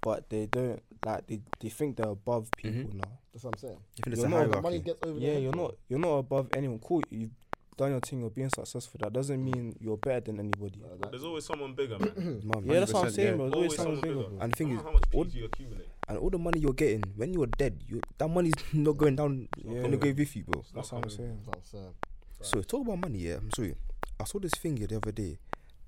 but 0.00 0.28
they 0.30 0.46
don't, 0.46 0.82
like, 1.04 1.26
they, 1.26 1.40
they 1.60 1.68
think 1.68 1.96
they're 1.96 2.08
above 2.08 2.48
people 2.56 2.82
Mhm. 2.92 2.94
now. 2.94 3.18
That's 3.32 3.44
what 3.44 3.54
I'm 3.54 3.58
saying. 3.58 3.78
You 3.96 4.02
think 4.04 4.06
it's 4.14 4.18
You're 4.18 4.26
a 4.26 4.30
not- 4.30 4.50
The 4.56 4.62
money 4.62 4.76
hierarchy. 4.78 4.78
gets 4.80 5.00
over. 5.02 5.18
Yeah, 5.18 5.32
head, 5.32 5.42
you're 5.42 5.52
bro. 5.52 5.62
not, 5.62 5.74
you're 5.88 5.98
not 5.98 6.14
above 6.18 6.48
anyone. 6.54 6.78
Cool, 6.80 7.02
you've 7.10 7.30
done 7.76 7.90
your 7.92 8.00
thing, 8.00 8.20
you're 8.20 8.30
being 8.30 8.50
successful. 8.54 8.98
That 9.02 9.12
doesn't 9.12 9.42
mean 9.42 9.74
you're 9.80 9.96
better 9.96 10.20
than 10.20 10.38
anybody. 10.40 10.80
There's 11.10 11.24
always 11.24 11.44
someone 11.44 11.74
bigger, 11.74 11.98
man. 11.98 12.12
Man, 12.44 12.64
Yeah, 12.66 12.80
that's 12.80 12.92
what 12.92 13.04
I'm 13.04 13.10
100%, 13.10 13.14
saying, 13.14 13.28
yeah. 13.28 13.34
bro. 13.36 13.44
There's 13.46 13.54
always 13.54 13.54
always 13.54 13.76
someone 13.76 13.96
someone 13.96 14.00
bigger, 14.02 14.14
bigger. 14.14 14.28
bro. 14.36 14.42
And 14.44 14.52
the 14.52 14.56
thing 14.56 14.66
I 14.66 14.70
is, 14.70 14.76
don't 14.76 14.84
know 14.84 14.90
how 14.90 14.94
much 14.94 15.04
all- 15.14 15.24
peas 15.24 15.34
you 15.34 15.44
accumulate. 15.46 15.88
And 16.12 16.20
all 16.20 16.30
the 16.30 16.38
money 16.38 16.60
you're 16.60 16.72
getting 16.74 17.02
when 17.16 17.32
you're 17.32 17.46
dead, 17.46 17.82
you 17.88 18.00
that 18.18 18.28
money's 18.28 18.54
not 18.72 18.96
going 18.96 19.16
down 19.16 19.48
Yeah. 19.56 19.84
in 19.84 19.90
the 19.92 19.96
grave 19.96 20.18
with 20.18 20.36
you, 20.36 20.44
bro. 20.44 20.62
That's 20.74 20.92
what 20.92 21.04
I'm 21.04 21.10
saying. 21.10 21.40
That's 21.46 21.46
what 21.46 21.56
I'm 21.56 21.64
saying. 21.64 21.94
So 22.42 22.60
talk 22.62 22.82
about 22.86 22.98
money, 23.00 23.18
yeah. 23.18 23.36
I'm 23.36 23.50
sorry. 23.54 23.74
I 24.20 24.24
saw 24.24 24.38
this 24.38 24.52
thing 24.52 24.76
here 24.76 24.86
the 24.86 24.96
other 24.96 25.12
day 25.12 25.38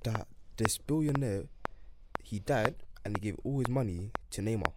that 0.04 0.26
this 0.56 0.78
billionaire 0.78 1.44
he 2.22 2.38
died 2.38 2.74
and 3.04 3.16
he 3.16 3.20
gave 3.30 3.37
all 3.44 3.58
his 3.58 3.68
money 3.68 4.10
to 4.30 4.40
Neymar. 4.40 4.72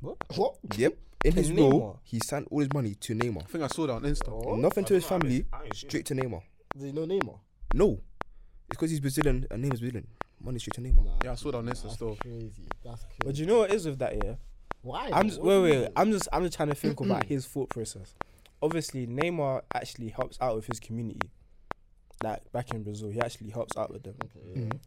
What? 0.00 0.16
What? 0.36 0.56
Yep. 0.76 0.96
In 1.24 1.32
To 1.32 1.38
his 1.38 1.50
Neymar? 1.50 1.56
will, 1.72 2.00
he 2.04 2.18
sent 2.20 2.48
all 2.50 2.60
his 2.60 2.72
money 2.72 2.94
to 2.94 3.14
Neymar. 3.14 3.42
I 3.42 3.46
think 3.46 3.64
I 3.64 3.66
saw 3.66 3.86
that 3.86 3.92
on 3.94 4.02
Insta. 4.02 4.28
Oh, 4.30 4.56
Nothing 4.56 4.84
to 4.86 4.94
his 4.94 5.04
don't 5.06 5.18
I 5.18 5.20
family, 5.20 5.44
I 5.52 5.68
straight 5.74 6.06
to 6.06 6.14
Neymar. 6.14 6.42
does 6.74 6.82
he 6.84 6.92
know 6.92 7.04
Neymar? 7.06 7.38
No. 7.74 7.92
It's 7.92 8.78
because 8.78 8.90
he's 8.90 9.00
Brazilian 9.00 9.46
and 9.50 9.62
Neymar's 9.64 9.80
Brazilian. 9.80 10.06
Money 10.42 10.58
straight 10.58 10.74
to 10.74 10.80
Neymar. 10.80 11.04
Nah, 11.04 11.10
Yeah, 11.24 11.32
I 11.32 11.34
saw 11.34 11.50
that 11.50 11.58
on 11.58 11.66
Insta 11.66 11.82
that's 11.82 11.94
still. 11.96 12.16
crazy. 12.16 12.68
That's 12.82 13.02
crazy. 13.02 13.18
But 13.26 13.36
you 13.36 13.44
know 13.46 13.58
what 13.58 13.72
is 13.74 13.84
with 13.84 13.98
that, 13.98 14.14
yeah? 14.24 14.34
Why? 14.82 15.10
I'm 15.12 15.28
just, 15.28 15.40
What 15.40 15.62
wait, 15.62 15.78
wait. 15.80 15.88
I'm 15.96 16.10
just, 16.12 16.28
I'm 16.32 16.42
just 16.44 16.56
trying 16.56 16.68
to 16.70 16.74
think 16.74 17.00
about 17.00 17.24
his 17.26 17.46
thought 17.46 17.68
process. 17.68 18.14
Obviously, 18.62 19.06
Neymar 19.06 19.62
actually 19.74 20.08
helps 20.08 20.38
out 20.40 20.56
with 20.56 20.66
his 20.66 20.80
community. 20.80 21.30
Like 22.22 22.50
back 22.52 22.70
in 22.72 22.82
Brazil, 22.82 23.08
he 23.08 23.20
actually 23.20 23.50
helps 23.50 23.76
out 23.76 23.90
with 23.92 24.02
them. 24.02 24.14
Okay, 24.24 24.46
yeah. 24.54 24.62
Mhm. 24.66 24.80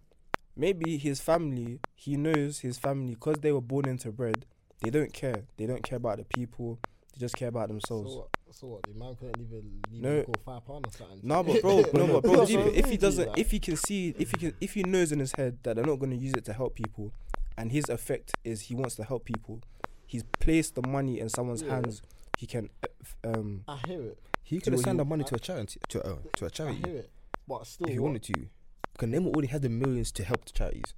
Maybe 0.56 0.98
his 0.98 1.20
family, 1.20 1.80
he 1.96 2.16
knows 2.16 2.60
his 2.60 2.78
family 2.78 3.16
because 3.16 3.38
they 3.42 3.52
were 3.52 3.62
born 3.62 3.88
into 3.88 4.12
bread. 4.12 4.46
They 4.82 4.92
don't 4.92 5.12
care. 5.12 5.46
They 5.58 5.66
don't 5.66 5.82
care 5.82 5.98
about 5.98 6.18
the 6.18 6.26
people. 6.26 6.78
They 7.14 7.20
just 7.20 7.36
care 7.36 7.48
about 7.48 7.70
So 7.70 7.74
themselves. 7.74 8.16
what? 8.16 8.28
So 8.52 8.68
what? 8.68 8.84
The 8.84 8.94
man 8.94 9.16
couldn't 9.16 9.42
even 9.42 9.58
a 9.58 9.92
leave 9.94 10.02
No. 10.04 10.20
a 10.32 10.38
five 10.46 10.64
pound 10.68 10.86
or 10.86 10.92
something. 10.92 11.20
No, 11.24 11.42
but 11.42 11.60
bro, 11.62 11.78
no, 11.94 12.08
but 12.08 12.24
bro, 12.24 12.36
That's 12.38 12.50
deep, 12.50 12.60
if 12.76 12.88
he 12.90 12.98
doesn't, 12.98 13.36
if 13.36 13.50
he 13.50 13.58
can 13.60 13.76
see, 13.78 14.14
if 14.20 14.30
he 14.30 14.38
can, 14.38 14.54
if 14.62 14.74
he 14.76 14.84
knows 14.84 15.12
in 15.12 15.18
his 15.18 15.32
head 15.32 15.58
that 15.64 15.76
they're 15.76 15.86
not 15.86 15.98
going 15.98 16.12
to 16.12 16.18
use 16.18 16.34
it 16.38 16.46
to 16.46 16.54
help 16.54 16.76
people, 16.76 17.12
and 17.58 17.72
his 17.72 17.86
effect 17.90 18.34
is 18.44 18.62
he 18.62 18.76
wants 18.76 18.94
to 18.98 19.04
help 19.04 19.26
people, 19.26 19.62
he's 20.06 20.24
placed 20.40 20.76
the 20.76 20.88
money 20.88 21.20
in 21.20 21.30
someone's 21.30 21.62
Yeah. 21.62 21.76
hands. 21.76 22.02
He 22.38 22.48
can, 22.48 22.70
uh, 22.84 23.30
um, 23.30 23.64
I 23.68 23.78
hear 23.88 24.02
it. 24.02 24.18
He 24.44 24.58
Do 24.58 24.62
could 24.66 24.74
have 24.74 24.82
sent 24.84 24.98
the 24.98 25.06
money 25.06 25.24
I- 25.24 25.28
to 25.30 25.36
a 25.36 25.40
charity 25.40 25.80
to 25.90 26.04
uh, 26.06 26.18
to 26.38 26.46
a 26.46 26.48
I 26.48 26.50
charity 26.50 26.82
hear 26.86 26.98
it. 26.98 27.10
But 27.48 27.66
still, 27.68 27.88
if 27.88 27.94
he 27.94 28.00
what? 28.00 28.08
wanted 28.08 28.24
to. 28.24 28.48
Because 28.94 29.10
Neymar 29.10 29.28
already 29.34 29.48
had 29.48 29.62
the 29.62 29.70
millions 29.70 30.12
to 30.14 30.24
help 30.24 30.46
the 30.46 30.52
charities, 30.52 30.94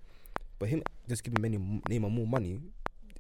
but 0.60 0.70
him 0.70 0.84
just 1.08 1.24
giving 1.24 1.42
many 1.42 1.58
Neymar 1.58 2.12
more 2.12 2.28
money 2.28 2.60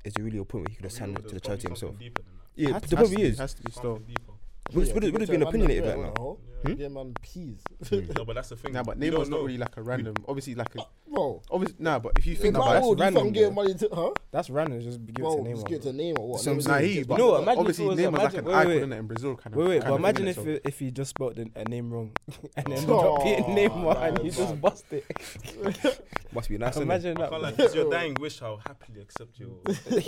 is 0.03 0.13
really 0.19 0.37
a 0.37 0.45
point 0.45 0.65
where 0.65 0.69
he 0.71 0.75
could 0.75 0.85
have 0.85 0.91
sent 0.93 1.17
it 1.17 1.27
to 1.27 1.33
the 1.35 1.39
charity 1.39 1.67
himself. 1.67 1.91
something 1.91 1.97
deeper 2.07 2.21
than 2.21 2.31
that. 2.37 2.61
Yeah, 2.61 2.73
Has 2.79 2.89
the 2.89 2.95
problem 2.97 3.21
is, 3.21 3.37
has 3.39 3.53
to 3.55 3.63
be 3.63 3.71
still. 3.71 3.97
Deeper. 3.99 4.33
Would 4.73 4.87
Yeah, 4.87 4.93
would 4.93 5.03
would 5.03 5.13
it 5.15 5.19
have 5.21 5.27
to 5.27 5.31
been 5.31 5.43
a 5.43 5.47
opinionated 5.47 5.83
random 5.85 6.01
right 6.05 6.15
now. 6.15 6.21
ho. 6.21 6.39
Hmm? 6.63 6.69
Yeah. 6.71 6.75
Yeah, 6.79 6.87
man, 6.87 7.13
peas. 7.21 7.59
Mm. 7.85 8.17
No, 8.17 8.25
but 8.25 8.33
that's 8.33 8.49
the 8.49 8.55
thing. 8.55 8.73
Nah, 8.73 8.81
but 8.81 8.97
We 8.97 9.09
Neymar's 9.11 9.29
don't 9.29 9.45
really 9.45 9.59
like 9.59 9.77
a 9.77 9.83
random. 9.83 10.15
Obviously, 10.27 10.55
like 10.55 10.73
a 10.75 10.81
ah, 10.81 10.87
Bro, 11.07 11.43
obviously. 11.51 11.75
Nah, 11.79 11.99
but 11.99 12.13
if 12.17 12.25
you 12.25 12.35
think 12.35 12.55
about 12.57 12.75
it, 12.77 12.81
world, 12.81 12.97
you 12.97 13.03
random, 13.03 13.23
can't 13.23 13.33
give 13.35 13.53
money 13.53 13.73
to, 13.75 13.89
huh? 13.93 14.11
that's 14.31 14.49
random. 14.49 14.81
Just 14.81 14.99
give 15.05 15.09
it 15.15 15.19
Bro, 15.19 15.43
to 15.43 15.49
just 15.51 15.67
give 15.67 15.77
it 15.79 15.81
to 15.83 15.89
Neymar. 15.89 16.15
Neymar. 16.17 16.27
What? 16.27 16.39
Some- 16.41 16.57
Neymar 16.57 16.67
Nah, 16.67 16.77
he. 16.79 17.03
But 17.03 17.17
No, 17.19 17.35
imagine 17.35 17.59
obviously, 17.59 17.85
if 17.85 17.91
it 17.91 17.95
was- 17.95 17.99
Neymar's 17.99 18.23
like 18.23 18.33
an 18.33 18.45
wait, 18.45 18.53
icon 18.55 18.67
wait. 18.67 18.81
in 18.83 18.93
it 18.93 18.97
in 18.97 19.07
Brazil, 19.07 19.35
kind 19.35 19.53
of. 19.55 19.59
Wait, 19.61 19.67
wait, 19.69 19.81
but 19.83 19.93
imagine 19.93 20.25
thing, 20.25 20.27
if 20.29 20.35
so- 20.35 20.67
if 20.69 20.79
he 20.79 20.91
just 20.91 21.09
spelled 21.11 21.37
a, 21.39 21.45
a 21.55 21.63
name 21.65 21.91
wrong 21.93 22.11
and 22.57 22.73
ended 22.73 22.89
Oh, 22.89 23.15
up 23.17 23.23
being 23.23 23.43
Neymar 23.43 24.01
and 24.01 24.17
that 24.17 24.23
he 24.23 24.29
just 24.31 24.59
bust 24.61 24.85
it. 24.91 25.05
Must 26.33 26.49
be 26.49 26.57
nice. 26.57 26.75
innit? 26.75 26.81
Imagine 26.81 27.17
I 27.17 27.21
that. 27.21 27.29
can't 27.29 27.41
like, 27.43 27.59
it's 27.59 27.75
your 27.75 27.89
dying 27.91 28.15
wish. 28.19 28.41
I'll 28.41 28.57
happily 28.57 29.01
accept 29.01 29.39
your. 29.39 29.51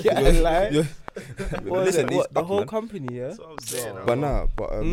yeah, 0.03 0.19
like, 0.19 0.71
Yeah. 0.73 0.83
what 1.63 1.87
is 1.87 1.95
Listen, 1.95 2.05
it? 2.07 2.09
he's 2.09 2.17
What, 2.17 2.33
the 2.33 2.43
whole 2.43 2.65
company, 2.65 3.07
yeah. 3.15 3.27
That's 3.27 3.39
what 3.39 3.49
I'm 3.51 3.59
saying. 3.59 3.95
But 4.05 4.05
But 4.07 4.17
I'm- 4.47 4.55
but 4.55 4.73
um, 4.73 4.85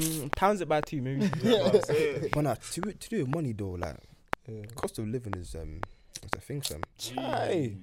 Mm, 0.00 0.34
times 0.34 0.60
it 0.60 0.68
by 0.68 0.80
two, 0.80 1.00
maybe. 1.02 1.20
That's 1.42 1.62
what 1.62 1.74
I'm 1.74 1.82
saying. 1.82 2.30
but 2.34 2.40
nah, 2.42 2.54
to 2.54 2.80
to 2.92 3.08
do 3.08 3.18
with 3.18 3.28
money 3.28 3.52
though, 3.52 3.70
like 3.72 3.96
Yeah. 4.48 4.62
cost 4.74 4.98
of 4.98 5.06
living 5.08 5.34
is 5.34 5.54
um, 5.54 5.80
it's 6.22 6.34
a 6.36 6.40
thing, 6.40 6.60
fam. 6.60 6.80
Chai. 6.98 7.76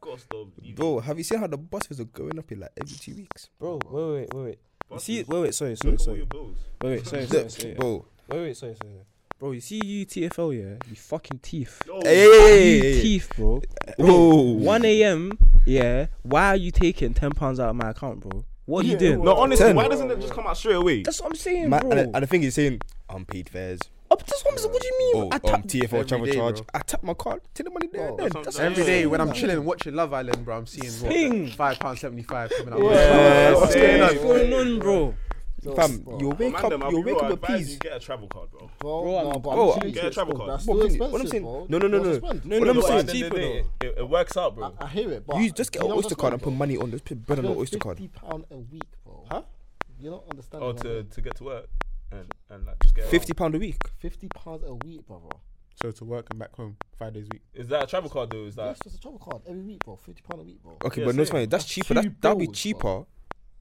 Cost 0.00 0.26
of 0.32 0.48
living. 0.58 0.74
Bro, 0.74 1.00
have 1.00 1.18
you 1.18 1.24
seen 1.24 1.38
how 1.40 1.46
the 1.46 1.58
bus 1.58 1.86
fares 1.86 2.00
are 2.00 2.04
going 2.04 2.38
up 2.38 2.50
in 2.52 2.60
like 2.60 2.72
every 2.80 2.96
two 2.96 3.14
weeks? 3.16 3.48
Bro, 3.58 3.80
wait, 3.90 4.02
wait, 4.02 4.34
wait, 4.34 4.44
wait. 4.44 4.58
You 4.92 4.98
see, 4.98 5.22
wait, 5.24 5.40
wait, 5.42 5.54
sorry, 5.54 5.76
sorry, 5.76 5.92
Look 5.92 6.00
sorry. 6.00 6.20
Wait, 6.22 6.90
wait, 6.90 7.06
sorry, 7.06 7.26
sorry, 7.26 7.48
sorry. 7.50 7.74
bro. 7.74 8.06
Wait, 8.28 8.40
wait, 8.40 8.56
sorry, 8.56 8.74
sorry. 8.82 8.94
Bro, 9.38 9.52
you 9.52 9.60
see 9.60 9.80
you 9.84 10.04
TFL, 10.06 10.58
yeah? 10.58 10.76
You 10.88 10.96
fucking 10.96 11.38
teeth. 11.40 11.82
Yo, 11.86 11.96
You 11.98 12.02
Hey, 12.04 13.00
teeth, 13.02 13.30
bro. 13.36 13.62
oh, 14.00 14.52
1 14.54 14.84
a.m., 14.84 15.38
yeah? 15.64 16.06
Why 16.22 16.48
are 16.48 16.56
you 16.56 16.70
taking 16.70 17.14
10 17.14 17.30
pounds 17.32 17.58
out 17.60 17.70
of 17.70 17.76
my 17.76 17.90
account, 17.90 18.20
bro? 18.20 18.44
What 18.70 18.84
are 18.84 18.88
you 18.88 18.96
doing? 18.96 19.24
No, 19.24 19.34
honestly, 19.34 19.66
Ten. 19.66 19.74
why 19.74 19.88
doesn't 19.88 20.08
it 20.12 20.20
just 20.20 20.32
come 20.32 20.46
out 20.46 20.56
straight 20.56 20.76
away? 20.76 21.02
That's 21.02 21.20
what 21.20 21.30
I'm 21.30 21.34
saying, 21.36 21.68
Man, 21.70 21.80
bro. 21.80 21.90
and, 21.90 22.14
and 22.14 22.22
the 22.22 22.26
thing 22.28 22.44
is 22.44 22.54
saying 22.54 22.80
unpaid 23.08 23.48
fares. 23.48 23.80
oh, 24.12 24.16
that's 24.16 24.44
what 24.44 24.52
I'm 24.52 24.58
saying. 24.58 24.72
What 24.72 24.80
do 24.82 24.86
you 24.86 24.98
mean? 24.98 25.16
Oh, 25.24 25.28
I 25.32 25.34
um, 25.34 25.40
tap- 25.42 25.64
TFL 25.64 25.82
every 25.92 26.04
travel 26.04 26.26
day, 26.26 26.32
charge. 26.34 26.54
bro. 26.58 26.66
I 26.74 26.78
tap 26.78 27.02
my 27.02 27.14
card, 27.14 27.40
take 27.52 27.64
the 27.64 27.70
money 27.72 27.88
there. 27.92 28.06
Bro, 28.06 28.10
and 28.10 28.18
then. 28.18 28.42
That's 28.42 28.44
That's 28.44 28.56
what 28.58 28.64
I'm 28.66 28.72
Every 28.72 28.84
saying. 28.84 29.02
day 29.02 29.06
when 29.06 29.20
I'm 29.20 29.32
chilling 29.32 29.64
watching 29.64 29.94
Love 29.96 30.12
Island, 30.14 30.44
bro, 30.44 30.56
I'm 30.58 30.66
seeing 30.66 30.92
what 31.02 31.10
Ping. 31.12 31.48
five 31.48 31.80
pound 31.80 31.98
seventy 31.98 32.22
five 32.22 32.52
coming 32.56 32.72
out. 32.74 32.80
Yeah, 32.80 33.54
what's 33.54 33.72
same. 33.72 33.82
going 33.82 34.02
on? 34.02 34.08
What's 34.08 34.22
going 34.22 34.52
on, 34.54 34.78
bro? 34.78 35.14
So, 35.62 35.74
Fam, 35.74 35.98
bro, 35.98 36.18
you 36.18 36.28
wake 36.30 36.52
Man, 36.52 36.64
up, 36.64 36.70
them, 36.70 36.82
I'll 36.82 36.90
you 36.92 37.00
wake 37.02 37.16
up 37.16 37.22
I 37.24 37.28
with 37.30 37.42
advise 37.42 37.58
peas. 37.58 37.72
you 37.74 37.78
get 37.80 37.92
a 37.96 38.00
travel 38.00 38.28
card, 38.28 38.50
bro. 38.50 38.70
Bro, 38.78 39.02
Bro, 39.02 39.10
no, 39.10 39.16
I'm- 39.18 39.32
but 39.32 39.40
bro, 39.42 39.72
I'm 39.72 39.90
get 39.90 40.04
a 40.06 40.10
travel 40.10 40.34
bro. 40.34 40.46
card. 40.46 40.58
That's 40.58 40.66
What 40.66 40.76
still 40.78 40.88
can 40.88 41.12
what 41.12 41.20
I'm 41.20 41.26
saying- 41.26 41.42
bro. 41.42 41.66
no, 41.68 41.78
no, 41.78 41.86
no, 41.88 41.98
What's 41.98 42.08
no. 42.08 42.12
expensive? 42.14 42.44
No, 42.46 42.58
What 42.58 42.64
no, 42.64 42.70
I'm 42.70 42.82
saying- 42.82 42.98
it's 43.00 43.00
At 43.00 43.06
the 43.06 43.12
end 43.12 43.22
cheaper 43.22 43.26
of 43.26 43.32
the 43.32 43.38
day, 43.40 43.64
though. 43.80 43.86
It, 43.86 43.98
it 43.98 44.08
works 44.08 44.36
out, 44.38 44.54
bro. 44.56 44.74
I, 44.80 44.84
I 44.84 44.88
hear 44.88 45.12
it, 45.12 45.26
but 45.26 45.36
You 45.36 45.50
just 45.50 45.72
get 45.72 45.84
an 45.84 45.92
Oyster 45.92 46.14
card 46.14 46.32
and 46.32 46.42
put 46.42 46.52
money 46.54 46.76
on. 46.78 46.90
Just 46.90 47.04
put 47.04 47.26
bread 47.26 47.38
on 47.40 47.44
the 47.44 47.50
Oyster 47.52 47.78
card. 47.78 47.98
Fifty 47.98 48.08
pound 48.08 48.44
a 48.50 48.56
week, 48.56 48.82
bro. 49.04 49.24
Huh? 49.30 49.42
You 49.98 50.10
don't 50.10 50.24
understand. 50.30 50.64
Oh, 50.64 50.72
to, 50.72 51.04
to 51.04 51.20
get 51.20 51.36
to 51.36 51.44
work 51.44 51.68
and, 52.10 52.32
and 52.48 52.64
like 52.66 52.80
just 52.82 52.94
get. 52.94 53.04
Fifty 53.06 53.34
pound 53.34 53.54
a 53.54 53.58
week. 53.58 53.76
fifty 53.98 54.28
pounds 54.28 54.64
a 54.66 54.72
week, 54.74 55.06
brother. 55.06 55.26
So 55.82 55.90
to 55.90 56.04
work 56.04 56.26
and 56.30 56.38
back 56.38 56.54
home 56.56 56.76
five 56.98 57.12
days 57.14 57.24
a 57.24 57.28
week. 57.34 57.42
Is 57.54 57.68
that 57.68 57.82
a 57.84 57.86
travel 57.86 58.08
card 58.08 58.30
though? 58.30 58.44
Is 58.44 58.54
that 58.56 58.66
Yes, 58.66 58.78
it's 58.86 58.94
a 58.96 59.00
travel 59.00 59.18
card 59.18 59.42
every 59.46 59.62
week, 59.62 59.84
bro. 59.84 59.96
Fifty 59.96 60.22
pound 60.22 60.40
a 60.40 60.44
week, 60.44 60.62
bro. 60.62 60.76
Okay, 60.84 61.00
Yeah, 61.02 61.06
but 61.06 61.14
no, 61.16 61.22
it's 61.22 61.30
same. 61.30 61.34
funny. 61.36 61.46
That's 61.46 61.64
That's 61.64 61.72
cheaper. 61.74 61.94
That 61.94 62.20
that'll 62.22 62.38
be 62.38 62.46
cheaper 62.48 62.80
bro. 62.80 63.06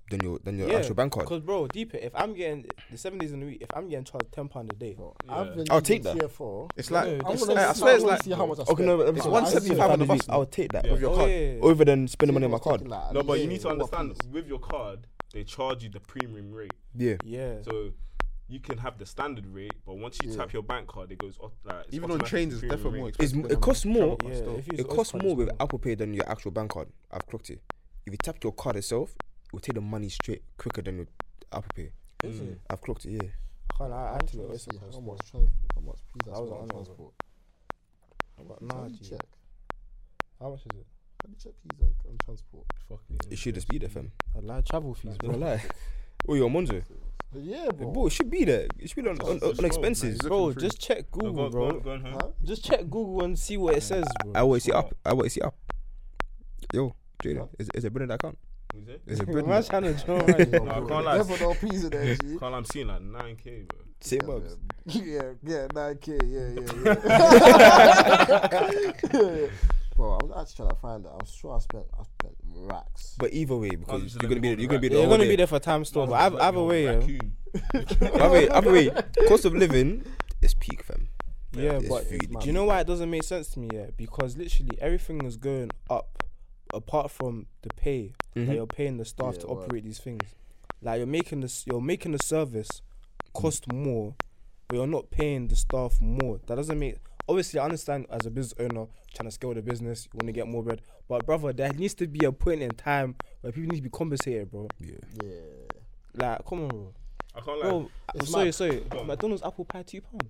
Than 0.10 0.20
your 0.22 0.40
than 0.40 0.58
your 0.58 0.70
Yeah, 0.70 0.78
actual 0.78 0.96
bank 0.96 1.14
card. 1.14 1.26
Because 1.26 1.42
bro, 1.42 1.68
deep 1.68 1.94
it. 1.94 2.04
If 2.04 2.12
I'm 2.16 2.34
getting 2.34 2.66
the 2.92 2.98
seven 2.98 3.20
days 3.20 3.32
in 3.32 3.44
a 3.44 3.46
week, 3.46 3.62
if 3.62 3.70
I'm 3.74 3.88
getting 3.90 4.06
charged 4.06 4.32
ten 4.32 4.48
pound 4.48 4.72
a 4.72 4.76
day, 4.76 4.96
Yeah. 4.98 5.06
I've 5.36 5.56
been 5.56 5.66
I'll 5.70 5.82
take 5.82 6.04
that. 6.04 6.18
TFO. 6.18 6.70
It's 6.76 6.92
like 6.92 7.06
No, 7.06 7.12
I'm 7.14 7.18
that's- 7.20 7.46
gonna 7.46 7.62
I 7.62 7.74
see- 7.74 7.80
swear 7.80 7.94
it's 7.96 8.04
wanna 8.04 8.14
like- 8.16 8.24
see 8.24 8.32
how 8.32 8.46
much 8.46 8.60
I 8.60 8.62
Okay, 8.64 8.74
spent. 8.74 8.86
no, 8.88 8.94
if 9.02 9.06
Bro, 9.08 9.16
it's 9.16 9.26
I 9.26 9.30
one 9.30 9.46
see 9.46 9.52
seventy 9.54 9.70
how 9.70 9.76
five 9.78 9.92
on 9.92 10.00
much 10.00 10.08
the 10.08 10.12
I 10.12 10.16
week, 10.16 10.24
spent. 10.24 10.36
I'll 10.38 10.46
take 10.46 10.72
that 10.74 10.86
Yeah. 10.86 10.92
with 10.92 11.02
your 11.02 11.12
Oh, 11.12 11.16
card 11.16 11.30
yeah, 11.32 11.38
yeah. 11.54 11.60
over 11.62 11.86
than 11.86 12.08
spending 12.08 12.34
money 12.34 12.46
on 12.46 12.52
my 12.52 12.60
card. 12.60 12.88
like, 12.88 13.14
no? 13.14 13.24
But 13.24 13.40
you 13.40 13.48
need 13.48 13.62
to 13.62 13.70
understand 13.70 14.16
with 14.32 14.48
your 14.48 14.60
card, 14.60 15.08
they 15.34 15.44
charge 15.44 15.84
you 15.84 15.90
the 15.90 16.00
premium 16.00 16.52
rate. 16.52 16.74
Yeah, 16.96 17.16
yeah. 17.24 17.62
So 17.62 17.92
you 18.48 18.60
can 18.60 18.80
have 18.80 18.98
the 18.98 19.06
standard 19.06 19.46
rate, 19.46 19.74
but 19.86 19.96
once 20.00 20.18
you 20.24 20.32
Yeah. 20.32 20.38
tap 20.38 20.54
your 20.54 20.64
bank 20.64 20.88
card, 20.88 21.12
it 21.12 21.20
goes 21.20 21.38
off. 21.40 21.52
Like, 21.64 21.86
it's 21.86 21.94
Even 21.96 22.06
on 22.06 22.16
automatic 22.16 22.30
trains, 22.30 22.54
it's 22.54 22.60
premium 22.62 22.78
definitely 22.78 22.98
rate. 22.98 23.00
more 23.02 23.10
it's, 23.10 23.18
expensive. 23.20 23.46
it 23.46 23.50
than 23.54 23.62
costs 23.62 23.86
more. 23.86 24.18
card 24.18 24.34
Yeah, 24.34 24.38
still. 24.40 24.58
if 24.58 24.68
you 24.68 24.72
use 24.72 24.80
It 24.80 24.90
Oz 24.90 24.96
costs 24.96 25.12
card, 25.12 25.24
more 25.24 25.32
it's 25.34 25.38
with 25.38 25.48
more. 25.50 25.58
Apple 25.60 25.80
Pay 25.80 25.96
than 25.96 26.14
your 26.16 26.28
actual 26.30 26.50
bank 26.52 26.72
card. 26.72 26.88
I've 27.12 27.28
clocked 27.28 27.50
it. 27.52 27.62
If 28.08 28.14
you 28.14 28.18
tap 28.18 28.44
your 28.44 28.54
card 28.54 28.78
itself, 28.78 29.12
it 29.12 29.24
will 29.52 29.60
take 29.60 29.76
the 29.76 29.82
money 29.82 30.10
straight 30.10 30.44
quicker 30.58 30.82
than 30.82 31.00
with 31.00 31.10
Apple 31.52 31.72
Pay. 31.76 31.92
Is 32.24 32.40
Mm. 32.40 32.52
it? 32.54 32.60
I've 32.70 32.82
clocked 32.82 33.06
it. 33.06 33.12
Yeah. 33.12 33.30
I 33.72 33.78
can't. 33.78 33.94
I, 33.94 33.96
I 34.10 34.12
had 34.14 34.28
to 34.28 34.38
trying 34.38 34.42
get 34.42 34.48
to 34.48 34.54
Oyster 34.54 34.72
see 34.74 34.80
Card 34.80 34.94
how 34.94 35.00
much 35.00 35.32
trans- 35.32 35.50
how 35.76 35.82
much 35.82 36.00
pizza 36.14 36.32
I 36.32 36.40
was 36.40 36.52
on 36.52 36.58
on 36.58 36.64
it, 36.64 36.68
bro. 36.70 36.84
transport. 36.84 37.14
But 38.48 38.60
Can 38.60 38.68
nah, 38.68 38.88
check? 39.10 39.26
How 40.40 40.50
much 40.50 40.60
is 40.62 40.80
it? 40.80 40.88
Can 41.22 41.32
you 41.32 41.38
check 41.44 41.54
pizza 41.62 41.84
on, 41.86 41.94
on 42.10 42.18
transport? 42.24 42.66
Fucking 42.88 43.18
It 43.30 43.38
should 43.38 43.56
just 43.56 43.68
be 43.68 43.78
there, 43.78 43.90
fam. 43.90 44.12
A 44.36 44.42
live 44.42 44.66
travel 44.66 44.94
fees, 44.94 45.18
Bro, 45.18 45.30
bro. 45.32 45.40
lie. 45.48 45.64
Oh, 46.28 46.34
you're 46.36 46.50
Monzo. 46.50 46.82
Yeah, 47.34 47.68
bro. 47.76 47.92
Bro, 47.92 48.08
it 48.08 48.10
should 48.12 48.30
be 48.32 48.44
there. 48.46 48.68
It 48.80 48.90
should 48.90 49.04
be 49.04 49.10
on, 49.10 49.20
on, 49.22 49.40
on, 49.44 49.58
on 49.60 49.66
expenses. 49.66 50.14
He's 50.14 50.28
Bro, 50.30 50.54
just 50.54 50.80
check 50.82 51.06
No, 51.16 51.32
Google, 51.32 51.34
go, 51.34 51.50
bro. 51.50 51.80
Go, 51.80 51.92
on, 51.92 52.04
go. 52.04 52.10
Huh? 52.12 52.28
Just 52.44 52.66
check 52.66 52.82
Google 52.82 53.24
and 53.24 53.38
see 53.38 53.58
what 53.58 53.76
it 53.76 53.84
says, 53.84 54.06
bro. 54.24 54.34
I 54.36 54.40
always 54.40 54.64
see 54.64 54.72
up. 54.72 54.94
I 55.06 55.10
always 55.12 55.34
see 55.34 55.42
up. 55.42 55.56
Yo, 56.74 56.96
Jaden, 57.24 57.48
is, 57.60 57.70
is 57.74 57.86
it 57.86 57.94
British 57.94 58.14
account? 58.14 58.38
Who's 58.74 58.88
it? 58.88 59.02
Is 59.08 59.20
it 59.20 59.28
Man, 59.28 59.44
British? 59.46 59.68
trying 59.68 59.84
to 59.84 59.94
draw, 60.06 60.18
Yeah, 60.28 60.46
man. 60.60 60.66
Nah, 60.66 60.76
I 60.78 60.80
bro. 60.80 60.88
can't 60.90 61.06
lie. 61.06 61.18
Never 61.18 61.38
no 61.40 61.54
peas 61.56 61.84
in 61.86 61.90
there, 61.90 62.16
G. 62.16 62.38
Carl, 62.38 62.54
I'm 62.56 62.66
seeing 62.66 62.88
like 62.88 63.02
9k, 63.02 63.68
bro. 63.68 63.80
Same 64.02 64.20
Yeah, 64.22 64.28
bugs. 64.28 64.56
Yeah, 64.86 65.34
yeah, 65.44 65.68
9k, 65.74 66.08
yeah, 66.26 66.50
yeah, 69.14 69.40
yeah. 69.42 69.48
Bro, 69.96 70.12
I 70.14 70.24
was 70.24 70.32
actually 70.40 70.56
trying 70.56 70.70
to 70.70 70.76
find 70.76 71.06
it. 71.06 71.10
I 71.12 71.16
was 71.16 71.30
sure 71.32 71.56
I 71.56 71.60
spent, 71.60 71.86
I 72.00 72.04
spent 72.04 72.36
racks. 72.56 73.16
But 73.20 73.34
either 73.34 73.56
way, 73.58 73.70
because 73.72 74.16
you're 74.22 74.30
gonna 74.30 74.40
be 74.42 74.48
you're 74.50 74.68
gonna 74.68 74.80
be 74.80 74.88
back. 74.88 74.92
the 74.92 74.96
You're 74.96 75.02
whole 75.02 75.10
gonna 75.10 75.24
day. 75.26 75.30
be 75.32 75.36
there 75.36 75.48
for 75.48 75.60
time 75.60 75.84
store, 75.84 76.08
but 76.08 76.14
either, 76.14 76.42
either 76.42 76.64
way, 76.64 76.84
yeah. 76.86 77.02
Either 78.02 78.30
way, 78.32 78.50
either 78.50 78.72
way, 78.72 78.92
cost 79.28 79.44
of 79.46 79.54
living 79.56 80.06
is 80.42 80.54
peak, 80.54 80.84
fam. 80.84 81.10
Yeah, 81.52 81.74
It's 81.80 81.90
but 81.90 82.06
food. 82.08 82.40
do 82.40 82.48
you 82.48 82.54
know 82.54 82.64
why 82.66 82.80
it 82.80 82.88
doesn't 82.88 83.10
make 83.10 83.24
sense 83.24 83.50
to 83.50 83.60
me? 83.60 83.68
Yeah, 83.74 83.88
because 83.98 84.38
literally 84.38 84.78
everything 84.80 85.22
is 85.26 85.36
going 85.36 85.72
up, 85.90 86.24
apart 86.74 87.12
from 87.12 87.48
the 87.62 87.70
pay 87.76 88.14
Mhm. 88.36 88.48
that 88.48 88.56
you're 88.56 88.68
paying 88.68 88.98
the 88.98 89.06
staff 89.06 89.36
Yeah, 89.36 89.42
to 89.42 89.48
word. 89.48 89.64
operate 89.66 89.84
these 89.84 90.00
things. 90.00 90.22
Like 90.82 90.98
you're 90.98 91.08
making 91.08 91.42
this, 91.42 91.66
you're 91.68 91.82
making 91.82 92.12
the 92.14 92.20
service 92.24 92.82
cost 93.34 93.72
more, 93.72 94.16
but 94.68 94.76
you're 94.78 94.88
not 94.88 95.10
paying 95.12 95.48
the 95.48 95.56
staff 95.56 96.00
more. 96.02 96.40
That 96.48 96.56
doesn't 96.56 96.80
make. 96.80 96.98
Obviously, 97.28 97.60
I 97.60 97.66
understand 97.66 98.08
as 98.10 98.26
a 98.26 98.32
business 98.32 98.56
owner 98.60 98.88
trying 99.14 99.28
to 99.28 99.32
scale 99.32 99.54
the 99.54 99.62
business, 99.62 100.06
you 100.06 100.18
want 100.18 100.28
to 100.28 100.32
get 100.32 100.48
more 100.48 100.64
bread. 100.64 100.82
But 101.08 101.26
brother, 101.26 101.54
there 101.54 101.72
needs 101.74 101.94
to 101.96 102.08
be 102.08 102.26
a 102.26 102.32
point 102.32 102.62
in 102.62 102.72
time 102.72 103.16
where 103.42 103.52
people 103.52 103.70
need 103.70 103.78
to 103.78 103.84
be 103.84 103.90
compensated, 103.90 104.50
bro. 104.50 104.68
Yeah. 104.80 104.96
Yeah. 105.24 105.30
Like, 106.16 106.46
come 106.46 106.62
on, 106.64 106.70
bro. 106.70 106.94
I 107.36 107.42
can't 107.42 107.60
lie. 107.60 107.70
Bro, 107.70 107.92
I'm 108.20 108.26
sorry, 108.26 108.52
sorry. 108.52 108.84
McDonald's 109.06 109.44
apple 109.44 109.66
pie 109.66 109.84
two 109.84 110.02
pound. 110.02 110.30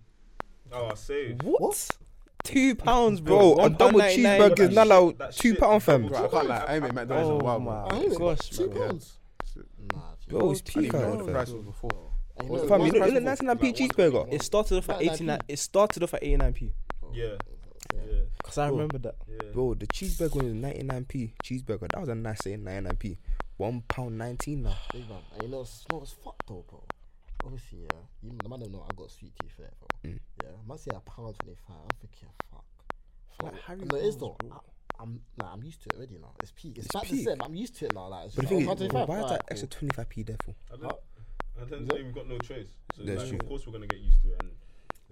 Oh, 0.71 0.87
I 0.91 0.93
say. 0.95 1.33
What? 1.41 1.89
Two 2.43 2.75
pounds, 2.75 3.21
bro. 3.21 3.55
Bro, 3.55 3.65
a 3.65 3.69
double 3.69 3.99
pound 3.99 4.17
99. 4.23 4.39
cheeseburger 4.41 4.59
is 4.59 4.69
now 4.75 4.85
like 4.85 5.17
That 5.17 5.31
two 5.35 5.49
shit, 5.51 5.59
pound, 5.59 5.83
fam. 5.83 6.07
Bro, 6.07 6.17
I 6.17 6.27
can't 6.29 6.47
lie. 6.47 6.57
I 6.67 6.73
ain't 6.75 6.83
made 6.83 6.93
McDonald's 6.93 7.29
in 7.29 7.35
a 7.35 7.37
Oh 7.37 7.43
while, 7.43 7.59
bro. 7.59 7.71
my 7.73 7.97
I 7.97 7.99
ain't 8.01 8.17
gosh, 8.17 8.49
two 8.49 8.69
bro. 8.69 8.87
pounds. 8.87 9.19
Nah, 9.93 9.99
G. 10.19 10.29
Bro, 10.31 10.51
it's 10.51 10.61
I 10.61 10.63
didn't 10.63 10.65
peak 10.65 10.83
even 10.85 11.01
know 11.01 11.09
what 11.15 11.25
the 11.25 11.31
price 11.31 11.49
was 11.49 11.63
before. 11.65 12.11
And 12.37 12.47
you 12.49 12.55
know, 12.55 12.67
Fam, 12.67 12.81
you 12.85 12.91
the 12.91 12.99
know, 12.99 13.05
you 13.07 13.19
know, 13.19 13.31
99p 13.31 13.61
Like 13.63 13.75
cheeseburger. 13.75 14.33
It 14.33 14.41
started 14.41 14.77
off 14.77 14.89
at 14.89 15.01
89. 15.01 15.39
It 15.47 15.59
started 15.59 16.03
off 16.03 16.13
at 16.13 16.23
89p. 16.23 16.71
Yeah, 17.13 17.25
Yeah. 17.25 17.35
yeah, 17.95 18.21
Cause 18.43 18.57
I 18.57 18.67
Bro. 18.67 18.75
remember 18.77 18.97
that. 18.99 19.15
yeah. 19.27 19.49
Bro, 19.51 19.73
the 19.75 19.87
cheeseburger 19.87 20.35
was 20.35 20.53
99p. 20.53 21.33
Cheeseburger, 21.43 21.87
that 21.91 21.99
was 21.99 22.09
a 22.09 22.15
nice 22.15 22.39
saying, 22.43 22.63
99p. 22.63 23.17
One 23.57 23.81
pound 23.89 24.17
19 24.17 24.63
now. 24.63 24.75
Big 24.93 25.09
man. 25.09 25.17
And 25.33 25.43
you 25.43 25.49
know, 25.49 25.61
it's, 25.61 25.83
no, 25.91 26.01
it's 26.01 26.13
fucked 26.13 26.47
though, 26.47 26.63
bro. 26.69 26.83
Obviously, 27.45 27.79
yeah. 27.79 27.99
You, 28.21 28.31
the 28.43 28.49
man 28.49 28.59
don't 28.59 28.71
know 28.71 28.85
I 28.89 28.93
got 28.95 29.11
sweet 29.11 29.31
teeth 29.41 29.55
there, 29.57 29.71
bro. 29.79 30.11
Mm. 30.11 30.19
Yeah. 30.43 30.49
Man 30.67 30.77
say 30.77 30.91
a 30.93 30.99
pound 30.99 31.35
twenty-five. 31.39 31.75
I'm 31.77 31.97
thinking, 31.99 32.29
fuck. 32.51 32.65
Like 33.41 33.53
Fuck. 33.53 33.61
Harry 33.65 33.81
no, 33.89 33.97
it 33.97 34.03
is 34.05 34.19
not. 34.19 34.35
I, 34.51 34.55
I'm 35.01 35.21
nah, 35.37 35.53
I'm 35.53 35.63
used 35.63 35.81
to 35.83 35.89
it 35.89 35.95
already 35.95 36.17
now. 36.19 36.33
It's 36.41 36.51
peak. 36.51 36.77
It's, 36.77 36.85
It's 36.87 36.93
back 36.93 37.03
peak. 37.03 37.23
to 37.25 37.31
same. 37.31 37.41
I'm 37.41 37.55
used 37.55 37.75
to 37.77 37.85
it 37.85 37.95
now. 37.95 38.07
Like, 38.09 38.25
it's 38.25 38.35
But 38.35 38.49
the 38.49 38.55
just, 38.55 38.67
thing 38.79 38.91
oh, 38.91 39.01
is, 39.01 39.07
why 39.07 39.19
is 39.21 39.29
that 39.29 39.43
extra 39.49 39.67
25p 39.69 40.25
there 40.25 40.35
for? 40.43 40.55
I 40.73 40.75
don't, 40.77 40.95
I 41.61 41.69
don't 41.69 41.81
Is 41.83 41.87
think 41.87 42.03
we've 42.05 42.13
got 42.15 42.27
no 42.27 42.37
choice. 42.39 42.67
So 42.95 43.03
That's 43.03 43.21
like, 43.21 43.29
true. 43.29 43.37
of 43.39 43.47
course 43.47 43.65
we're 43.65 43.73
gonna 43.73 43.87
get 43.87 43.99
used 43.99 44.21
to 44.23 44.29
it. 44.31 44.41
And 44.41 44.51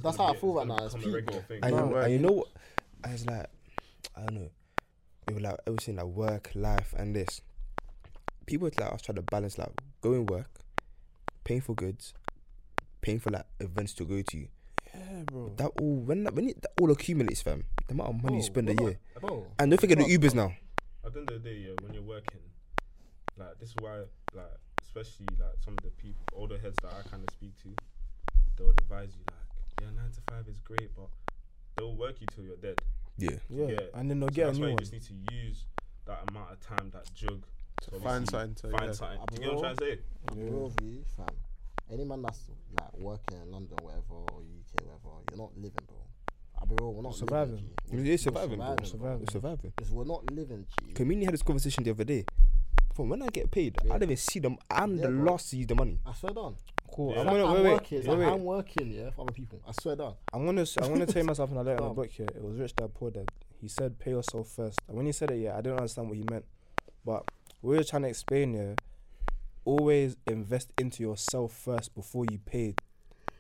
That's 0.04 0.18
how 0.18 0.26
I 0.26 0.36
feel 0.36 0.54
right 0.54 0.68
now, 0.68 0.78
it's 0.78 0.94
become 0.94 1.14
a 1.14 1.18
peak, 1.18 1.26
regular 1.28 1.46
bro. 1.48 1.58
And, 1.64 1.76
No, 1.76 1.90
you, 1.90 1.96
and 1.98 2.14
you 2.14 2.20
know 2.20 2.32
what? 2.34 2.48
I 3.06 3.12
was 3.14 3.26
like, 3.26 3.46
I 4.16 4.20
don't 4.22 4.34
know. 4.36 4.50
It 5.30 5.34
was 5.34 5.44
like 5.44 5.56
everything 5.66 5.96
like 5.96 6.06
work, 6.06 6.52
life, 6.56 6.94
and 6.98 7.16
this. 7.16 7.42
People 8.46 8.70
like 8.78 8.94
us 8.94 9.02
try 9.02 9.14
to 9.16 9.22
balance 9.22 9.58
like 9.58 9.72
going 10.02 10.26
work, 10.26 10.50
paying 11.48 11.62
for 11.62 11.74
goods, 11.76 12.14
paying 13.00 13.20
for 13.20 13.30
like 13.32 13.46
events 13.62 13.94
to 13.94 14.04
go 14.04 14.22
to. 14.22 14.38
Yeah, 14.94 15.24
bro. 15.32 15.54
That 15.56 15.72
all 15.80 15.96
when 15.96 16.26
that, 16.26 16.34
when 16.36 16.50
it, 16.50 16.62
that 16.62 16.72
all 16.82 16.92
accumulates, 16.92 17.42
fam. 17.42 17.64
The 17.88 17.94
amount 17.94 18.10
of 18.10 18.24
money 18.24 18.36
you 18.38 18.42
Bro, 18.42 18.48
spend 18.52 18.70
a 18.70 18.84
year, 18.84 19.00
not- 19.16 19.22
Bro. 19.22 19.48
and 19.60 19.72
don't 19.72 19.80
forget 19.80 19.98
the 19.98 20.04
Ubers 20.04 20.34
bro. 20.34 20.48
now. 20.48 20.54
At 21.06 21.14
the 21.14 21.20
end 21.22 21.32
of 21.32 21.42
the 21.44 21.50
day, 21.50 21.56
yeah, 21.68 21.74
when 21.82 21.94
you're 21.94 22.04
working, 22.04 22.42
like 23.38 23.58
this 23.60 23.70
is 23.70 23.76
why, 23.80 24.00
like 24.36 24.52
especially 24.84 25.28
like 25.40 25.56
some 25.64 25.74
of 25.78 25.84
the 25.84 25.92
people, 25.92 26.22
older 26.34 26.58
heads 26.58 26.76
that 26.84 26.92
I 26.92 27.08
kind 27.10 27.24
of 27.26 27.30
speak 27.34 27.56
to, 27.64 27.70
they 28.58 28.64
would 28.66 28.80
advise 28.82 29.12
you 29.16 29.24
like, 29.32 29.48
yeah, 29.82 29.96
nine 30.02 30.12
to 30.12 30.22
five 30.30 30.46
is 30.50 30.58
great, 30.60 30.90
but 30.98 31.08
they'll 31.78 31.96
work 31.96 32.20
you 32.20 32.28
till 32.36 32.44
you're 32.44 32.58
dead. 32.58 32.82
Yeah, 33.18 33.38
Yeah, 33.50 33.68
Yeah. 33.68 33.80
and 33.94 34.10
then 34.12 34.20
they'll 34.20 34.30
So 34.30 34.36
get 34.36 34.44
a 34.44 34.48
that's 34.48 34.60
why 34.60 34.66
new 34.66 34.72
you 34.74 34.78
just 34.80 34.92
need 34.94 35.04
to 35.04 35.34
use 35.34 35.64
that 36.08 36.20
amount 36.30 36.52
of 36.52 36.60
time, 36.60 36.90
that 36.92 37.14
jug, 37.14 37.46
to 37.84 37.92
Find 37.92 38.06
obviously 38.06 38.26
something 38.40 38.56
to 38.56 38.78
find 38.78 38.86
yeah. 38.86 38.92
something. 38.94 39.20
Do 39.30 39.36
you 39.36 39.40
get 39.42 39.56
what 39.56 39.66
I'm 39.66 39.76
trying 39.76 39.76
to 39.78 39.86
say? 39.96 40.02
I'll 40.30 40.36
be 40.36 40.42
real 40.44 40.64
with 40.66 40.82
you, 40.82 41.04
fam. 41.16 41.28
Any 41.92 42.04
man 42.04 42.22
that's 42.22 42.42
like 42.80 42.98
working 42.98 43.38
in 43.42 43.52
London, 43.52 43.78
whatever, 43.82 44.04
or 44.14 44.42
UK, 44.42 44.86
whatever, 44.86 45.16
you're 45.30 45.38
not 45.38 45.52
living, 45.56 45.86
bro. 45.88 45.98
I'll 46.60 46.66
be 46.68 46.76
real, 46.80 46.94
we're 46.94 47.02
not 47.04 47.16
Surviving. 47.16 47.54
Living, 47.54 47.70
G. 47.70 47.92
You're 47.92 48.02
We're- 48.02 48.10
we're 48.12 48.18
surviving, 48.18 48.58
bro. 48.58 48.76
Surviving. 48.84 49.20
You're 49.20 49.32
surviving. 49.32 49.74
Because 49.76 49.92
we're 49.92 50.04
not 50.06 50.32
living, 50.32 50.66
G. 50.86 50.94
Community 50.94 51.26
had 51.26 51.34
this 51.34 51.44
conversation 51.44 51.84
the 51.84 51.92
other 51.92 52.04
day. 52.04 52.26
From 52.96 53.10
when 53.10 53.22
I 53.22 53.28
get 53.28 53.52
paid, 53.52 53.78
Yeah. 53.86 53.94
I 53.94 53.98
don't 54.00 54.04
even 54.10 54.18
see 54.18 54.40
them. 54.40 54.58
I'm 54.72 54.96
Yeah, 54.96 55.04
the 55.04 55.12
bro. 55.12 55.32
last 55.32 55.52
to 55.52 55.58
use 55.58 55.68
the 55.68 55.76
money. 55.76 56.00
I 56.06 56.14
swear 56.14 56.34
down. 56.34 56.56
Cool. 56.92 57.12
Yeah. 57.14 57.20
I'm 57.22 57.26
gonna 57.28 57.46
I'm 57.46 57.54
wait, 57.54 57.64
wait, 57.64 57.72
working. 57.74 57.98
wait, 58.00 58.08
like, 58.08 58.18
wait. 58.18 58.28
I'm 58.34 58.44
working, 58.44 58.92
yeah, 58.92 59.10
for 59.12 59.22
other 59.22 59.34
people. 59.34 59.62
I 59.68 59.72
swear 59.80 59.96
down. 59.96 60.16
I'm 60.34 60.46
gonna 60.46 60.62
s- 60.62 60.78
I'm 60.82 60.90
gonna 60.92 61.06
tell 61.06 61.22
you 61.22 61.28
myself 61.28 61.52
and 61.52 61.60
I 61.60 61.62
learned 61.62 61.80
in 61.80 61.84
the 61.84 61.90
Come. 61.90 61.96
book 61.96 62.10
here. 62.10 62.28
It 62.36 62.42
was 62.44 62.58
rich 62.58 62.76
dad 62.76 62.94
poor 62.96 63.12
dad. 63.12 63.30
He 63.62 63.68
said 63.68 64.00
pay 64.00 64.12
yourself 64.12 64.48
first. 64.50 64.80
And 64.88 64.98
when 64.98 65.06
he 65.06 65.12
said 65.12 65.30
it, 65.32 65.38
yeah, 65.40 65.54
I 65.58 65.62
didn't 65.62 65.78
understand 65.78 66.10
what 66.10 66.18
he 66.18 66.24
meant. 66.30 66.46
But 67.06 67.24
we 67.62 67.76
were 67.78 67.84
trying 67.84 68.04
to 68.04 68.08
explain 68.10 68.54
here. 68.54 68.76
Always 69.66 70.16
invest 70.28 70.72
into 70.78 71.04
yourself 71.04 71.52
first 71.54 71.94
before 71.94 72.26
you 72.32 72.40
pay 72.40 72.76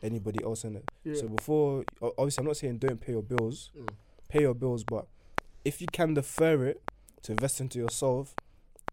anybody 0.03 0.43
else 0.43 0.63
in 0.65 0.75
it. 0.75 1.17
So 1.17 1.27
before, 1.30 1.86
obviously, 2.01 2.41
I'm 2.41 2.47
not 2.47 2.58
saying 2.58 2.80
don't 2.80 2.99
pay 2.99 3.13
your 3.13 3.23
bills. 3.23 3.71
Mm. 3.77 3.88
Pay 4.27 4.41
your 4.41 4.53
bills, 4.53 4.84
but 4.84 5.08
if 5.63 5.80
you 5.80 5.88
can 5.91 6.13
defer 6.13 6.65
it 6.65 6.82
to 7.23 7.32
invest 7.32 7.62
into 7.62 7.80
yourself, 7.80 8.36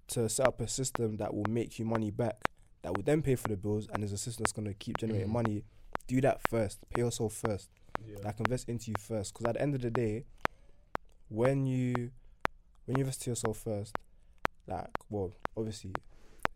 to 0.09 0.29
set 0.29 0.47
up 0.47 0.61
a 0.61 0.69
system 0.69 1.17
that 1.17 1.35
will 1.35 1.47
make 1.49 1.79
you 1.79 1.85
money 1.85 2.11
back, 2.13 2.37
that 2.83 2.95
will 2.95 3.03
then 3.03 3.21
pay 3.23 3.35
for 3.35 3.49
the 3.49 3.57
bills, 3.57 3.89
and 3.93 4.05
is 4.05 4.13
a 4.13 4.19
system 4.19 4.45
that's 4.45 4.53
gonna 4.53 4.75
keep 4.75 4.99
generating 4.99 5.29
Mhm. 5.29 5.33
money. 5.33 5.65
Do 6.07 6.21
that 6.21 6.41
first. 6.49 6.79
Pay 6.91 7.01
yourself 7.01 7.33
first 7.33 7.71
Yeah. 8.07 8.19
like 8.23 8.39
invest 8.39 8.69
into 8.69 8.91
you 8.91 8.97
first 8.99 9.33
because 9.33 9.47
at 9.47 9.55
the 9.55 9.63
end 9.63 9.75
of 9.75 9.81
the 9.81 9.91
day 9.91 10.25
when 11.29 11.67
you 11.67 12.11
when 12.87 12.97
you 12.99 13.03
invest 13.03 13.23
to 13.23 13.31
yourself 13.31 13.57
first 13.59 13.97
like 14.67 14.87
well 15.11 15.33
obviously 15.57 15.93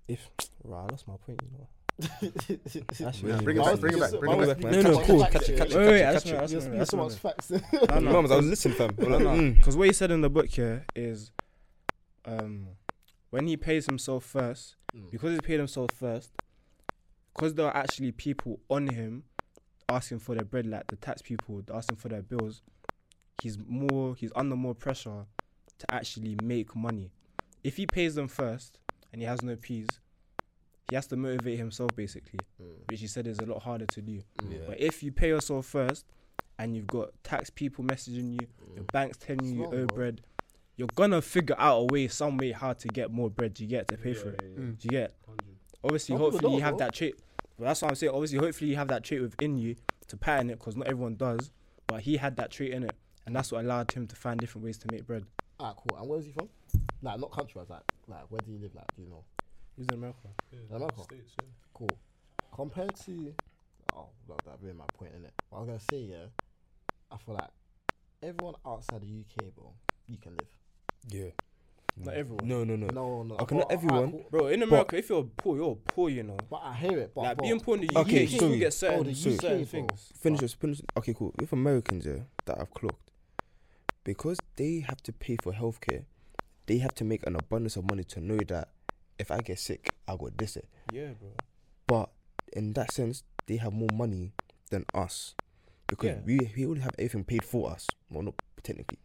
if 0.09 0.29
right, 0.65 0.79
I 0.81 0.87
lost 0.91 1.07
my 1.09 1.15
point 1.25 1.41
you 1.43 1.59
know 1.59 1.69
Actually, 3.09 3.33
Nah, 3.33 3.39
no, 3.39 3.43
bring 3.43 3.57
it 3.57 3.59
no, 3.59 3.65
back, 3.65 3.75
no, 3.75 3.81
bring 3.81 3.95
it 3.95 4.01
back, 4.01 4.11
Just- 4.11 4.21
bring 4.21 4.33
it 4.33 4.37
man, 4.39 4.47
back, 4.49 4.57
was- 4.57 4.65
man. 4.65 4.73
No, 4.73 4.83
no, 4.83 4.95
just- 4.95 5.07
cool. 5.09 5.19
just- 5.19 5.33
Catch 5.33 5.43
it, 5.43 5.47
just- 5.47 5.59
catch 5.59 5.71
it, 5.73 5.77
Wait, 5.79 5.87
wait, 5.89 6.01
catch 6.01 6.13
that's 6.13 6.25
it, 6.27 6.33
my- 6.33 6.39
catch 6.39 6.41
that's 6.41 6.53
it. 6.53 6.55
Just 6.55 6.69
my- 6.69 6.73
use 6.73 6.79
that's 6.79 6.91
so 6.91 6.97
my- 6.97 7.03
much 7.03 7.15
facts. 7.15 7.51
No, 7.51 8.01
no. 8.01 8.13
Mom, 8.23 8.33
I 8.33 8.37
was 8.37 8.47
listening, 8.47 8.77
fam. 8.77 8.91
I 8.91 8.95
was 9.01 9.09
No, 9.09 9.17
like, 9.17 9.25
no, 9.25 9.31
mm. 9.43 9.57
because 9.57 9.77
what 9.77 9.87
he 9.89 9.93
said 9.93 10.11
in 10.13 10.21
the 10.21 10.31
book 10.31 10.47
here 10.47 10.85
is, 10.95 11.33
um, 12.25 12.69
when 13.31 13.47
he 13.49 13.57
pays 13.57 13.87
himself 13.87 14.25
first, 14.25 14.77
Mm. 14.97 15.11
because 15.11 15.33
he 15.35 15.41
paid 15.41 15.59
himself 15.59 15.91
first, 15.93 16.31
because 17.35 17.55
there 17.55 17.67
are 17.67 17.77
actually 17.77 18.13
people 18.13 18.61
on 18.71 18.87
him 18.87 19.25
asking 19.89 20.21
for 20.21 20.35
their 20.37 20.45
bread, 20.45 20.67
like 20.67 20.87
the 20.87 20.97
tax 20.97 21.21
people 21.21 21.63
they're 21.67 21.77
asking 21.77 21.97
for 21.97 22.09
their 22.09 22.23
bills. 22.23 22.63
He's 23.43 23.59
more, 23.59 24.15
he's 24.15 24.31
under 24.37 24.55
more 24.57 24.75
pressure 24.75 25.27
to 25.79 25.95
actually 25.95 26.37
make 26.45 26.75
money. 26.77 27.11
If 27.65 27.77
he 27.77 27.87
pays 27.87 28.15
them 28.15 28.29
first 28.29 28.79
and 29.13 29.21
he 29.21 29.27
has 29.27 29.43
no 29.43 29.57
peas, 29.57 29.89
he 30.89 30.95
has 30.95 31.07
to 31.09 31.17
motivate 31.17 31.59
himself 31.59 31.91
basically, 31.95 32.41
Mm. 32.63 32.91
which 32.91 33.01
he 33.01 33.07
said 33.07 33.27
is 33.27 33.39
a 33.39 33.47
lot 33.47 33.63
harder 33.63 33.87
to 33.87 34.01
do. 34.03 34.21
Mm. 34.39 34.67
But 34.67 34.81
if 34.81 35.03
you 35.03 35.13
pay 35.13 35.29
yourself 35.29 35.67
first 35.67 36.07
and 36.59 36.75
you've 36.77 36.87
got 36.87 37.11
tax 37.25 37.51
people 37.51 37.85
messaging 37.85 38.33
you, 38.33 38.47
your 38.75 38.85
Mm. 38.85 38.93
bank's 38.93 39.19
telling 39.19 39.45
you 39.45 39.61
you 39.63 39.65
owe 39.67 39.87
bread, 39.87 40.23
you're 40.77 40.89
gonna 40.95 41.21
figure 41.21 41.57
out 41.59 41.79
a 41.81 41.85
way, 41.93 42.09
some 42.09 42.37
way, 42.39 42.53
how 42.53 42.73
to 42.73 42.89
get 42.89 43.11
more 43.11 43.29
bread. 43.29 43.59
You 43.61 43.67
get 43.67 43.89
to 43.89 43.97
pay 43.99 44.15
for 44.15 44.31
it. 44.31 44.41
Yeah, 44.43 44.49
yeah, 44.49 44.59
Mm. 44.61 44.79
Do 44.79 44.87
you 44.87 44.91
get? 44.91 45.15
100. 45.27 45.57
Obviously, 45.85 46.13
Some 46.15 46.19
people 46.19 46.31
hopefully 46.31 46.55
you 46.57 46.63
have 46.63 46.73
bro. 46.77 46.87
that 46.87 46.95
trait. 46.95 47.15
But 47.59 47.65
that's 47.65 47.83
what 47.83 47.89
I'm 47.91 47.95
saying. 47.97 48.13
Obviously, 48.13 48.39
hopefully 48.39 48.71
you 48.71 48.77
have 48.77 48.89
that 48.89 49.03
trait 49.05 49.21
within 49.21 49.59
you 49.59 49.77
to 50.07 50.17
pattern 50.17 50.49
it, 50.51 50.59
because 50.59 50.77
not 50.77 50.87
everyone 50.87 51.17
does. 51.17 51.51
But 51.89 52.03
he 52.03 52.17
had 52.19 52.37
that 52.37 52.51
trait 52.51 52.73
in 52.73 52.85
it, 52.85 52.95
and 53.27 53.35
that's 53.35 53.51
what 53.53 53.65
allowed 53.65 53.91
him 53.93 54.07
to 54.07 54.17
find 54.17 54.39
different 54.39 54.65
ways 54.65 54.79
to 54.79 54.89
make 54.93 55.07
bread. 55.07 55.25
Ah, 55.59 55.75
cool. 55.75 55.99
And 55.99 56.09
where's 56.09 56.25
he 56.25 56.31
from? 56.33 56.49
Like, 57.03 57.21
not 57.21 57.31
country 57.31 57.61
wise, 57.61 57.71
like, 57.71 57.83
like, 58.09 58.25
where 58.31 58.41
do 58.45 58.51
you 58.53 58.59
live? 58.59 58.75
Like, 58.75 58.87
do 58.97 59.03
you 59.03 59.09
know? 59.09 59.25
He's 59.77 59.87
in 59.87 59.95
America. 59.95 60.29
Yeah, 60.53 60.77
America. 60.77 61.03
States, 61.05 61.33
yeah. 61.41 61.49
Cool. 61.73 61.89
Compared 62.55 62.95
to, 63.07 63.35
oh, 63.95 64.07
well, 64.27 64.39
that 64.47 64.57
really 64.61 64.75
my 64.77 64.85
point 64.99 65.13
in 65.17 65.25
it. 65.25 65.33
What 65.51 65.59
I 65.59 65.61
was 65.63 65.67
gonna 65.69 65.81
say, 65.91 65.99
yeah, 66.11 66.27
I 67.13 67.17
feel 67.19 67.35
like 67.37 67.51
everyone 68.23 68.55
outside 68.67 69.03
the 69.03 69.07
UK, 69.07 69.55
bro, 69.55 69.73
you 70.09 70.17
can 70.17 70.33
live. 70.33 70.49
Yeah. 71.11 71.31
Not 72.05 72.15
everyone. 72.15 72.47
No, 72.47 72.65
no, 72.65 72.77
no. 72.77 72.87
No, 72.89 73.23
no. 73.25 73.35
Okay, 73.37 73.55
well, 73.57 73.65
not 73.65 73.73
everyone. 73.73 73.99
alright, 73.99 74.13
cool. 74.13 74.27
Bro, 74.31 74.47
in 74.49 74.63
America, 74.63 74.97
if 74.97 75.09
you're 75.09 75.25
poor, 75.25 75.57
you're 75.57 75.75
poor, 75.77 76.09
you 76.11 76.23
know. 76.23 76.37
But 76.49 76.61
I 76.65 76.75
hear 76.75 76.99
it. 76.99 77.13
But, 77.15 77.23
like 77.23 77.37
but 77.37 77.43
being 77.43 77.61
poor 77.61 77.77
in 77.77 77.87
the 77.87 77.89
UK, 77.91 77.97
Okay, 78.07 78.25
you 78.25 78.39
sorry. 78.39 78.59
get 78.59 78.73
certain, 78.73 79.01
Oh, 79.01 79.03
the 79.05 79.15
sorry. 79.15 79.37
certain 79.37 79.63
UK, 79.63 79.69
things. 79.69 80.13
Finish 80.21 80.41
this. 80.41 80.55
Finish. 80.55 80.83
Okay, 80.97 81.15
cool. 81.15 81.35
If 81.41 81.53
Americans, 81.53 82.07
yeah, 82.07 82.21
that 82.47 82.61
I've 82.61 82.71
clocked, 82.73 83.11
because 84.05 84.39
they 84.57 84.81
have 84.89 85.03
to 85.05 85.13
pay 85.13 85.37
for 85.43 85.53
healthcare, 85.53 86.05
they 86.69 86.79
have 86.79 86.95
to 86.95 87.05
make 87.05 87.27
an 87.27 87.35
abundance 87.35 87.77
of 87.77 87.85
money 87.89 88.05
to 88.05 88.21
know 88.21 88.39
that 88.49 88.69
if 89.19 89.31
I 89.33 89.41
get 89.41 89.59
sick, 89.59 89.91
I 90.07 90.17
got 90.17 90.37
this. 90.39 90.57
It. 90.57 90.69
Yeah, 90.93 91.11
bro. 91.19 91.31
But 91.87 92.11
in 92.53 92.73
that 92.75 92.93
sense, 92.93 93.25
they 93.47 93.57
have 93.57 93.73
more 93.73 93.89
money 93.93 94.33
than 94.71 94.85
us 94.95 95.35
because 95.89 96.11
Yeah. 96.11 96.21
we 96.25 96.53
we 96.57 96.67
already 96.67 96.83
have 96.83 96.95
everything 96.99 97.25
paid 97.25 97.45
for 97.45 97.71
us. 97.71 97.89
Well, 98.11 98.23
not 98.23 98.35
technically. 98.63 98.99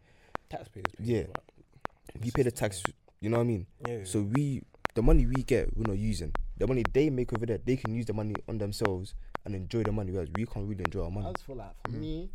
Taxpayers. 0.48 0.86
pay 0.96 1.04
Yeah. 1.04 1.22
for 1.24 1.32
that. 1.32 2.22
We 2.22 2.30
pay 2.30 2.42
the 2.42 2.52
tax. 2.52 2.82
You 3.20 3.30
know 3.30 3.38
what 3.38 3.44
I 3.44 3.46
mean? 3.46 3.66
Yeah. 3.88 3.98
yeah. 3.98 4.04
So 4.04 4.22
we, 4.22 4.62
the 4.94 5.02
money 5.02 5.26
we 5.26 5.42
get, 5.42 5.74
we're 5.76 5.86
not 5.88 5.98
using. 5.98 6.32
The 6.58 6.66
money 6.66 6.84
they 6.92 7.10
make 7.10 7.32
over 7.32 7.46
there, 7.46 7.58
they 7.58 7.76
can 7.76 7.94
use 7.94 8.06
the 8.06 8.12
money 8.12 8.34
on 8.46 8.58
themselves 8.58 9.14
and 9.44 9.54
enjoy 9.56 9.82
the 9.82 9.90
money, 9.92 10.12
whereas 10.12 10.28
we 10.36 10.44
can't 10.46 10.68
really 10.68 10.84
enjoy 10.84 11.00
our 11.04 11.10
I 11.10 11.14
money. 11.14 11.32
just 11.32 11.46
feel 11.46 11.56
like 11.56 11.74
for 11.82 11.90
Mm. 11.90 12.00
me, 12.00 12.30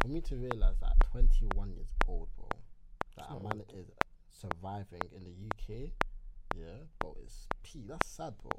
for 0.00 0.08
me 0.08 0.20
to 0.22 0.36
realize 0.36 0.76
that 0.80 0.94
21 1.12 1.70
years 1.72 1.86
old, 2.08 2.28
bro, 2.36 2.48
that 3.16 3.26
a 3.30 3.38
man 3.40 3.60
is 3.74 3.86
surviving 4.40 5.00
in 5.14 5.24
the 5.24 5.30
UK, 5.30 5.90
yeah, 6.56 6.64
bro, 6.98 7.16
it's 7.22 7.46
p. 7.62 7.84
That's 7.88 8.06
sad, 8.08 8.34
bro. 8.42 8.50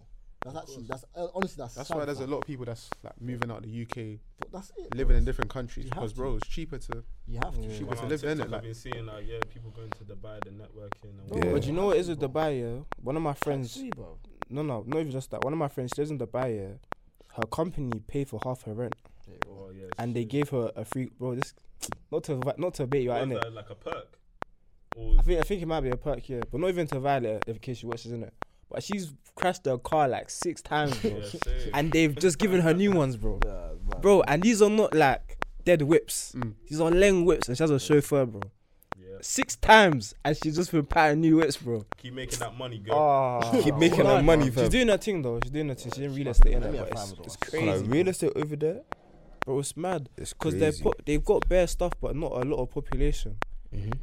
That's 0.44 0.58
actually 0.58 0.86
that's 0.88 1.06
uh, 1.15 1.28
honestly 1.36 1.62
that's 1.62 1.76
That's 1.76 1.88
sad, 1.89 1.98
why 1.98 2.06
there's 2.06 2.17
a 2.17 2.22
fam. 2.22 2.32
lot 2.32 2.38
of 2.39 2.48
people 2.48 2.65
that's 2.65 2.89
like 3.04 3.20
moving 3.22 3.52
out 3.52 3.58
of 3.58 3.63
the 3.63 3.82
UK, 3.84 4.20
But 4.39 4.52
that's 4.52 4.72
it. 4.78 4.96
living 4.96 5.15
in 5.17 5.24
different 5.24 5.52
countries 5.52 5.86
You 5.86 5.91
have 5.91 6.00
because 6.02 6.13
to. 6.13 6.17
bro, 6.17 6.36
it's 6.38 6.48
cheaper 6.48 6.80
to. 6.80 7.04
You 7.28 7.39
have 7.44 7.54
to. 7.56 7.62
Yeah. 7.62 7.74
Cheaper 7.78 7.86
Well, 7.86 7.96
to 7.98 8.02
on 8.04 8.10
live 8.10 8.24
in 8.24 8.38
TikTok, 8.38 8.46
it. 8.48 8.52
Like, 8.52 8.58
I've 8.58 8.63
been 8.63 8.74
seeing 8.74 9.06
like 9.06 9.28
yeah, 9.28 9.39
people 9.54 9.70
going 9.72 9.89
to 9.91 10.04
Dubai, 10.04 10.44
the 10.44 10.50
networking 10.50 11.20
and 11.20 11.28
Bro, 11.28 11.44
Yeah. 11.44 11.52
But 11.54 11.65
you 11.67 11.74
know 11.74 11.86
what 11.88 11.98
is 11.98 12.10
with 12.10 12.20
Dubai, 12.20 12.60
yeah? 12.62 12.84
One 13.04 13.15
of 13.17 13.22
my 13.22 13.34
friends, 13.34 13.74
Tax-free, 13.74 13.91
bro. 13.96 14.17
no, 14.50 14.63
no, 14.63 14.84
not 14.88 15.00
even 15.00 15.12
just 15.12 15.30
that. 15.32 15.44
One 15.44 15.54
of 15.54 15.60
my 15.60 15.67
friends, 15.67 15.91
she 15.96 16.02
lives 16.02 16.10
in 16.12 16.17
Dubai, 16.17 16.56
yeah? 16.60 16.74
Her 17.36 17.44
company 17.46 18.00
paid 18.08 18.28
for 18.28 18.39
half 18.44 18.63
her 18.63 18.74
rent, 18.74 18.96
There 19.28 19.36
you. 19.36 19.39
Oh, 19.52 19.70
yeah, 19.70 19.86
and 20.00 20.15
they 20.15 20.22
shit. 20.22 20.30
gave 20.30 20.50
her 20.50 20.72
a 20.76 20.84
free, 20.86 21.12
bro. 21.20 21.36
This, 21.36 21.54
not 22.12 22.24
to 22.26 22.36
vi- 22.38 22.56
not 22.58 22.74
to 22.76 22.88
bait 22.88 23.04
you 23.04 23.12
out, 23.12 23.20
What 23.28 23.32
is 23.32 23.38
innit? 23.38 23.41
that, 23.44 23.54
like 23.54 23.70
a 23.70 23.76
perk. 23.76 24.17
Or 24.95 25.15
I 25.19 25.21
think 25.21 25.39
I 25.39 25.43
think 25.43 25.62
it 25.62 25.65
might 25.67 25.82
be 25.82 25.89
a 25.89 25.97
perk 25.97 26.19
here, 26.19 26.41
but 26.51 26.60
not 26.60 26.67
even 26.69 26.88
to 26.88 26.99
violate 26.99 27.43
her, 27.45 27.54
in 27.54 27.60
case 27.60 27.77
she 27.77 27.86
watches 27.86 28.12
in 28.12 28.23
it. 28.23 28.34
But 28.69 28.84
she's 28.84 29.13
crashed 29.36 29.65
her 29.65 29.77
car 29.77 30.08
like 30.08 30.30
six 30.30 30.62
times, 30.62 30.97
bro. 30.99 31.12
yeah, 31.21 31.51
and 31.73 31.91
they've 31.91 32.15
just 32.15 32.38
given 32.39 32.62
her 32.62 32.73
new 32.73 32.91
ones, 32.91 33.17
bro. 33.17 33.39
Yeah. 33.45 33.69
Bro, 34.01 34.23
and 34.23 34.41
these 34.43 34.62
are 34.62 34.69
not 34.69 34.93
like 34.93 35.38
dead 35.65 35.82
whips. 35.82 36.34
Mm. 36.36 36.54
These 36.67 36.80
are 36.82 36.89
leng 36.91 37.25
whips, 37.25 37.47
and 37.47 37.58
she 37.58 37.63
has 37.63 37.69
a 37.71 37.80
chauffeur, 37.80 38.25
bro. 38.25 38.41
yeah, 38.97 39.17
Six 39.21 39.56
times, 39.58 40.13
and 40.25 40.38
she's 40.41 40.56
just 40.56 40.71
been 40.71 40.86
patting 40.86 41.21
new 41.21 41.38
whips, 41.38 41.58
bro. 41.58 41.86
keep 41.97 42.13
making 42.13 42.39
that 42.39 42.58
money, 42.58 42.80
girl. 42.80 42.95
Oh, 43.43 43.62
Keep 43.62 43.75
making 43.75 44.04
that 44.04 44.23
money, 44.23 44.49
bro. 44.49 44.63
She's 44.63 44.69
doing 44.71 44.88
her 44.88 44.97
thing 44.97 45.21
though. 45.21 45.39
She's 45.43 45.51
doing 45.51 45.67
her 45.69 45.75
thing. 45.75 45.91
She's 45.93 46.04
in 46.04 46.15
real 46.15 46.27
estate, 46.30 46.54
Let 46.60 46.63
innit? 46.63 46.71
me 46.71 46.77
But 46.80 46.91
it's, 46.91 47.13
it's 47.25 47.36
crazy, 47.38 47.65
Like, 47.67 47.91
real 47.91 48.08
estate 48.08 48.32
over 48.36 48.56
there, 48.56 48.82
bro. 49.45 49.60
It's 49.60 49.75
mad 49.77 50.10
it's 50.17 50.34
because 50.34 50.54
crazy. 50.54 50.60
they're 50.60 50.84
po- 50.84 50.99
they've 51.06 51.23
got 51.23 51.47
bare 51.49 51.67
stuff, 51.67 51.93
but 52.01 52.15
not 52.15 52.32
a 52.32 52.45
lot 52.45 52.62
of 52.62 52.69
population. 52.71 53.38
Mhm. 53.75 53.93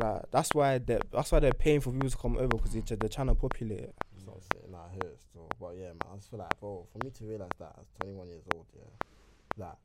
It's 0.00 0.04
mad. 0.04 0.12
Like 0.14 0.30
that's 0.30 0.54
why 0.54 0.78
they 0.78 0.94
are 0.94 1.00
that's 1.12 1.32
why 1.32 1.40
they're 1.40 1.52
paying 1.52 1.80
for 1.80 1.92
people 1.92 2.10
to 2.10 2.16
come 2.16 2.36
over 2.36 2.56
because 2.56 2.72
they, 2.72 2.80
they're 2.96 3.08
trying 3.08 3.28
to 3.28 3.34
populate 3.34 3.80
it. 3.80 3.94
It's 4.16 4.26
not 4.26 4.38
sitting 4.52 4.74
out 4.74 4.90
here 4.92 5.12
still. 5.18 5.48
But 5.60 5.76
yeah, 5.76 5.88
man, 5.88 6.08
I 6.12 6.16
just 6.16 6.30
feel 6.30 6.38
like, 6.38 6.58
bro, 6.60 6.86
for 6.92 7.04
me 7.04 7.10
to 7.10 7.24
realize 7.24 7.50
that 7.58 7.74
as 7.80 7.86
21 8.00 8.28
years 8.28 8.42
old, 8.54 8.66
yeah, 8.74 8.84
that 9.58 9.78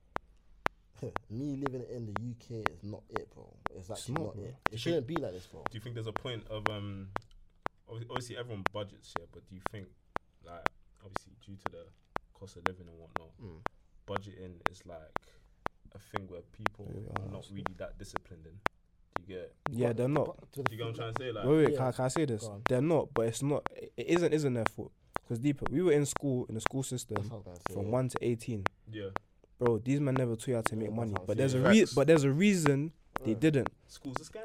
me 1.29 1.57
living 1.57 1.83
in 1.93 2.05
the 2.05 2.13
UK 2.13 2.65
is 2.71 2.83
not 2.83 3.01
it, 3.09 3.29
bro. 3.33 3.47
It's 3.75 3.89
actually 3.91 4.13
not, 4.15 4.23
not, 4.23 4.35
bro. 4.35 4.43
it. 4.45 4.55
It 4.71 4.79
shouldn't 4.79 5.07
be 5.07 5.15
like 5.17 5.33
this, 5.33 5.45
bro. 5.47 5.63
Do 5.69 5.77
you 5.77 5.81
think 5.81 5.95
there's 5.95 6.07
a 6.07 6.13
point 6.13 6.43
of 6.49 6.63
um, 6.69 7.09
obviously 7.89 8.37
everyone 8.37 8.63
budgets 8.71 9.13
here, 9.17 9.27
but 9.31 9.47
do 9.49 9.55
you 9.55 9.61
think 9.71 9.87
like 10.45 10.67
obviously 11.03 11.33
due 11.45 11.55
to 11.65 11.71
the 11.71 11.83
cost 12.33 12.55
of 12.57 12.63
living 12.67 12.87
and 12.87 12.97
whatnot, 12.97 13.31
Mm. 13.43 13.59
budgeting 14.07 14.53
is 14.71 14.85
like 14.85 14.99
a 15.93 15.99
thing 15.99 16.27
where 16.27 16.41
people 16.41 16.89
Yeah, 16.93 17.23
are 17.23 17.31
not 17.31 17.45
really 17.51 17.73
that 17.77 17.97
disciplined 17.97 18.45
in? 18.45 18.53
Do 19.15 19.33
you 19.33 19.39
get? 19.39 19.53
Yeah, 19.71 19.93
they're 19.93 20.07
not. 20.07 20.37
but 20.55 20.65
Do 20.65 20.71
you 20.71 20.77
get 20.77 20.83
what 20.85 20.89
I'm 20.89 20.95
trying 20.95 21.13
to 21.13 21.23
say? 21.23 21.31
Like, 21.31 21.45
Wait, 21.45 21.55
wait, 21.57 21.71
Yeah. 21.71 21.77
can, 21.77 21.85
I- 21.87 21.91
can 21.91 22.05
I 22.05 22.07
say 22.09 22.25
this? 22.25 22.41
Go 22.43 22.51
on. 22.51 22.61
They're 22.69 22.81
not, 22.81 23.13
but 23.13 23.27
it's 23.27 23.41
not. 23.43 23.67
It 23.75 23.93
isn't. 23.97 24.33
Isn't 24.33 24.53
their 24.53 24.65
fault? 24.75 24.91
Because 25.23 25.39
deeper, 25.39 25.65
we 25.71 25.81
were 25.81 25.91
in 25.91 26.05
school 26.05 26.45
in 26.49 26.55
the 26.55 26.61
school 26.61 26.83
system 26.83 27.17
what 27.23 27.31
I 27.31 27.35
was 27.37 27.43
gonna 27.45 27.57
say. 27.67 27.73
from 27.73 27.91
one 27.91 28.09
to 28.09 28.17
eighteen. 28.21 28.63
yeah, 28.91 29.09
Bro, 29.57 29.79
these 29.79 29.99
men 29.99 30.13
never 30.15 30.35
taught 30.35 30.47
you 30.47 30.55
how 30.55 30.61
to 30.61 30.75
make 30.75 30.91
money. 30.93 31.13
But 31.25 31.31
I'm 31.31 31.37
there's 31.37 31.53
a 31.55 31.61
re- 31.61 31.79
Facts. 31.79 31.93
but 31.95 32.07
there's 32.07 32.23
a 32.25 32.31
reason 32.31 32.91
they 33.23 33.33
didn't. 33.33 33.69
school's 33.87 34.17
a 34.21 34.23
scam. 34.23 34.41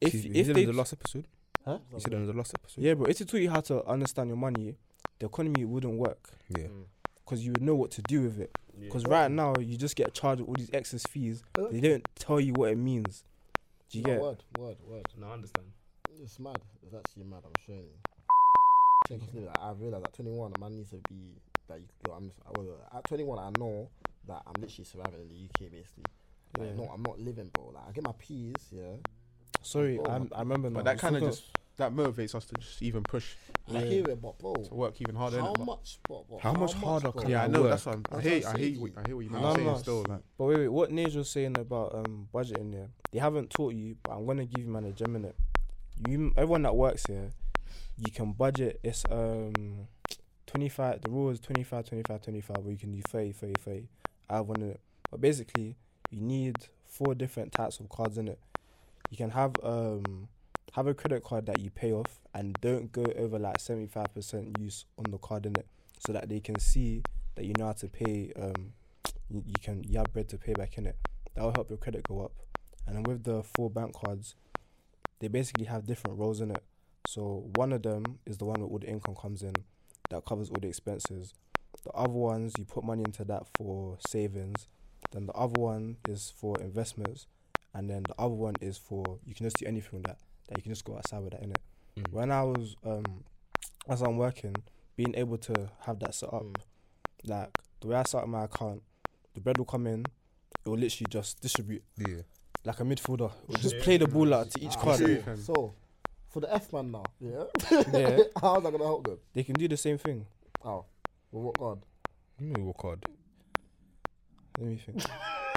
If 0.00 0.08
Excuse 0.14 0.24
me, 0.24 0.30
you 0.30 0.40
if 0.40 0.46
said 0.46 0.56
they 0.56 0.62
in 0.62 0.66
the 0.68 0.76
last 0.76 0.92
episode, 0.92 1.26
Huh? 1.64 1.78
you 1.92 1.98
said 2.00 2.12
in 2.12 2.26
the 2.26 2.32
last 2.32 2.54
episode. 2.54 2.80
yeah, 2.82 2.94
bro, 2.94 3.06
if 3.06 3.18
they 3.18 3.24
taught 3.24 3.40
you 3.40 3.50
how 3.50 3.60
to 3.62 3.84
understand 3.86 4.28
your 4.28 4.36
money, 4.36 4.76
the 5.18 5.26
economy 5.26 5.64
wouldn't 5.64 5.98
work 5.98 6.30
Yeah. 6.50 6.66
Mm. 6.66 6.84
because 7.24 7.44
you 7.44 7.50
would 7.52 7.62
know 7.62 7.74
what 7.74 7.90
to 7.92 8.02
do 8.02 8.22
with 8.22 8.38
it. 8.38 8.50
Yeah. 8.76 8.84
Because 8.84 9.04
right 9.06 9.30
now 9.30 9.54
you 9.58 9.76
just 9.76 9.96
get 9.96 10.12
charged 10.14 10.40
with 10.42 10.48
all 10.48 10.54
these 10.56 10.70
excess 10.72 11.04
fees. 11.06 11.42
Uh, 11.58 11.68
They 11.70 11.80
don't 11.80 12.06
tell 12.14 12.38
you 12.38 12.52
what 12.52 12.70
it 12.70 12.76
means. 12.78 13.24
Do 13.94 14.00
you 14.00 14.06
no, 14.06 14.12
get? 14.12 14.20
word, 14.22 14.42
word, 14.58 14.76
word. 14.88 15.06
No, 15.16 15.28
I 15.28 15.34
understand. 15.34 15.68
It's 16.20 16.40
mad. 16.40 16.58
It's 16.82 16.94
actually 16.94 17.26
mad. 17.26 17.42
I'm 17.44 17.52
showing 17.64 17.84
you. 17.84 17.94
Think 19.06 19.22
of 19.22 19.36
it, 19.36 19.46
like, 19.46 19.56
I 19.60 19.70
realized 19.70 20.04
at 20.06 20.12
21, 20.14 20.52
a 20.56 20.58
man 20.60 20.74
needs 20.74 20.90
to 20.90 20.96
be 21.08 21.36
that 21.68 21.78
you. 21.78 21.86
Yo, 22.04 22.12
I'm 22.14 22.32
I 22.44 22.58
was, 22.58 22.66
uh, 22.66 22.96
at 22.98 23.04
21. 23.04 23.38
I 23.38 23.50
know 23.56 23.88
that 24.26 24.42
I'm 24.48 24.60
literally 24.60 24.84
surviving 24.84 25.20
in 25.20 25.28
the 25.28 25.44
UK, 25.44 25.70
basically. 25.70 26.02
Like, 26.58 26.70
Yeah. 26.70 26.74
no, 26.74 26.90
I'm 26.92 27.04
not 27.04 27.20
living, 27.20 27.50
bro. 27.54 27.70
Like, 27.72 27.84
I 27.88 27.92
get 27.92 28.02
my 28.02 28.14
P's, 28.18 28.66
yeah. 28.72 28.96
Sorry, 29.62 29.96
Bro, 29.98 30.06
I'm, 30.06 30.28
I 30.34 30.40
remember 30.40 30.70
now. 30.70 30.80
but 30.80 30.86
that 30.86 30.96
I 30.96 30.98
kind 30.98 31.14
of 31.14 31.22
just 31.22 31.44
that 31.76 31.92
motivates 31.92 32.34
us 32.34 32.44
to 32.46 32.56
just 32.56 32.82
even 32.82 33.02
push 33.02 33.34
I 33.74 33.80
hear 33.80 34.08
it, 34.10 34.20
but 34.22 34.38
bro, 34.38 34.54
to 34.54 34.74
work 34.74 35.00
even 35.00 35.14
harder. 35.16 35.40
how 35.40 35.48
innit? 35.54 35.58
But- 35.58 35.64
much, 35.66 35.98
but, 36.08 36.28
but 36.30 36.40
How 36.40 36.52
much 36.52 36.74
harder 36.74 37.10
bro? 37.10 37.22
can 37.22 37.30
Yeah, 37.30 37.42
I 37.42 37.44
I 37.44 37.48
know. 37.48 37.62
work? 37.62 37.70
That's 37.70 37.86
what 37.86 37.94
I'm, 37.96 38.04
I 38.10 38.14
That's 38.16 38.26
hear. 38.26 38.36
what 38.40 38.46
I 38.46 38.50
I'm 38.50 38.56
hear. 38.58 38.66
saying. 38.68 38.80
What, 38.80 38.90
I 38.98 39.06
hear 39.06 39.16
what 39.16 39.24
you 39.24 39.30
No, 39.30 39.38
mean. 39.38 39.46
I'm 39.46 39.54
saying 39.56 39.66
no. 39.66 39.76
still 39.78 40.04
like. 40.08 40.20
But 40.38 40.44
wait, 40.44 40.58
wait, 40.58 40.68
what 40.68 40.90
Nage 40.90 41.16
was 41.16 41.30
saying 41.30 41.58
about 41.58 41.94
um 41.94 42.28
budgeting 42.32 42.72
there, 42.72 42.88
they 43.12 43.18
haven't 43.18 43.50
taught 43.50 43.74
you, 43.74 43.96
but 44.02 44.12
I'm 44.12 44.26
gonna 44.26 44.44
give 44.44 44.64
you 44.64 44.70
man 44.70 44.84
a 44.84 44.92
gem 44.92 45.16
in 45.16 45.24
it. 45.24 45.36
You, 46.08 46.32
everyone 46.36 46.62
that 46.62 46.76
works 46.76 47.06
here, 47.06 47.30
you 47.96 48.10
can 48.12 48.32
budget. 48.32 48.78
It's 48.82 49.04
um 49.10 49.88
25. 50.46 51.00
The 51.02 51.10
rule 51.10 51.30
is 51.30 51.40
25, 51.40 51.86
25, 51.86 52.22
25, 52.22 52.56
where 52.58 52.72
you 52.72 52.78
can 52.78 52.92
do 52.92 53.00
30, 53.08 53.32
30, 53.32 53.52
30. 53.60 53.88
I 54.30 54.36
have 54.36 54.46
one 54.46 54.60
in 54.62 54.70
it. 54.70 54.80
But 55.10 55.20
basically, 55.20 55.76
you 56.10 56.20
need 56.20 56.56
four 56.86 57.14
different 57.14 57.52
types 57.52 57.80
of 57.80 57.88
cards 57.88 58.18
in 58.18 58.28
it. 58.28 58.38
You 59.10 59.16
can 59.16 59.30
have 59.30 59.52
um 59.62 60.28
have 60.74 60.86
a 60.88 60.94
credit 60.94 61.22
card 61.22 61.46
that 61.46 61.60
you 61.60 61.70
pay 61.70 61.92
off 61.92 62.20
and 62.34 62.56
don't 62.60 62.90
go 62.90 63.04
over 63.16 63.38
like 63.38 63.58
75% 63.58 64.58
use 64.60 64.86
on 64.98 65.10
the 65.10 65.18
card 65.18 65.46
in 65.46 65.54
it, 65.56 65.66
so 66.04 66.12
that 66.12 66.28
they 66.28 66.40
can 66.40 66.58
see 66.58 67.02
that 67.36 67.44
you 67.44 67.54
know 67.56 67.66
how 67.66 67.72
to 67.72 67.88
pay 67.88 68.32
um 68.40 68.72
you, 69.30 69.42
can 69.62 69.82
you 69.84 69.98
have 69.98 70.12
bread 70.12 70.28
to 70.28 70.38
pay 70.38 70.52
back 70.52 70.76
in 70.76 70.86
it. 70.86 70.96
That 71.34 71.44
will 71.44 71.52
help 71.52 71.70
your 71.70 71.78
credit 71.78 72.02
go 72.06 72.24
up. 72.24 72.32
And 72.86 73.06
with 73.06 73.24
the 73.24 73.42
four 73.42 73.70
bank 73.70 73.94
cards, 73.94 74.34
they 75.20 75.28
basically 75.28 75.64
have 75.64 75.86
different 75.86 76.18
roles 76.18 76.40
in 76.40 76.50
it. 76.50 76.62
So 77.06 77.50
one 77.54 77.72
of 77.72 77.82
them 77.82 78.18
is 78.26 78.38
the 78.38 78.44
one 78.44 78.60
where 78.60 78.68
all 78.68 78.78
the 78.78 78.88
income 78.88 79.14
comes 79.14 79.42
in, 79.42 79.54
that 80.10 80.24
covers 80.24 80.50
all 80.50 80.58
the 80.60 80.68
expenses. 80.68 81.34
The 81.84 81.90
other 81.90 82.12
ones 82.12 82.52
you 82.58 82.64
put 82.64 82.84
money 82.84 83.02
into 83.04 83.24
that 83.24 83.46
for 83.56 83.96
savings. 84.08 84.68
Then 85.12 85.26
the 85.26 85.32
other 85.32 85.60
one 85.60 85.96
is 86.08 86.32
for 86.36 86.60
investments, 86.60 87.26
and 87.72 87.88
then 87.88 88.02
the 88.02 88.14
other 88.18 88.34
one 88.34 88.54
is 88.60 88.76
for 88.76 89.18
you 89.24 89.34
can 89.34 89.46
just 89.46 89.56
do 89.56 89.66
anything 89.66 90.00
with 90.00 90.04
that. 90.04 90.18
That 90.48 90.58
you 90.58 90.62
can 90.62 90.72
just 90.72 90.84
go 90.84 90.96
outside 90.96 91.20
with 91.22 91.32
that 91.32 91.42
in 91.42 91.50
it. 91.52 91.58
Mm. 91.96 92.12
When 92.12 92.30
I 92.30 92.42
was 92.42 92.76
um 92.84 93.24
as 93.88 94.02
I'm 94.02 94.16
working, 94.16 94.54
being 94.96 95.14
able 95.14 95.38
to 95.38 95.70
have 95.80 95.98
that 96.00 96.14
set 96.14 96.32
up, 96.32 96.42
Mm. 96.42 96.54
like 97.24 97.58
the 97.80 97.88
way 97.88 97.96
I 97.96 98.02
set 98.04 98.22
up 98.22 98.28
my 98.28 98.44
account, 98.44 98.82
the 99.34 99.40
bread 99.40 99.58
will 99.58 99.64
come 99.64 99.86
in, 99.86 100.00
it 100.64 100.68
will 100.68 100.78
literally 100.78 101.06
just 101.10 101.40
distribute 101.40 101.82
Yeah. 101.98 102.22
like 102.64 102.80
a 102.80 102.84
midfielder. 102.84 103.30
It 103.42 103.48
will 103.48 103.56
just 103.56 103.74
Yeah. 103.76 103.82
play 103.84 103.96
the 103.98 104.08
ball 104.08 104.32
out 104.34 104.50
to 104.52 104.60
each 104.60 104.76
Ah, 104.76 104.80
card. 104.82 104.98
so, 104.98 105.34
so, 105.36 105.74
for 106.28 106.40
the 106.40 106.52
F 106.54 106.72
man 106.72 106.90
now, 106.92 107.04
yeah. 107.20 107.44
Yeah. 107.92 108.18
How's 108.40 108.62
that 108.62 108.72
gonna 108.72 108.84
help 108.84 109.06
them? 109.06 109.18
They 109.32 109.42
can 109.44 109.54
do 109.54 109.68
the 109.68 109.76
same 109.76 109.98
thing. 109.98 110.26
Oh, 110.64 110.84
well, 111.30 111.42
what 111.44 111.58
God? 111.58 111.82
You 112.40 112.48
know 112.48 112.64
what 112.64 112.76
card? 112.78 113.04
Let 114.58 114.68
me 114.68 114.76
think. 114.76 115.02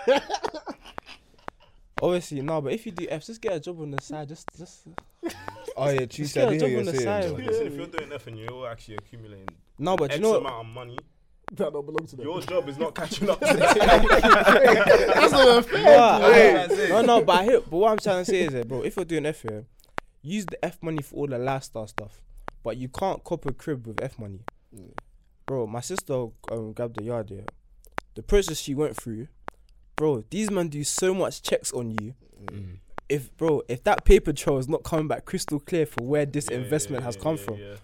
Obviously, 2.02 2.42
no, 2.42 2.62
but 2.62 2.74
if 2.74 2.86
you 2.86 2.92
do 2.92 3.08
F, 3.10 3.26
just 3.26 3.42
get 3.42 3.54
a 3.54 3.60
job 3.60 3.80
on 3.82 3.92
the 3.92 4.02
side. 4.02 4.28
Just, 4.30 4.48
just. 4.58 4.88
Oh 5.80 5.90
yeah, 5.90 6.00
true. 6.08 6.08
Just 6.26 6.34
get 6.34 6.52
a 6.52 6.58
job 6.58 6.64
on 6.66 6.72
you're 6.72 6.84
the 6.86 6.92
saying, 6.92 7.04
side. 7.04 7.24
John. 7.38 7.46
Listen, 7.46 7.68
if 7.68 7.74
you're 7.76 7.86
doing 7.88 8.12
F 8.12 8.26
and 8.28 8.40
you're 8.40 8.68
actually 8.68 8.96
accumulating 8.96 9.48
No, 9.78 9.96
but 9.96 10.06
X 10.06 10.16
you 10.16 10.22
know, 10.24 10.32
what? 10.32 10.40
amount 10.40 10.68
of 10.68 10.74
money, 10.74 10.98
that 11.54 11.72
don't 11.74 11.86
belong 11.86 12.08
to 12.08 12.16
them. 12.16 12.26
your 12.26 12.42
job 12.42 12.68
is 12.70 12.78
not 12.80 12.96
catching 12.96 13.30
up. 13.30 13.40
to 13.40 13.46
That's 13.56 15.32
not 15.32 15.66
fair. 15.66 15.84
no, 16.20 16.32
Hey. 16.34 16.88
no, 16.90 17.02
no, 17.02 17.22
but 17.24 17.36
I 17.42 17.44
hear, 17.44 17.62
but 17.62 17.78
what 17.78 17.92
I'm 17.92 17.98
trying 18.00 18.26
to 18.26 18.32
say 18.32 18.42
is 18.42 18.54
that, 18.54 18.68
bro, 18.68 18.82
if 18.84 18.96
you're 18.96 19.06
doing 19.06 19.26
F 19.28 19.42
here, 19.44 19.66
use 20.24 20.46
the 20.48 20.64
F 20.66 20.82
money 20.82 21.02
for 21.04 21.16
all 21.16 21.28
the 21.28 21.38
lifestyle 21.38 21.88
stuff, 21.88 22.22
but 22.64 22.78
you 22.78 22.90
can't 22.90 23.24
cop 23.24 23.46
a 23.46 23.54
crib 23.54 23.86
with 23.88 24.02
F 24.04 24.18
money, 24.18 24.42
Mm. 24.76 24.94
bro. 25.46 25.68
My 25.68 25.82
sister 25.82 26.26
um, 26.52 26.74
grabbed 26.74 26.98
the 26.98 27.04
yard 27.04 27.30
here. 27.30 27.46
The 28.16 28.24
process 28.24 28.58
she 28.58 28.74
went 28.74 28.98
through, 28.98 29.28
bro. 29.98 30.24
These 30.30 30.50
men 30.50 30.70
do 30.70 30.84
so 30.86 31.14
much 31.14 31.42
checks 31.42 31.74
on 31.74 31.92
you. 31.92 32.14
Mm. 32.42 32.78
If 33.10 33.36
bro, 33.38 33.62
if 33.68 33.84
that 33.84 34.06
paper 34.06 34.32
trail 34.32 34.58
is 34.58 34.70
not 34.70 34.84
coming 34.84 35.08
back 35.08 35.26
crystal 35.26 35.60
clear 35.60 35.86
for 35.86 36.06
where 36.06 36.26
this 36.26 36.50
Yeah, 36.50 36.58
investment 36.58 37.02
yeah, 37.02 37.06
has 37.08 37.16
yeah, 37.18 37.22
come 37.24 37.38
yeah, 37.38 37.44
from, 37.44 37.60
yeah. 37.60 37.76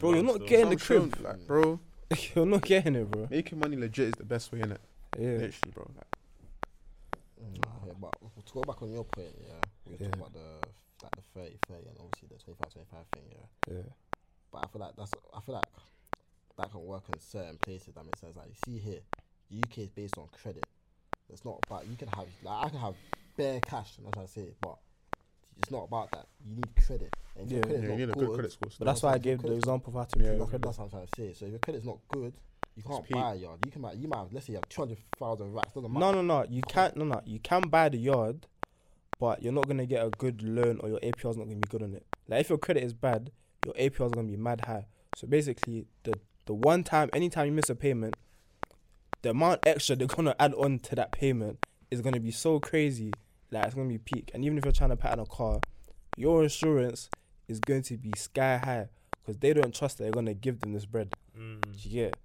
Bro, 0.00 0.12
you're 0.14 0.22
not 0.22 0.34
still. 0.36 0.46
getting 0.46 0.70
the 0.70 0.78
Some 0.78 1.10
crib. 1.10 1.14
shown, 1.16 1.24
like, 1.24 1.46
bro, 1.46 1.80
you're 2.34 2.46
not 2.46 2.62
getting 2.64 2.94
it, 2.96 3.10
bro. 3.10 3.26
making 3.30 3.58
money 3.58 3.76
legit 3.76 4.08
is 4.08 4.14
the 4.14 4.24
best 4.24 4.50
way 4.52 4.60
in 4.60 4.72
it. 4.72 4.80
Yeah, 5.18 5.28
Literally, 5.32 5.72
bro. 5.74 5.90
Like, 5.96 6.06
Mm, 7.42 7.86
yeah, 7.86 7.92
but 8.00 8.12
to 8.46 8.52
go 8.54 8.62
back 8.62 8.80
on 8.82 8.92
your 8.92 9.04
point, 9.04 9.34
yeah, 9.40 9.54
we 9.84 9.92
were 9.92 9.98
Yeah. 10.00 10.06
talking 10.10 10.20
about 10.20 10.32
the 10.32 10.68
like 11.02 11.16
the 11.16 11.22
30, 11.40 11.58
30 11.66 11.88
and 11.88 11.96
obviously 11.98 12.28
the 12.30 12.38
25, 12.38 12.72
25 12.72 13.06
thing, 13.12 13.22
yeah. 13.32 13.74
yeah, 13.74 13.82
But 14.52 14.58
I 14.64 14.66
feel 14.68 14.80
like 14.80 14.94
that's 14.96 15.10
I 15.34 15.40
feel 15.40 15.56
like 15.56 15.64
that 16.58 16.70
can 16.70 16.84
work 16.86 17.02
in 17.12 17.18
certain 17.18 17.58
places. 17.58 17.94
That 17.94 18.04
makes 18.04 18.20
sense. 18.20 18.36
Like 18.36 18.46
you 18.48 18.54
see 18.64 18.78
here, 18.78 19.00
the 19.50 19.58
UK 19.58 19.78
is 19.78 19.90
based 19.90 20.16
on 20.18 20.28
credit. 20.28 20.64
It's 21.32 21.44
not 21.44 21.58
about 21.66 21.86
you 21.88 21.96
can 21.96 22.08
have 22.08 22.26
like 22.42 22.66
I 22.66 22.68
can 22.68 22.78
have 22.78 22.94
bare 23.36 23.60
cash. 23.60 23.96
and 23.98 24.06
That's 24.06 24.16
what 24.16 24.22
I 24.24 24.26
say, 24.26 24.48
but 24.60 24.76
it's 25.58 25.70
not 25.70 25.84
about 25.84 26.10
that. 26.12 26.26
You 26.46 26.56
need 26.56 26.68
credit. 26.86 27.14
And 27.36 27.46
if 27.46 27.50
your 27.52 27.58
Yeah. 27.60 27.64
credit's 27.64 27.82
yeah, 27.84 27.88
not 27.90 27.98
you 27.98 28.06
need 28.06 28.12
a 28.12 28.18
good 28.18 28.32
credit 28.34 28.52
score. 28.52 28.68
but 28.78 28.84
that's 28.84 29.02
why 29.02 29.12
I 29.14 29.18
gave 29.18 29.42
the 29.42 29.52
example 29.54 29.90
of 29.92 29.94
how 29.98 30.04
to 30.04 30.18
Yeah, 30.18 30.24
improve 30.32 30.38
That's, 30.40 30.50
credit. 30.50 30.64
that's 30.66 30.78
what 30.78 30.84
I'm 30.84 30.90
trying 30.90 31.06
to 31.06 31.12
say. 31.16 31.32
So 31.34 31.44
if 31.46 31.50
your 31.52 31.58
credit's 31.60 31.84
not 31.86 31.98
good, 32.08 32.34
you 32.76 32.82
can't 32.82 33.04
peak. 33.04 33.16
buy 33.16 33.32
a 33.32 33.36
yard. 33.36 33.58
You 33.64 33.70
can 33.70 33.82
buy. 33.82 33.92
You 33.92 34.08
might 34.08 34.18
have. 34.18 34.32
Let's 34.32 34.46
say 34.46 34.52
you 34.52 34.58
have 34.58 34.68
two 34.68 34.82
hundred 34.82 34.98
thousand 35.18 35.52
racks. 35.52 35.72
Doesn't 35.74 35.92
matter. 35.92 36.00
No, 36.00 36.12
no, 36.12 36.22
no. 36.22 36.46
You 36.48 36.62
can't. 36.62 36.96
No, 36.96 37.04
no. 37.04 37.20
You 37.24 37.38
can 37.38 37.68
buy 37.68 37.88
the 37.88 37.98
yard, 37.98 38.46
but 39.18 39.42
you're 39.42 39.52
not 39.52 39.66
gonna 39.68 39.86
get 39.86 40.04
a 40.04 40.10
good 40.10 40.42
loan, 40.42 40.80
or 40.82 40.88
your 40.88 40.98
APR 41.00 41.30
is 41.30 41.36
not 41.36 41.44
gonna 41.44 41.56
be 41.56 41.68
good 41.68 41.82
on 41.82 41.94
it. 41.94 42.06
Like 42.28 42.40
if 42.40 42.48
your 42.50 42.58
credit 42.58 42.82
is 42.82 42.92
bad, 42.94 43.30
your 43.64 43.74
APR 43.74 44.06
is 44.06 44.12
gonna 44.12 44.28
be 44.28 44.36
mad 44.36 44.62
high. 44.62 44.86
So 45.16 45.26
basically, 45.26 45.86
the 46.04 46.18
the 46.46 46.54
one 46.54 46.82
time, 46.82 47.08
anytime 47.12 47.46
you 47.46 47.52
miss 47.52 47.68
a 47.70 47.74
payment, 47.74 48.16
the 49.22 49.30
amount 49.30 49.60
extra 49.66 49.96
they're 49.96 50.06
gonna 50.06 50.34
add 50.38 50.54
on 50.54 50.78
to 50.80 50.94
that 50.96 51.12
payment 51.12 51.64
is 51.90 52.00
gonna 52.00 52.20
be 52.20 52.30
so 52.30 52.60
crazy. 52.60 53.12
Like 53.50 53.66
it's 53.66 53.74
gonna 53.74 53.88
be 53.88 53.98
peak. 53.98 54.30
And 54.34 54.44
even 54.44 54.58
if 54.58 54.64
you're 54.64 54.72
trying 54.72 54.90
to 54.90 54.96
pattern 54.96 55.20
a 55.20 55.26
car, 55.26 55.60
your 56.16 56.42
insurance 56.42 57.08
is 57.48 57.60
going 57.60 57.82
to 57.82 57.96
be 57.96 58.12
sky 58.16 58.56
high 58.58 58.88
because 59.20 59.38
they 59.38 59.52
don't 59.52 59.74
trust 59.74 59.98
that 59.98 60.04
you're 60.04 60.12
gonna 60.12 60.34
give 60.34 60.60
them 60.60 60.72
this 60.72 60.84
bread. 60.84 61.14
Mm. 61.38 61.60
Do 61.62 61.88
you 61.88 61.90
get? 61.90 62.08
it? 62.08 62.16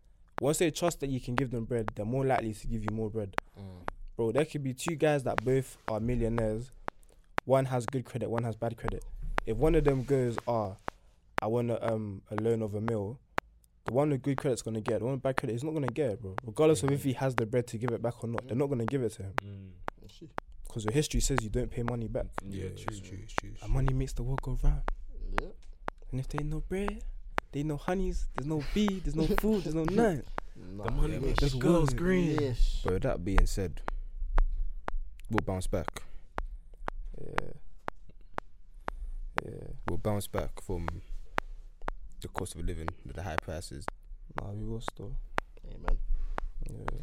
Once 0.42 0.60
they 0.60 0.70
trust 0.72 1.00
that 1.00 1.10
you 1.10 1.20
can 1.20 1.36
give 1.36 1.52
them 1.52 1.66
bread, 1.66 1.92
they're 1.96 2.06
more 2.06 2.26
likely 2.26 2.54
to 2.54 2.68
give 2.68 2.84
you 2.84 2.90
more 2.92 3.10
bread. 3.10 3.36
Mm. 3.60 3.88
Bro, 4.16 4.32
there 4.32 4.46
could 4.46 4.64
be 4.64 4.74
two 4.74 4.96
guys 4.96 5.24
that 5.24 5.44
both 5.44 5.78
are 5.88 6.00
millionaires. 6.00 6.72
One 7.46 7.66
has 7.66 7.86
good 7.86 8.06
credit, 8.06 8.30
one 8.30 8.44
has 8.44 8.56
bad 8.56 8.78
credit. 8.78 9.04
If 9.46 9.58
one 9.58 9.76
of 9.76 9.84
them 9.84 10.04
goes, 10.04 10.38
ah, 10.48 10.76
I 11.42 11.48
want 11.48 11.72
a, 11.72 11.94
um 11.94 12.22
a 12.32 12.36
loan 12.36 12.62
of 12.62 12.74
a 12.76 12.82
mil, 12.82 13.20
the 13.88 13.94
one 13.94 14.10
with 14.12 14.22
good 14.22 14.38
credit's 14.38 14.62
gonna 14.62 14.82
get. 14.82 15.00
The 15.00 15.06
one 15.06 15.14
with 15.16 15.24
bad 15.24 15.38
credit, 15.38 15.56
is 15.56 15.64
not 15.64 15.74
gonna 15.74 15.88
get 15.88 16.12
it, 16.12 16.22
bro. 16.22 16.36
Regardless 16.46 16.84
of 16.84 16.92
if 16.92 17.04
he 17.04 17.14
has 17.14 17.34
the 17.36 17.46
bread 17.46 17.66
to 17.68 17.78
give 17.78 17.92
it 17.92 18.02
back 18.02 18.24
or 18.24 18.28
not, 18.28 18.46
they're 18.48 18.56
not 18.58 18.68
gonna 18.68 18.86
give 18.86 19.02
it 19.02 19.14
to 19.14 19.24
him 19.24 19.34
Mm. 19.44 19.70
Shit. 20.10 20.30
because 20.68 20.84
your 20.86 20.94
history 20.94 21.20
says 21.22 21.40
you 21.42 21.50
don't 21.50 21.72
pay 21.72 21.84
money 21.84 22.08
back. 22.08 22.28
Yeah, 22.48 22.66
it's 22.66 22.84
true. 22.84 23.00
true, 23.00 23.18
it's 23.24 23.34
true. 23.34 23.52
And 23.62 23.72
money 23.72 23.94
makes 23.94 24.14
the 24.14 24.24
world 24.24 24.42
go 24.42 24.58
round. 24.64 24.82
Yeah. 25.42 25.50
And 26.12 26.20
if 26.20 26.28
there 26.28 26.42
ain't 26.42 26.52
no 26.52 26.62
bread, 26.62 27.04
there 27.52 27.60
ain't 27.62 27.68
no 27.68 27.78
honeys, 27.78 28.28
there's 28.36 28.48
no 28.48 28.62
bee, 28.74 29.00
there's 29.04 29.16
no 29.16 29.26
food, 29.40 29.64
there's 29.64 29.76
no 29.76 29.84
none. 29.86 30.24
Nah, 30.56 30.86
The 30.86 30.92
money 30.92 31.14
yeah, 31.14 31.20
makes 31.20 31.40
Just 31.40 31.54
the 31.54 31.60
girls 31.60 31.94
green. 31.94 32.38
Yes. 32.40 32.82
But 32.84 33.02
that 33.04 33.24
being 33.24 33.46
said, 33.46 33.82
we'll 35.30 35.42
bounce 35.46 35.68
back. 35.68 36.04
Yeah. 37.22 37.52
Yeah. 39.46 39.68
We'll 39.88 39.98
bounce 40.00 40.28
back 40.28 40.62
from 40.62 40.88
the 42.22 42.28
cost 42.30 42.56
of 42.56 42.66
living 42.66 42.88
with 43.06 43.16
the 43.16 43.24
high 43.24 43.36
prices. 43.42 43.86
Nah, 44.42 44.52
we 44.52 44.66
will 44.66 44.82
still. 44.82 45.16
Amen. 45.66 45.98
Yeah. 46.70 47.00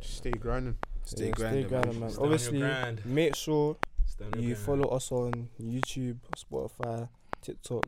Stay 0.00 0.30
grinding. 0.32 0.76
Stay 1.04 1.26
Yeah, 1.26 1.30
grinding, 1.32 1.62
stay 1.64 1.68
grinding, 1.68 1.92
man. 1.94 2.00
man. 2.00 2.10
Stay 2.10 2.22
Obviously, 2.22 2.58
grind. 2.60 3.06
make 3.06 3.34
sure 3.36 3.76
Stay 4.06 4.24
you 4.38 4.54
grind. 4.54 4.58
follow 4.58 4.88
us 4.88 5.10
on 5.12 5.48
YouTube, 5.60 6.18
Spotify, 6.36 7.08
TikTok, 7.40 7.86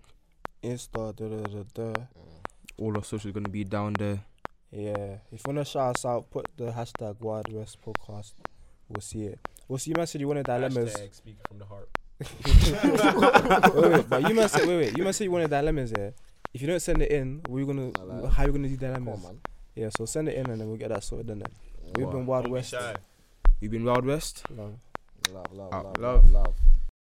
Insta, 0.62 1.14
da 1.14 1.28
da 1.28 1.36
da 1.42 1.62
da. 1.74 1.92
Mm. 2.00 2.02
All 2.78 2.96
our 2.96 3.04
socials 3.04 3.26
are 3.30 3.32
gonna 3.32 3.48
be 3.48 3.64
down 3.64 3.92
there. 3.94 4.20
Yeah. 4.70 5.18
If 5.30 5.40
you 5.40 5.44
wanna 5.46 5.64
shout 5.64 5.96
us 5.96 6.04
out, 6.04 6.30
put 6.30 6.46
the 6.56 6.72
hashtag 6.72 7.20
Wild 7.20 7.52
West 7.52 7.78
Podcast. 7.84 8.34
We'll 8.88 9.00
see 9.00 9.24
it. 9.24 9.38
We'll 9.68 9.78
see. 9.78 9.90
You 9.90 9.94
man 9.96 10.06
said 10.06 10.20
you 10.20 10.28
wanted 10.28 10.46
dilemmas. 10.46 10.92
Hashtag 10.94 11.14
speaking 11.14 11.40
from 11.48 11.58
the 11.58 11.64
heart. 11.66 11.88
wait, 13.74 13.92
wait, 13.92 14.08
but 14.08 14.28
you 14.28 14.34
man 14.34 14.48
said 14.48 14.66
wait, 14.68 14.76
wait. 14.76 14.98
You 14.98 15.04
must 15.04 15.18
say 15.18 15.24
you 15.24 15.30
wanted 15.30 15.50
dilemmas. 15.50 15.92
Yeah. 15.96 16.10
If 16.54 16.62
you 16.62 16.68
don't 16.68 16.80
send 16.80 17.02
it 17.02 17.10
in, 17.10 17.40
what 17.48 17.58
you 17.58 17.66
gonna? 17.66 17.90
Like- 18.04 18.32
how 18.32 18.46
you 18.46 18.52
gonna 18.52 18.68
do 18.68 18.76
Come 18.76 18.88
dilemmas? 18.94 19.24
on, 19.24 19.32
man. 19.34 19.40
Yeah. 19.74 19.88
So 19.96 20.06
send 20.06 20.28
it 20.28 20.36
in 20.36 20.48
and 20.48 20.60
then 20.60 20.68
we'll 20.68 20.76
get 20.78 20.88
that 20.90 21.02
sorted. 21.02 21.26
Then 21.26 21.42
we've 21.96 22.08
been 22.10 22.26
Wild 22.26 22.44
Don't 22.44 22.52
be 22.52 22.54
West. 22.54 22.70
shy. 22.70 22.94
You've 23.60 23.72
been 23.72 23.84
Wild 23.84 24.06
West. 24.06 24.44
Love. 24.50 24.74
Love, 25.32 25.46
love, 25.52 25.72
love, 25.72 25.84
love. 25.84 25.98
love, 25.98 26.30
love. 26.32 26.54